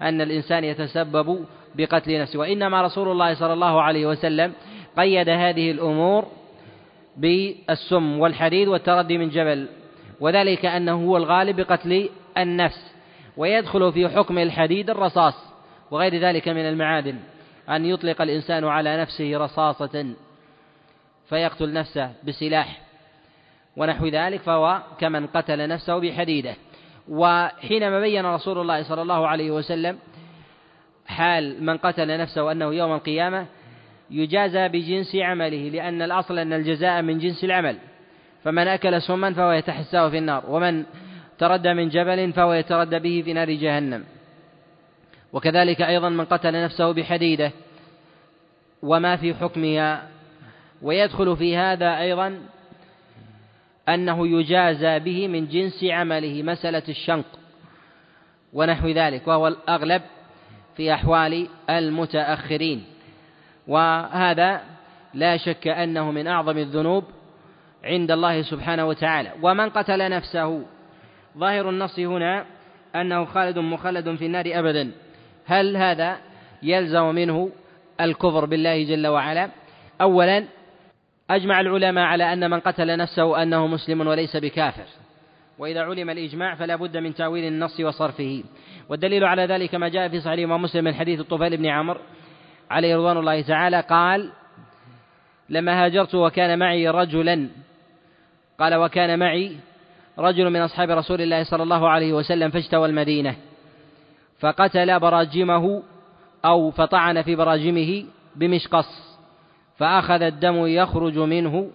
أن 0.03 0.21
الإنسان 0.21 0.65
يتسبب 0.65 1.47
بقتل 1.75 2.21
نفسه. 2.21 2.39
وإنما 2.39 2.83
رسول 2.83 3.09
الله 3.09 3.35
صلى 3.35 3.53
الله 3.53 3.83
عليه 3.83 4.07
وسلم 4.07 4.53
قيد 4.99 5.29
هذه 5.29 5.71
الأمور 5.71 6.29
بالسم 7.17 8.21
والحديد 8.21 8.69
والتردي 8.69 9.19
من 9.19 9.29
جبل 9.29 9.69
وذلك 10.21 10.67
أنه 10.67 11.07
هو 11.07 11.17
الغالب 11.17 11.61
بقتل 11.61 12.09
النفس 12.39 12.95
ويدخل 13.37 13.93
في 13.93 14.09
حكم 14.09 14.39
الحديد 14.39 14.91
الرصاص 14.91 15.35
وغير 15.91 16.17
ذلك 16.17 16.49
من 16.49 16.69
المعادن 16.69 17.19
أن 17.69 17.85
يطلق 17.85 18.23
الإنسان 18.23 18.65
على 18.65 19.01
نفسه 19.01 19.39
رصاصة 19.39 20.15
فيقتل 21.29 21.73
نفسه 21.73 22.13
بسلاح 22.25 22.81
ونحو 23.77 24.07
ذلك 24.07 24.41
فهو 24.41 24.83
كمن 25.01 25.27
قتل 25.27 25.69
نفسه 25.69 25.99
بحديده. 25.99 26.55
وحينما 27.09 28.01
بين 28.01 28.27
رسول 28.27 28.59
الله 28.59 28.83
صلى 28.83 29.03
الله 29.03 29.27
عليه 29.27 29.51
وسلم 29.51 29.99
حال 31.07 31.65
من 31.65 31.77
قتل 31.77 32.19
نفسه 32.19 32.53
أنه 32.53 32.75
يوم 32.75 32.93
القيامة 32.93 33.47
يجازى 34.11 34.69
بجنس 34.69 35.17
عمله 35.17 35.69
لأن 35.69 36.03
الأصل 36.03 36.39
أن 36.39 36.53
الجزاء 36.53 37.03
من 37.03 37.19
جنس 37.19 37.45
العمل. 37.45 37.77
فمن 38.45 38.69
أكل 38.69 39.03
سما 39.03 39.35
فهو 39.35 39.53
يتحساه 39.53 40.09
في 40.09 40.19
النار 40.19 40.45
ومن 40.49 40.85
تردى 41.39 41.75
من 41.75 41.89
جبل 41.89 42.33
فهو 42.33 42.53
يتردى 42.53 42.99
به 42.99 43.23
في 43.25 43.33
نار 43.33 43.51
جهنم. 43.51 44.05
وكذلك 45.33 45.83
أيضا 45.83 46.09
من 46.09 46.25
قتل 46.25 46.65
نفسه 46.65 46.93
بحديدة 46.93 47.53
وما 48.83 49.17
في 49.17 49.35
حكمها 49.35 50.09
ويدخل 50.83 51.37
في 51.37 51.57
هذا 51.57 51.99
أيضا 51.99 52.39
أنه 53.89 54.29
يجازى 54.29 54.99
به 54.99 55.29
من 55.29 55.49
جنس 55.49 55.85
عمله 55.85 56.43
مسألة 56.43 56.83
الشنق 56.89 57.25
ونحو 58.53 58.89
ذلك 58.89 59.29
وهو 59.29 59.49
الأغلب 59.49 60.03
في 60.77 60.95
أحوال 60.95 61.49
المتأخرين. 61.71 62.85
وهذا 63.69 64.61
لا 65.15 65.37
شك 65.37 65.69
أنه 65.69 66.11
من 66.11 66.27
أعظم 66.27 66.59
الذنوب 66.59 67.05
عند 67.85 68.11
الله 68.11 68.43
سبحانه 68.43 68.87
وتعالى. 68.87 69.33
ومن 69.43 69.69
قتل 69.69 70.11
نفسه 70.11 70.63
ظاهر 71.39 71.71
النص 71.71 71.99
هنا 71.99 72.45
أنه 72.97 73.25
خالد 73.25 73.59
مخلد 73.59 74.15
في 74.15 74.27
النار 74.27 74.45
أبدا. 74.47 74.91
هل 75.47 75.77
هذا 75.77 76.17
يلزم 76.63 77.15
منه 77.15 77.51
الكفر 78.01 78.45
بالله 78.45 78.85
جل 78.85 79.07
وعلا؟ 79.07 79.51
أولا 80.01 80.45
أجمع 81.31 81.61
العلماء 81.61 82.05
على 82.05 82.33
أن 82.33 82.51
من 82.51 82.61
قتل 82.61 82.97
نفسه 82.97 83.43
أنه 83.43 83.67
مسلم 83.67 84.07
وليس 84.07 84.37
بكافر. 84.37 84.87
وإذا 85.59 85.81
علم 85.81 86.11
الإجماع 86.11 86.55
فلا 86.55 86.77
بد 86.77 86.97
من 86.97 87.15
تأويل 87.15 87.45
النص 87.45 87.81
وصرفه. 87.81 88.45
والدليل 88.89 89.25
على 89.25 89.47
ذلك 89.47 89.75
ما 89.75 89.89
جاء 89.89 90.09
في 90.09 90.21
صحيح 90.21 90.51
مسلم 90.51 90.85
من 90.85 90.95
حديث 90.95 91.21
الطفيل 91.21 91.57
بن 91.57 91.67
عمرو 91.67 92.01
عليه 92.71 92.97
رضوان 92.97 93.17
الله 93.17 93.41
تعالى 93.41 93.81
قال 93.81 94.31
لما 95.49 95.85
هاجرت 95.85 96.15
وكان 96.15 96.59
معي 96.59 96.89
رجلا 96.89 97.49
قال 98.59 98.75
وكان 98.75 99.19
معي 99.19 99.57
رجل 100.19 100.51
من 100.51 100.61
أصحاب 100.61 100.91
رسول 100.91 101.21
الله 101.21 101.45
صلى 101.45 101.63
الله 101.63 101.89
عليه 101.89 102.13
وسلم 102.13 102.51
فاجتوى 102.51 102.89
المدينة 102.89 103.37
فقتل 104.41 105.01
براجمه 105.01 105.83
أو 106.45 106.71
فطعن 106.71 107.23
في 107.23 107.37
براجمه 107.37 108.05
بمشقص 108.37 109.19
فأخذ 109.79 110.23
الدم 110.23 110.67
يخرج 110.67 111.19
منه 111.19 111.71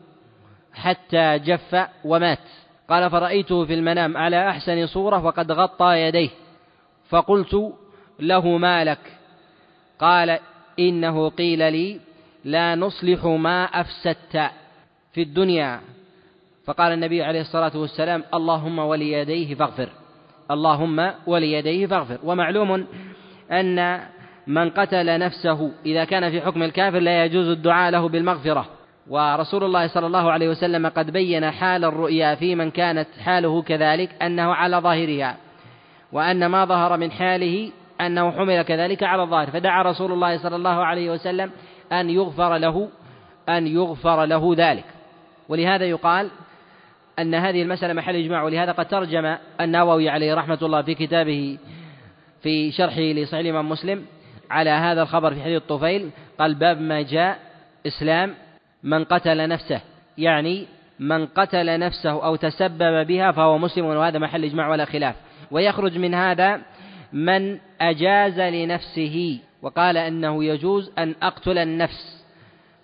حتى 0.74 1.40
جف 1.40 1.88
ومات. 2.06 2.40
قال 2.90 3.10
فرأيته 3.10 3.66
في 3.66 3.74
المنام 3.74 4.18
على 4.18 4.50
أحسن 4.50 4.88
صورة 4.88 5.26
وقد 5.26 5.52
غطى 5.52 6.02
يديه 6.02 6.30
فقلت 7.10 7.74
له 8.20 8.58
ما 8.58 8.84
لك؟ 8.84 9.18
قال 10.00 10.40
إنه 10.80 11.30
قيل 11.30 11.74
لي 11.74 12.00
لا 12.46 12.76
نصلح 12.76 13.26
ما 13.26 13.66
أفسدت 13.66 14.52
في 15.14 15.22
الدنيا. 15.22 15.82
فقال 16.66 16.94
النبي 16.94 17.24
عليه 17.24 17.42
الصلاة 17.42 17.78
والسلام 17.78 18.24
اللهم 18.34 18.80
وليديه 18.80 19.56
فاغفر. 19.56 19.90
اللهم 20.52 21.12
وليديه 21.28 21.88
فاغفر. 21.88 22.18
ومعلوم 22.24 22.86
أن 23.52 24.00
من 24.48 24.70
قتل 24.70 25.20
نفسه 25.20 25.72
إذا 25.86 26.04
كان 26.06 26.32
في 26.32 26.42
حكم 26.42 26.64
الكافر 26.64 27.00
لا 27.00 27.26
يجوز 27.26 27.48
الدعاء 27.48 27.92
له 27.92 28.10
بالمغفرة. 28.10 28.66
ورسول 29.10 29.64
الله 29.64 29.88
صلى 29.88 30.08
الله 30.08 30.32
عليه 30.32 30.50
وسلم 30.50 30.88
قد 30.88 31.12
بين 31.12 31.52
حال 31.52 31.86
الرؤيا 31.86 32.36
في 32.36 32.56
من 32.56 32.72
كانت 32.72 33.08
حاله 33.24 33.62
كذلك 33.62 34.24
أنه 34.24 34.54
على 34.54 34.78
ظاهرها 34.78 35.38
وأن 36.12 36.46
ما 36.46 36.66
ظهر 36.66 36.98
من 36.98 37.12
حاله 37.12 37.72
أنه 38.02 38.32
حمل 38.32 38.62
كذلك 38.62 39.04
على 39.04 39.24
الظاهر 39.24 39.52
فدعا 39.52 39.84
رسول 39.84 40.12
الله 40.12 40.38
صلى 40.38 40.56
الله 40.56 40.86
عليه 40.86 41.12
وسلم 41.12 41.52
أن 41.92 42.10
يغفر 42.10 42.58
له 42.58 42.90
أن 43.50 43.68
يغفر 43.68 44.26
له 44.26 44.54
ذلك. 44.58 44.86
ولهذا 45.50 45.86
يقال 45.86 46.30
أن 47.20 47.36
هذه 47.36 47.62
المسألة 47.62 47.94
محل 47.94 48.16
إجماع 48.16 48.44
ولهذا 48.44 48.72
قد 48.72 48.88
ترجم 48.88 49.36
النووي 49.62 50.10
عليه 50.10 50.34
رحمة 50.34 50.60
الله 50.62 50.82
في 50.82 50.96
كتابه 50.96 51.58
في 52.44 52.72
شرحه 52.72 53.02
لصحيح 53.02 53.40
الإمام 53.40 53.70
مسلم 53.70 54.06
على 54.52 54.70
هذا 54.70 55.02
الخبر 55.02 55.34
في 55.34 55.42
حديث 55.42 55.62
الطفيل 55.62 56.10
قال 56.40 56.56
باب 56.56 56.82
ما 56.82 57.02
جاء 57.02 57.40
إسلام 57.88 58.34
من 58.84 59.04
قتل 59.04 59.50
نفسه. 59.50 59.82
يعني 60.18 60.66
من 61.00 61.26
قتل 61.26 61.80
نفسه 61.80 62.26
أو 62.26 62.36
تسبب 62.36 63.08
بها 63.08 63.32
فهو 63.32 63.58
مسلم 63.58 63.86
وهذا 63.86 64.20
محل 64.20 64.44
إجماع 64.44 64.70
ولا 64.70 64.86
خلاف. 64.86 65.16
ويخرج 65.52 65.98
من 65.98 66.14
هذا 66.14 66.62
من 67.14 67.60
أجاز 67.90 68.40
لنفسه 68.40 69.40
وقال 69.62 69.98
أنه 69.98 70.44
يجوز 70.44 70.92
أن 70.98 71.16
أقتل 71.22 71.58
النفس 71.58 72.26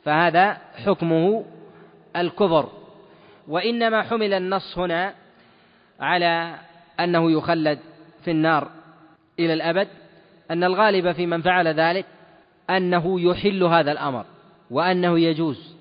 فهذا 0.04 0.58
حكمه 0.86 1.46
الكفر 2.16 2.70
وإنما 3.48 4.02
حمل 4.04 4.34
النص 4.34 4.78
هنا 4.78 5.14
على 6.00 6.56
أنه 7.00 7.32
يخلد 7.32 7.80
في 8.26 8.32
النار 8.32 8.68
إلى 9.40 9.54
الأبد 9.54 9.88
أن 10.52 10.64
الغالب 10.64 11.12
في 11.12 11.26
من 11.26 11.42
فعل 11.42 11.68
ذلك 11.68 12.06
أنه 12.70 13.22
يحل 13.22 13.64
هذا 13.64 13.92
الأمر 13.92 14.26
وأنه 14.72 15.20
يجوز 15.20 15.76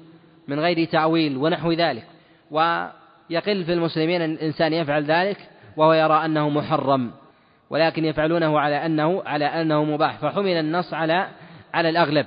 من 0.48 0.60
غير 0.60 0.84
تعويل 0.84 1.36
ونحو 1.36 1.72
ذلك. 1.72 2.06
ويقل 2.50 3.64
في 3.64 3.72
المسلمين 3.72 4.22
أن 4.22 4.32
الإنسان 4.32 4.72
يفعل 4.72 5.04
ذلك 5.04 5.48
وهو 5.76 5.92
يرى 5.92 6.24
أنه 6.24 6.48
محرم. 6.48 7.10
ولكن 7.70 8.04
يفعلونه 8.04 8.60
على 8.60 8.86
أنه 8.86 9.22
على 9.26 9.44
أنه 9.44 9.84
مباح. 9.84 10.18
فحمل 10.18 10.56
النص 10.56 10.94
على 10.94 11.28
على 11.74 11.88
الأغلب. 11.88 12.26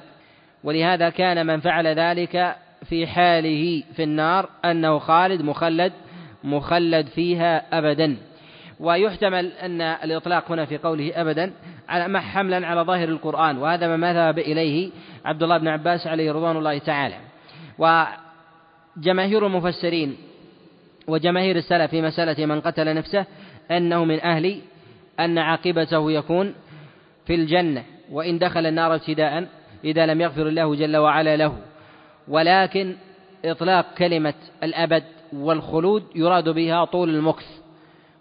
ولهذا 0.64 1.10
كان 1.10 1.46
من 1.46 1.60
فعل 1.60 1.88
ذلك 1.88 2.56
في 2.90 3.08
حاله 3.08 3.84
في 3.96 4.04
النار 4.04 4.50
أنه 4.66 5.00
خالد 5.00 5.42
مخلد 5.42 5.94
مخلد 6.44 7.08
فيها 7.08 7.78
أبدا. 7.78 8.18
ويحتمل 8.80 9.52
أن 9.52 9.82
الإطلاق 9.82 10.52
هنا 10.52 10.66
في 10.66 10.78
قوله 10.78 11.12
أبدا 11.16 11.54
على 11.90 12.22
حملا 12.22 12.68
على 12.68 12.82
ظاهر 12.82 13.10
القرآن. 13.10 13.58
وهذا 13.58 13.96
ما 13.96 14.14
ذهب 14.14 14.40
إليه 14.40 14.92
عبد 15.26 15.44
الله 15.44 15.58
بن 15.58 15.68
عباس 15.68 16.08
عليه 16.08 16.32
رضوان 16.32 16.58
الله 16.58 16.78
تعالى. 16.78 17.16
وجماهير 17.78 19.48
المفسرين 19.48 20.18
وجماهير 21.08 21.56
السلف 21.56 21.92
في 21.92 22.02
مسألة 22.02 22.46
من 22.46 22.62
قتل 22.62 22.96
نفسه 22.96 23.26
أنه 23.72 24.06
من 24.06 24.20
أهل 24.20 24.62
أن 25.20 25.38
عاقبته 25.38 26.12
يكون 26.12 26.54
في 27.26 27.36
الجنة 27.36 27.84
وإن 28.12 28.40
دخل 28.40 28.66
النار 28.66 28.96
ابتداء 28.96 29.48
إذا 29.84 30.06
لم 30.06 30.22
يغفر 30.22 30.48
الله 30.48 30.76
جل 30.76 30.98
وعلا 30.98 31.38
له. 31.38 31.58
ولكن 32.28 32.96
إطلاق 33.46 33.94
كلمة 33.98 34.34
الأبد 34.64 35.04
والخلود 35.34 36.04
يراد 36.16 36.50
بها 36.50 36.86
طول 36.86 37.10
المكث 37.10 37.46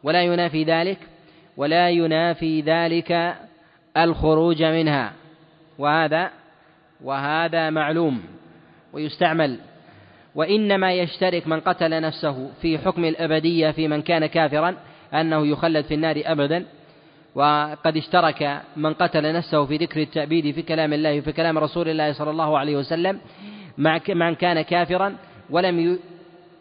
ولا 0.03 0.23
ينافي 0.23 0.65
ذلك 0.65 0.99
ولا 1.57 1.91
ينافي 1.91 2.61
ذلك 2.61 3.35
الخروج 3.97 4.63
منها. 4.63 5.13
وهذا 5.79 6.31
وهذا 7.05 7.71
معلوم 7.71 8.23
ويستعمل. 8.93 9.59
وإنما 10.35 10.93
يشترك 10.93 11.47
من 11.47 11.61
قتل 11.61 12.01
نفسه 12.01 12.51
في 12.63 12.79
حكم 12.79 13.05
الأبدية 13.05 13.71
في 13.71 13.89
من 13.89 14.03
كان 14.03 14.27
كافرا 14.27 14.77
أنه 15.15 15.47
يخلد 15.47 15.85
في 15.85 15.95
النار 15.95 16.23
أبدا. 16.25 16.67
وقد 17.35 17.97
اشترك 17.97 18.63
من 18.77 18.95
قتل 18.95 19.33
نفسه 19.33 19.65
في 19.67 19.77
ذكر 19.77 20.01
التأبيد 20.01 20.55
في 20.55 20.63
كلام 20.63 20.93
الله 20.93 21.19
وفي 21.19 21.33
كلام 21.33 21.59
رسول 21.59 21.89
الله 21.89 22.13
صلى 22.13 22.31
الله 22.31 22.59
عليه 22.59 22.77
وسلم 22.77 23.21
مع 23.79 24.01
من 24.09 24.35
كان 24.35 24.63
كافرا 24.63 25.17
ولم 25.51 25.99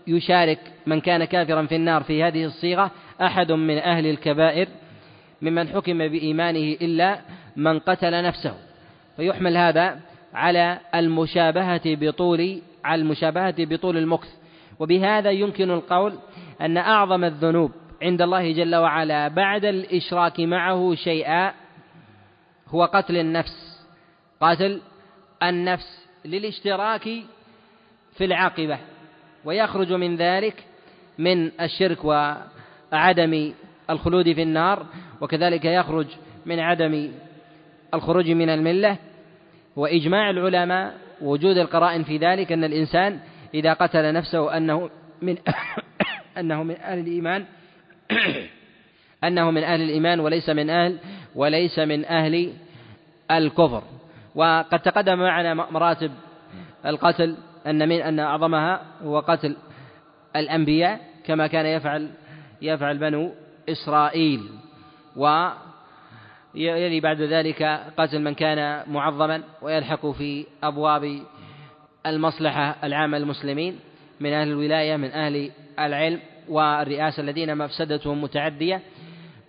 يشارك 0.07 0.59
من 0.87 1.01
كان 1.01 1.25
كافرا 1.25 1.65
في 1.65 1.75
النار 1.75 2.03
في 2.03 2.23
هذه 2.23 2.45
الصيغة 2.45 2.91
أحد 3.21 3.51
من 3.51 3.77
أهل 3.77 4.05
الكبائر 4.05 4.67
ممن 5.41 5.67
حكم 5.67 5.97
بإيمانه 5.97 6.77
إلا 6.81 7.19
من 7.55 7.79
قتل 7.79 8.23
نفسه. 8.23 8.53
فيحمل 9.17 9.57
هذا 9.57 9.99
على 10.33 10.79
المشابهة 10.95 11.81
بطول 11.85 12.61
على 12.83 13.01
المشابهة 13.01 13.55
بطول 13.57 13.97
المكث. 13.97 14.27
وبهذا 14.79 15.31
يمكن 15.31 15.71
القول 15.71 16.13
أن 16.61 16.77
أعظم 16.77 17.23
الذنوب 17.23 17.71
عند 18.01 18.21
الله 18.21 18.51
جل 18.51 18.75
وعلا 18.75 19.27
بعد 19.27 19.65
الإشراك 19.65 20.39
معه 20.39 20.95
شيئا 20.95 21.53
هو 22.67 22.85
قتل 22.85 23.17
النفس. 23.17 23.85
قتل 24.41 24.81
النفس 25.43 26.07
للاشتراك 26.25 27.09
في 28.17 28.25
العاقبة 28.25 28.77
ويخرج 29.45 29.93
من 29.93 30.15
ذلك 30.15 30.63
من 31.17 31.51
الشرك 31.61 32.05
وعدم 32.05 33.53
الخلود 33.89 34.33
في 34.33 34.43
النار 34.43 34.85
وكذلك 35.21 35.65
يخرج 35.65 36.07
من 36.45 36.59
عدم 36.59 37.11
الخروج 37.93 38.31
من 38.31 38.49
الملة. 38.49 38.97
وإجماع 39.75 40.29
العلماء 40.29 40.97
وجود 41.21 41.57
القرائن 41.57 42.03
في 42.03 42.17
ذلك 42.17 42.51
أن 42.51 42.63
الإنسان 42.63 43.19
إذا 43.53 43.73
قتل 43.73 44.13
نفسه 44.13 44.57
أنه 44.57 44.89
من 45.21 45.37
أنه 46.39 46.63
من 46.63 46.75
أهل 46.75 46.99
الإيمان 46.99 47.45
أنه 49.23 49.51
من 49.51 49.63
أهل 49.63 49.81
الإيمان 49.81 50.19
وليس 50.19 50.49
من 50.49 50.69
أهل 50.69 50.97
وليس 51.35 51.79
من 51.79 52.05
أهل 52.05 52.53
الكفر. 53.31 53.83
وقد 54.35 54.79
تقدم 54.79 55.19
معنا 55.19 55.53
مراتب 55.53 56.11
القتل 56.85 57.37
أن 57.67 57.89
من 57.89 58.01
أن 58.01 58.19
أعظمها 58.19 58.81
هو 59.03 59.19
قتل 59.19 59.55
الأنبياء 60.35 60.99
كما 61.25 61.47
كان 61.47 61.65
يفعل 61.65 62.09
يفعل 62.61 62.97
بنو 62.97 63.31
إسرائيل. 63.69 64.41
و 65.15 65.49
يلي 66.55 66.99
بعد 66.99 67.21
ذلك 67.21 67.63
قتل 67.97 68.21
من 68.21 68.33
كان 68.33 68.83
معظما 68.91 69.43
ويلحق 69.61 70.05
في 70.05 70.45
أبواب 70.63 71.21
المصلحة 72.05 72.75
العامة 72.83 73.17
للمسلمين 73.17 73.79
من 74.19 74.33
أهل 74.33 74.47
الولاية 74.47 74.95
من 74.95 75.11
أهل 75.11 75.51
العلم. 75.79 76.19
والرئاسة 76.49 77.21
الذين 77.21 77.57
مفسدتهم 77.57 78.21
متعدية 78.21 78.81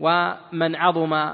ومن 0.01 0.77
عظم 0.77 1.33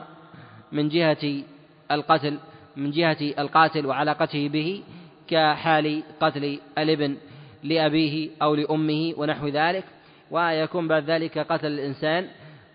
من 0.72 0.88
جهة 0.88 1.42
القتل 1.90 2.38
من 2.76 2.90
جهة 2.90 3.16
القاتل 3.38 3.86
وعلاقته 3.86 4.48
به 4.48 4.82
كحال 5.28 6.02
قتل 6.20 6.58
الابن 6.78 7.16
لأبيه 7.62 8.30
أو 8.42 8.54
لأمه 8.54 9.14
ونحو 9.16 9.48
ذلك 9.48 9.84
ويكون 10.30 10.88
بعد 10.88 11.10
ذلك 11.10 11.38
قتل 11.38 11.66
الإنسان 11.66 12.28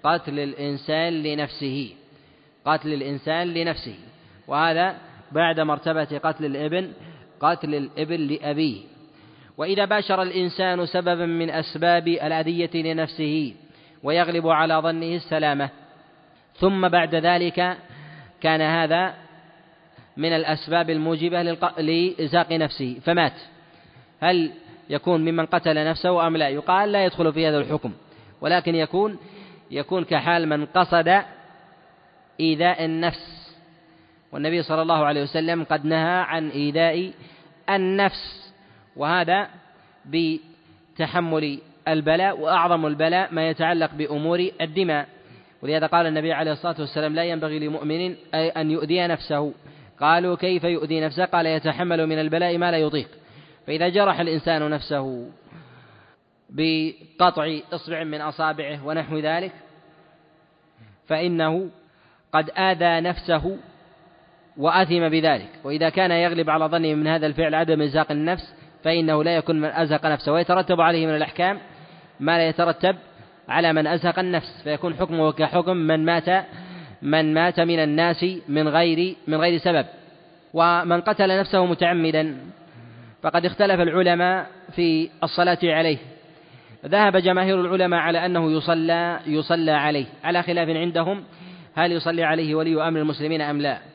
قتل 0.04 0.40
الإنسان 0.40 1.24
لنفسه 1.24 1.94
قتل 2.66 2.94
الإنسان 2.94 3.48
لنفسه 3.48 3.96
وهذا 4.48 4.98
بعد 5.32 5.60
مرتبة 5.60 6.18
قتل 6.18 6.46
الابن 6.46 6.92
قتل 7.40 7.76
الابن 7.76 8.16
لأبيه. 8.16 8.91
وإذا 9.62 9.86
باشر 9.86 10.22
الإنسان 10.22 10.86
سببا 10.86 11.26
من 11.26 11.50
أسباب 11.50 12.08
الأذية 12.08 12.70
لنفسه 12.74 13.54
ويغلب 14.04 14.48
على 14.48 14.74
ظنه 14.74 15.16
السلامة. 15.16 15.70
ثم 16.56 16.90
بعد 16.90 17.16
ذلك 17.16 17.78
كان 18.42 18.62
هذا 18.62 19.14
من 20.18 20.34
الأسباب 20.34 20.90
الموجبة 20.90 21.42
لإزاق 21.78 22.52
نفسه. 22.52 23.00
فمات. 23.06 23.34
هل 24.22 24.52
يكون 24.90 25.22
ممن 25.22 25.46
قتل 25.46 25.86
نفسه 25.86 26.28
أم 26.28 26.38
لا؟ 26.38 26.50
يقال 26.50 26.92
لا 26.92 27.06
يدخل 27.06 27.34
في 27.34 27.48
هذا 27.48 27.58
الحكم. 27.58 27.94
ولكن 28.42 28.76
يكون 28.76 29.18
يكون 29.72 30.04
كحال 30.04 30.50
من 30.50 30.66
قصد 30.66 31.22
إيذاء 32.40 32.86
النفس. 32.86 33.56
والنبي 34.32 34.64
صلى 34.64 34.82
الله 34.82 35.06
عليه 35.06 35.24
وسلم 35.24 35.64
قد 35.64 35.86
نهى 35.86 36.22
عن 36.22 36.50
إيذاء 36.50 37.12
النفس. 37.70 38.51
وهذا 38.96 39.48
بتحمل 40.06 41.60
البلاء 41.88 42.40
وأعظم 42.40 42.86
البلاء 42.86 43.34
ما 43.34 43.50
يتعلق 43.50 43.94
بأمور 43.94 44.50
الدماء. 44.62 45.08
ولهذا 45.62 45.88
قال 45.88 46.06
النبي 46.06 46.34
عليه 46.34 46.52
الصلاة 46.52 46.76
والسلام 46.80 47.16
لا 47.16 47.24
ينبغي 47.24 47.60
لمؤمن 47.60 48.16
أن 48.34 48.72
يؤذي 48.72 49.08
نفسه. 49.08 49.54
قالوا 50.00 50.36
كيف 50.36 50.64
يؤذي 50.64 51.02
نفسه؟ 51.02 51.26
قال 51.26 51.46
يتحمل 51.46 52.08
من 52.08 52.20
البلاء 52.20 52.58
ما 52.58 52.72
لا 52.72 52.78
يطيق 52.78 53.08
فإذا 53.68 53.90
جرح 53.90 54.20
الإنسان 54.20 54.70
نفسه 54.70 55.30
بقطع 56.50 57.60
إصبع 57.74 58.04
من 58.04 58.22
أصابعه 58.22 58.86
ونحو 58.86 59.18
ذلك 59.18 59.52
فإنه 61.08 61.70
قد 62.34 62.50
آذى 62.50 63.02
نفسه 63.02 63.58
وأثم 64.58 65.10
بذلك. 65.10 65.50
وإذا 65.64 65.90
كان 65.90 66.12
يغلب 66.12 66.50
على 66.50 66.66
ظنه 66.66 66.94
من 66.94 67.08
هذا 67.08 67.28
الفعل 67.28 67.56
عدم 67.56 67.82
إزاق 67.82 68.12
النفس 68.12 68.54
فإنه 68.84 69.24
لا 69.24 69.36
يكون 69.36 69.60
من 69.62 69.70
أزهق 69.70 70.06
نفسه 70.06 70.32
ويترتب 70.32 70.82
عليه 70.82 71.08
من 71.08 71.16
الأحكام 71.16 71.60
ما 72.20 72.38
لا 72.38 72.50
يترتب 72.50 72.96
على 73.50 73.74
من 73.74 73.88
أزهق 73.88 74.20
النفس 74.20 74.62
فيكون 74.64 74.94
حكمه 74.96 75.32
كحكم 75.32 75.78
من 75.78 76.06
مات 76.06 76.46
من 77.02 77.34
مات 77.34 77.60
من 77.60 77.80
الناس 77.80 78.26
من 78.48 78.68
غير 78.68 79.16
من 79.28 79.38
غير 79.38 79.58
سبب. 79.58 79.86
ومن 80.54 81.02
قتل 81.02 81.40
نفسه 81.40 81.66
متعمدا 81.66 82.38
فقد 83.24 83.46
اختلف 83.46 83.82
العلماء 83.82 84.48
في 84.76 85.10
الصلاة 85.24 85.60
عليه. 85.64 85.98
ذهب 86.86 87.18
جماهير 87.18 87.62
العلماء 87.62 88.00
على 88.00 88.26
أنه 88.26 88.52
يصلى 88.52 89.20
يصلى 89.28 89.72
عليه. 89.72 90.06
على 90.24 90.44
خلاف 90.44 90.70
عندهم 90.70 91.24
هل 91.76 91.92
يصلي 91.92 92.24
عليه 92.24 92.56
ولي 92.56 92.88
أمر 92.88 93.00
المسلمين 93.00 93.42
أم 93.42 93.62
لا؟ 93.62 93.91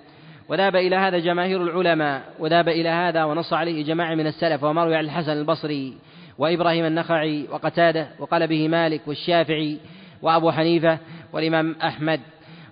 وذهب 0.48 0.76
إلى 0.76 0.96
هذا 0.96 1.18
جماهير 1.18 1.62
العلماء 1.62 2.22
وذهب 2.38 2.68
إلى 2.68 2.88
هذا 2.88 3.24
ونص 3.24 3.52
عليه 3.52 3.84
جماعة 3.84 4.14
من 4.14 4.26
السلف 4.26 4.64
ومروي 4.64 4.96
عن 4.96 5.04
الحسن 5.04 5.32
البصري 5.32 5.94
وإبراهيم 6.38 6.84
النخعي 6.84 7.46
وقتادة 7.50 8.08
وقال 8.18 8.46
به 8.46 8.68
مالك 8.68 9.00
والشافعي 9.06 9.78
وأبو 10.22 10.50
حنيفة 10.50 10.98
والإمام 11.32 11.76
أحمد. 11.82 12.20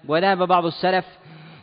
وذهب 0.08 0.38
بعض 0.48 0.66
السلف 0.66 1.04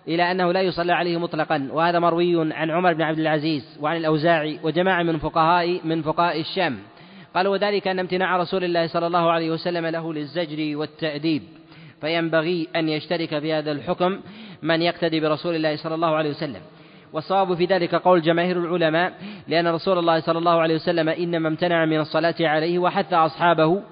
إلى 0.08 0.32
أنه 0.32 0.52
لا 0.52 0.62
يصلى 0.62 0.94
عليه 0.94 1.20
مطلقا 1.20 1.68
وهذا 1.72 2.00
مروي 2.00 2.54
عن 2.54 2.72
عمر 2.72 2.94
بن 2.94 3.02
عبد 3.02 3.20
العزيز 3.20 3.78
وعن 3.82 3.98
الأوزاعي 3.98 4.60
وجماعة 4.64 5.04
من 5.04 5.18
فقهاء 5.18 5.80
من 5.84 6.02
فقهاء 6.02 6.40
الشام. 6.40 6.78
قالوا 7.36 7.52
وذلك 7.52 7.88
أن 7.88 8.00
امتناع 8.00 8.38
رسول 8.38 8.64
الله 8.64 8.88
صلى 8.88 9.08
الله 9.08 9.32
عليه 9.32 9.52
وسلم 9.52 9.86
له 9.86 10.14
للزجر 10.14 10.78
والتأديب 10.78 11.44
فينبغي 12.02 12.68
أن 12.76 12.90
يشترك 12.90 13.40
في 13.40 13.54
هذا 13.54 13.72
الحكم 13.72 14.20
من 14.62 14.82
يقتدي 14.82 15.20
برسول 15.20 15.56
الله 15.56 15.76
صلى 15.76 15.96
الله 15.96 16.16
عليه 16.16 16.30
وسلم. 16.30 16.62
والصواب 17.14 17.54
في 17.54 17.66
ذلك 17.66 17.96
قول 17.96 18.22
جماهير 18.22 18.58
العلماء 18.58 19.14
لأن 19.48 19.68
رسول 19.68 19.98
الله 19.98 20.20
صلى 20.20 20.38
الله 20.38 20.62
عليه 20.62 20.76
وسلم 20.76 21.10
إنما 21.10 21.48
امتنع 21.48 21.86
من 21.86 22.00
الصلاة 22.00 22.36
عليه 22.40 22.80
وحث 22.80 23.14
أصحابه 23.14 23.84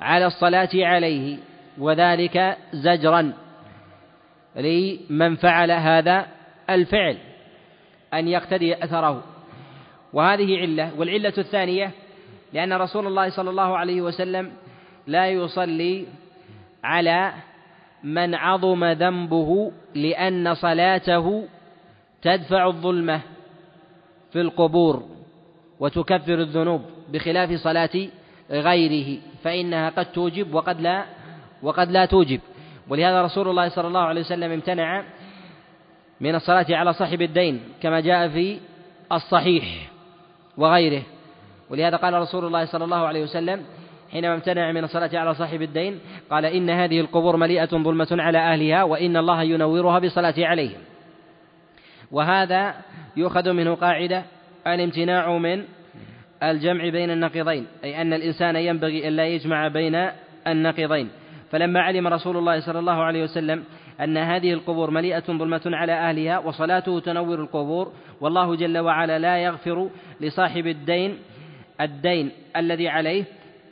على 0.00 0.26
الصلاة 0.26 0.68
عليه 0.74 1.38
وذلك 1.78 2.56
زجرا 2.72 3.32
لمن 4.56 5.36
فعل 5.36 5.70
هذا 5.70 6.26
الفعل 6.70 7.16
أن 8.14 8.28
يقتدي 8.28 8.84
أثره. 8.84 9.22
وهذه 10.12 10.60
علة. 10.60 10.90
والعلة 10.98 11.32
الثانية 11.38 11.90
لأن 12.52 12.72
رسول 12.72 13.06
الله 13.06 13.28
صلى 13.28 13.50
الله 13.50 13.76
عليه 13.78 14.00
وسلم 14.00 14.52
لا 15.06 15.28
يصلي 15.28 16.06
على 16.84 17.32
من 18.06 18.34
عظم 18.34 18.84
ذنبه 18.84 19.72
لأن 19.94 20.54
صلاته 20.54 21.44
تدفع 22.22 22.66
الظلمة 22.66 23.20
في 24.32 24.40
القبور 24.40 25.02
وتكفر 25.80 26.34
الذنوب 26.34 26.82
بخلاف 27.12 27.52
صلاة 27.52 28.08
غيره 28.50 29.18
فإنها 29.42 29.90
قد 29.90 30.12
توجب 30.12 30.54
وقد 30.54 30.80
لا 30.80 31.04
وقد 31.62 31.90
لا 31.90 32.06
توجب. 32.06 32.40
ولهذا 32.88 33.22
رسول 33.22 33.48
الله 33.48 33.68
صلى 33.68 33.88
الله 33.88 34.00
عليه 34.00 34.20
وسلم 34.20 34.52
امتنع 34.52 35.04
من 36.20 36.34
الصلاة 36.34 36.66
على 36.70 36.92
صاحب 36.92 37.22
الدين 37.22 37.60
كما 37.82 38.00
جاء 38.00 38.28
في 38.28 38.58
الصحيح 39.12 39.64
وغيره. 40.56 41.02
ولهذا 41.70 41.96
قال 41.96 42.14
رسول 42.14 42.44
الله 42.44 42.64
صلى 42.64 42.84
الله 42.84 43.06
عليه 43.06 43.22
وسلم 43.22 43.64
حينما 44.12 44.34
امتنع 44.34 44.72
من 44.72 44.84
الصلاة 44.84 45.10
على 45.14 45.34
صاحب 45.34 45.62
الدين 45.62 46.00
قال 46.30 46.44
إن 46.44 46.70
هذه 46.70 47.00
القبور 47.00 47.36
مليئة 47.36 47.66
ظلمة 47.66 48.08
على 48.10 48.38
أهلها 48.38 48.82
وإن 48.82 49.16
الله 49.16 49.42
ينورها 49.42 49.98
بالصلاة 49.98 50.34
عليهم. 50.38 50.80
وهذا 52.10 52.74
يؤخذ 53.16 53.52
منه 53.52 53.74
قاعدة 53.74 54.24
الامتناع 54.66 55.38
من 55.38 55.64
الجمع 56.42 56.88
بين 56.88 57.10
النقيضين 57.10 57.66
أي 57.84 58.00
أن 58.00 58.12
الإنسان 58.12 58.56
ينبغي 58.56 59.08
أن 59.08 59.12
لا 59.12 59.26
يجمع 59.26 59.68
بين 59.68 60.10
النقيضين. 60.46 61.08
فلما 61.50 61.80
علم 61.80 62.06
رسول 62.06 62.36
الله 62.36 62.60
صلى 62.60 62.78
الله 62.78 63.02
عليه 63.02 63.22
وسلم 63.22 63.64
أن 64.00 64.16
هذه 64.16 64.52
القبور 64.52 64.90
مليئة 64.90 65.24
ظلمة 65.26 65.62
على 65.66 65.92
أهلها 65.92 66.38
وصلاته 66.38 67.00
تنور 67.00 67.40
القبور 67.40 67.92
والله 68.20 68.56
جل 68.56 68.78
وعلا 68.78 69.18
لا 69.18 69.38
يغفر 69.38 69.90
لصاحب 70.20 70.66
الدين 70.66 71.18
الدين 71.80 72.30
الذي 72.56 72.88
عليه 72.88 73.24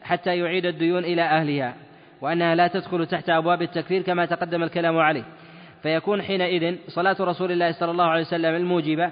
حتى 0.05 0.39
يعيد 0.39 0.67
الديون 0.67 1.05
إلى 1.05 1.23
أهلها 1.23 1.75
وأنها 2.21 2.55
لا 2.55 2.69
تدخل 2.69 3.07
تحت 3.07 3.31
أبواب 3.31 3.63
التكفير 3.63 4.03
كما 4.03 4.27
تقدم 4.27 4.63
الكلام 4.63 4.99
عليه. 4.99 5.25
فيكون 5.83 6.23
حينئذ 6.23 6.77
صلاة 6.89 7.17
رسول 7.21 7.53
الله 7.53 7.73
صلى 7.73 7.91
الله 7.91 8.05
عليه 8.05 8.23
وسلم 8.23 8.55
الموجبة 8.55 9.11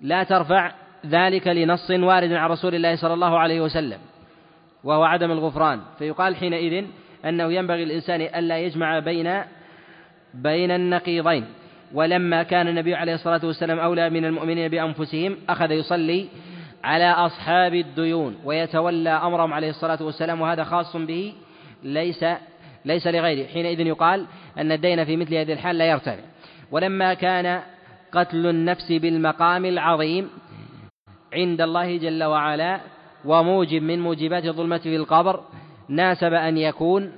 لا 0.00 0.22
ترفع 0.22 0.72
ذلك 1.06 1.48
لنص 1.48 1.90
وارد 1.90 2.32
عن 2.32 2.50
رسول 2.50 2.74
الله 2.74 2.96
صلى 2.96 3.14
الله 3.14 3.38
عليه 3.38 3.60
وسلم 3.60 3.98
وهو 4.84 5.04
عدم 5.04 5.30
الغفران. 5.30 5.80
فيقال 5.98 6.36
حينئذ 6.36 6.84
أنه 7.24 7.52
ينبغي 7.52 7.82
الإنسان 7.82 8.20
ألا 8.20 8.58
يجمع 8.58 8.98
بين 8.98 9.42
بين 10.34 10.70
النقيضين. 10.70 11.44
ولما 11.94 12.42
كان 12.42 12.68
النبي 12.68 12.94
عليه 12.94 13.14
الصلاة 13.14 13.40
والسلام 13.44 13.78
أولى 13.78 14.10
من 14.10 14.24
المؤمنين 14.24 14.68
بأنفسهم 14.68 15.36
أخذ 15.48 15.70
يصلي 15.70 16.28
على 16.86 17.10
أصحاب 17.10 17.74
الديون 17.74 18.36
ويتولى 18.44 19.10
أمرهم 19.10 19.52
عليه 19.52 19.70
الصلاة 19.70 20.02
والسلام 20.02 20.40
وهذا 20.40 20.64
خاص 20.64 20.96
به 20.96 21.34
ليس 21.82 22.24
ليس 22.84 23.06
لغيره. 23.06 23.46
حينئذ 23.46 23.80
يقال 23.80 24.26
أن 24.58 24.72
الدين 24.72 25.04
في 25.04 25.16
مثل 25.16 25.34
هذه 25.34 25.52
الحال 25.52 25.78
لا 25.78 25.84
يرتفع. 25.84 26.24
ولما 26.70 27.14
كان 27.14 27.62
قتل 28.12 28.46
النفس 28.46 28.92
بالمقام 28.92 29.64
العظيم 29.64 30.30
عند 31.32 31.60
الله 31.60 31.96
جل 31.96 32.24
وعلا 32.24 32.80
وموجب 33.24 33.82
من 33.82 34.00
موجبات 34.00 34.44
الظلمة 34.44 34.78
في 34.78 34.96
القبر 34.96 35.40
ناسب 35.88 36.32
أن 36.32 36.56
يكون 36.56 37.12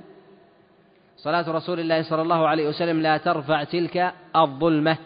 صلاة 1.17 1.51
رسول 1.51 1.79
الله 1.79 2.01
صلى 2.01 2.21
الله 2.21 2.47
عليه 2.47 2.67
وسلم 2.67 3.01
لا 3.01 3.17
ترفع 3.17 3.63
تلك 3.63 4.13
الظلمة 4.35 4.97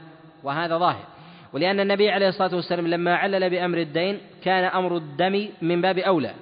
وهذا 0.44 0.77
ظاهر. 0.77 1.12
ولأن 1.53 1.80
النبي 1.80 2.09
عليه 2.09 2.30
الصلاة 2.30 2.55
والسلام 2.55 2.88
لما 2.88 3.15
علل 3.15 3.49
بأمر 3.49 3.77
الدين 3.77 4.17
كان 4.43 4.63
أمر 4.63 4.97
الدم 4.97 5.49
من 5.61 5.81
باب 5.81 5.97
أولى. 5.97 6.34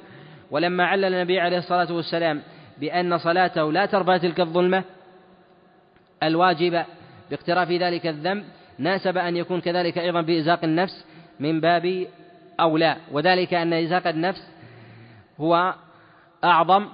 ولما 0.52 0.86
علل 0.86 1.14
النبي 1.14 1.40
عليه 1.40 1.58
الصلاة 1.58 1.94
والسلام 1.94 2.42
بأن 2.78 3.18
صلاته 3.18 3.72
لا 3.72 3.86
ترفع 3.86 4.18
تلك 4.18 4.40
الظلمة 4.40 4.84
الواجبة 6.24 6.86
باقتراف 7.30 7.72
ذلك 7.72 8.08
الذنب 8.08 8.44
ناسب 8.78 9.18
أن 9.18 9.38
يكون 9.38 9.62
كذلك 9.62 9.98
أيضا 9.98 10.22
بإزاق 10.22 10.64
النفس 10.64 11.06
من 11.40 11.62
باب 11.62 12.08
أولى. 12.60 12.96
وذلك 13.12 13.54
أن 13.54 13.74
إزاق 13.74 14.08
النفس 14.08 14.48
هو 15.40 15.76
أعظم 16.44 16.88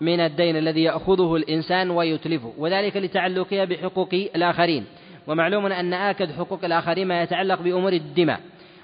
من 0.00 0.20
الدين 0.20 0.56
الذي 0.56 0.82
يأخذه 0.82 1.36
الإنسان 1.36 1.90
ويتلفه. 1.90 2.52
وذلك 2.58 2.96
لتعلقها 2.96 3.64
بحقوق 3.64 4.14
الآخرين. 4.36 4.86
ومعلوم 5.30 5.66
أن 5.66 5.94
آكد 5.94 6.32
حقوق 6.32 6.64
الآخرين 6.64 7.08
ما 7.08 7.22
يتعلق 7.22 7.62
بأمور 7.62 7.92
الدماء 7.92 8.40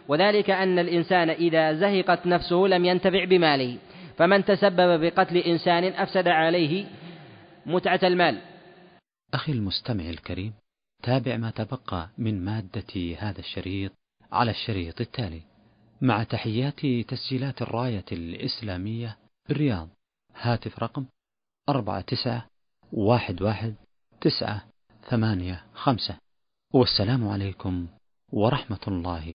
وذلك 0.09 0.51
أن 0.51 0.79
الإنسان 0.79 1.31
إذا 1.31 1.73
زهقت 1.73 2.27
نفسه 2.27 2.57
لم 2.57 2.85
ينتفع 2.85 3.25
بماله 3.25 3.79
فمن 4.17 4.45
تسبب 4.45 5.01
بقتل 5.01 5.37
إنسان 5.37 5.85
أفسد 5.85 6.29
عليه 6.29 6.87
متعة 7.67 8.01
المال. 8.03 8.39
أخي 9.35 9.53
المستمع 9.53 10.05
الكريم 10.05 10.53
تابع 11.03 11.37
ما 11.37 11.51
تبقى 11.51 12.09
من 12.19 12.45
مادة 12.45 13.17
هذا 13.19 13.39
الشريط 13.39 13.93
على 14.33 14.51
الشريط 14.51 15.01
التالي. 15.01 15.43
مع 16.01 16.23
تحيات 16.23 16.87
تسجيلات 17.09 17.63
الراية 17.63 18.05
الإسلامية 18.13 19.17
بالرياض 19.49 19.89
هاتف 20.37 20.79
رقم 20.79 21.07
أربعة 21.69 22.01
تسعة 22.01 22.47
واحد 22.93 23.43
واحد 23.43 23.75
تسعة 24.21 24.65
ثمانية 25.11 25.65
خمسة. 25.75 26.26
والسلام 26.77 27.29
عليكم 27.29 27.87
ورحمة 28.33 28.85
الله 28.89 29.33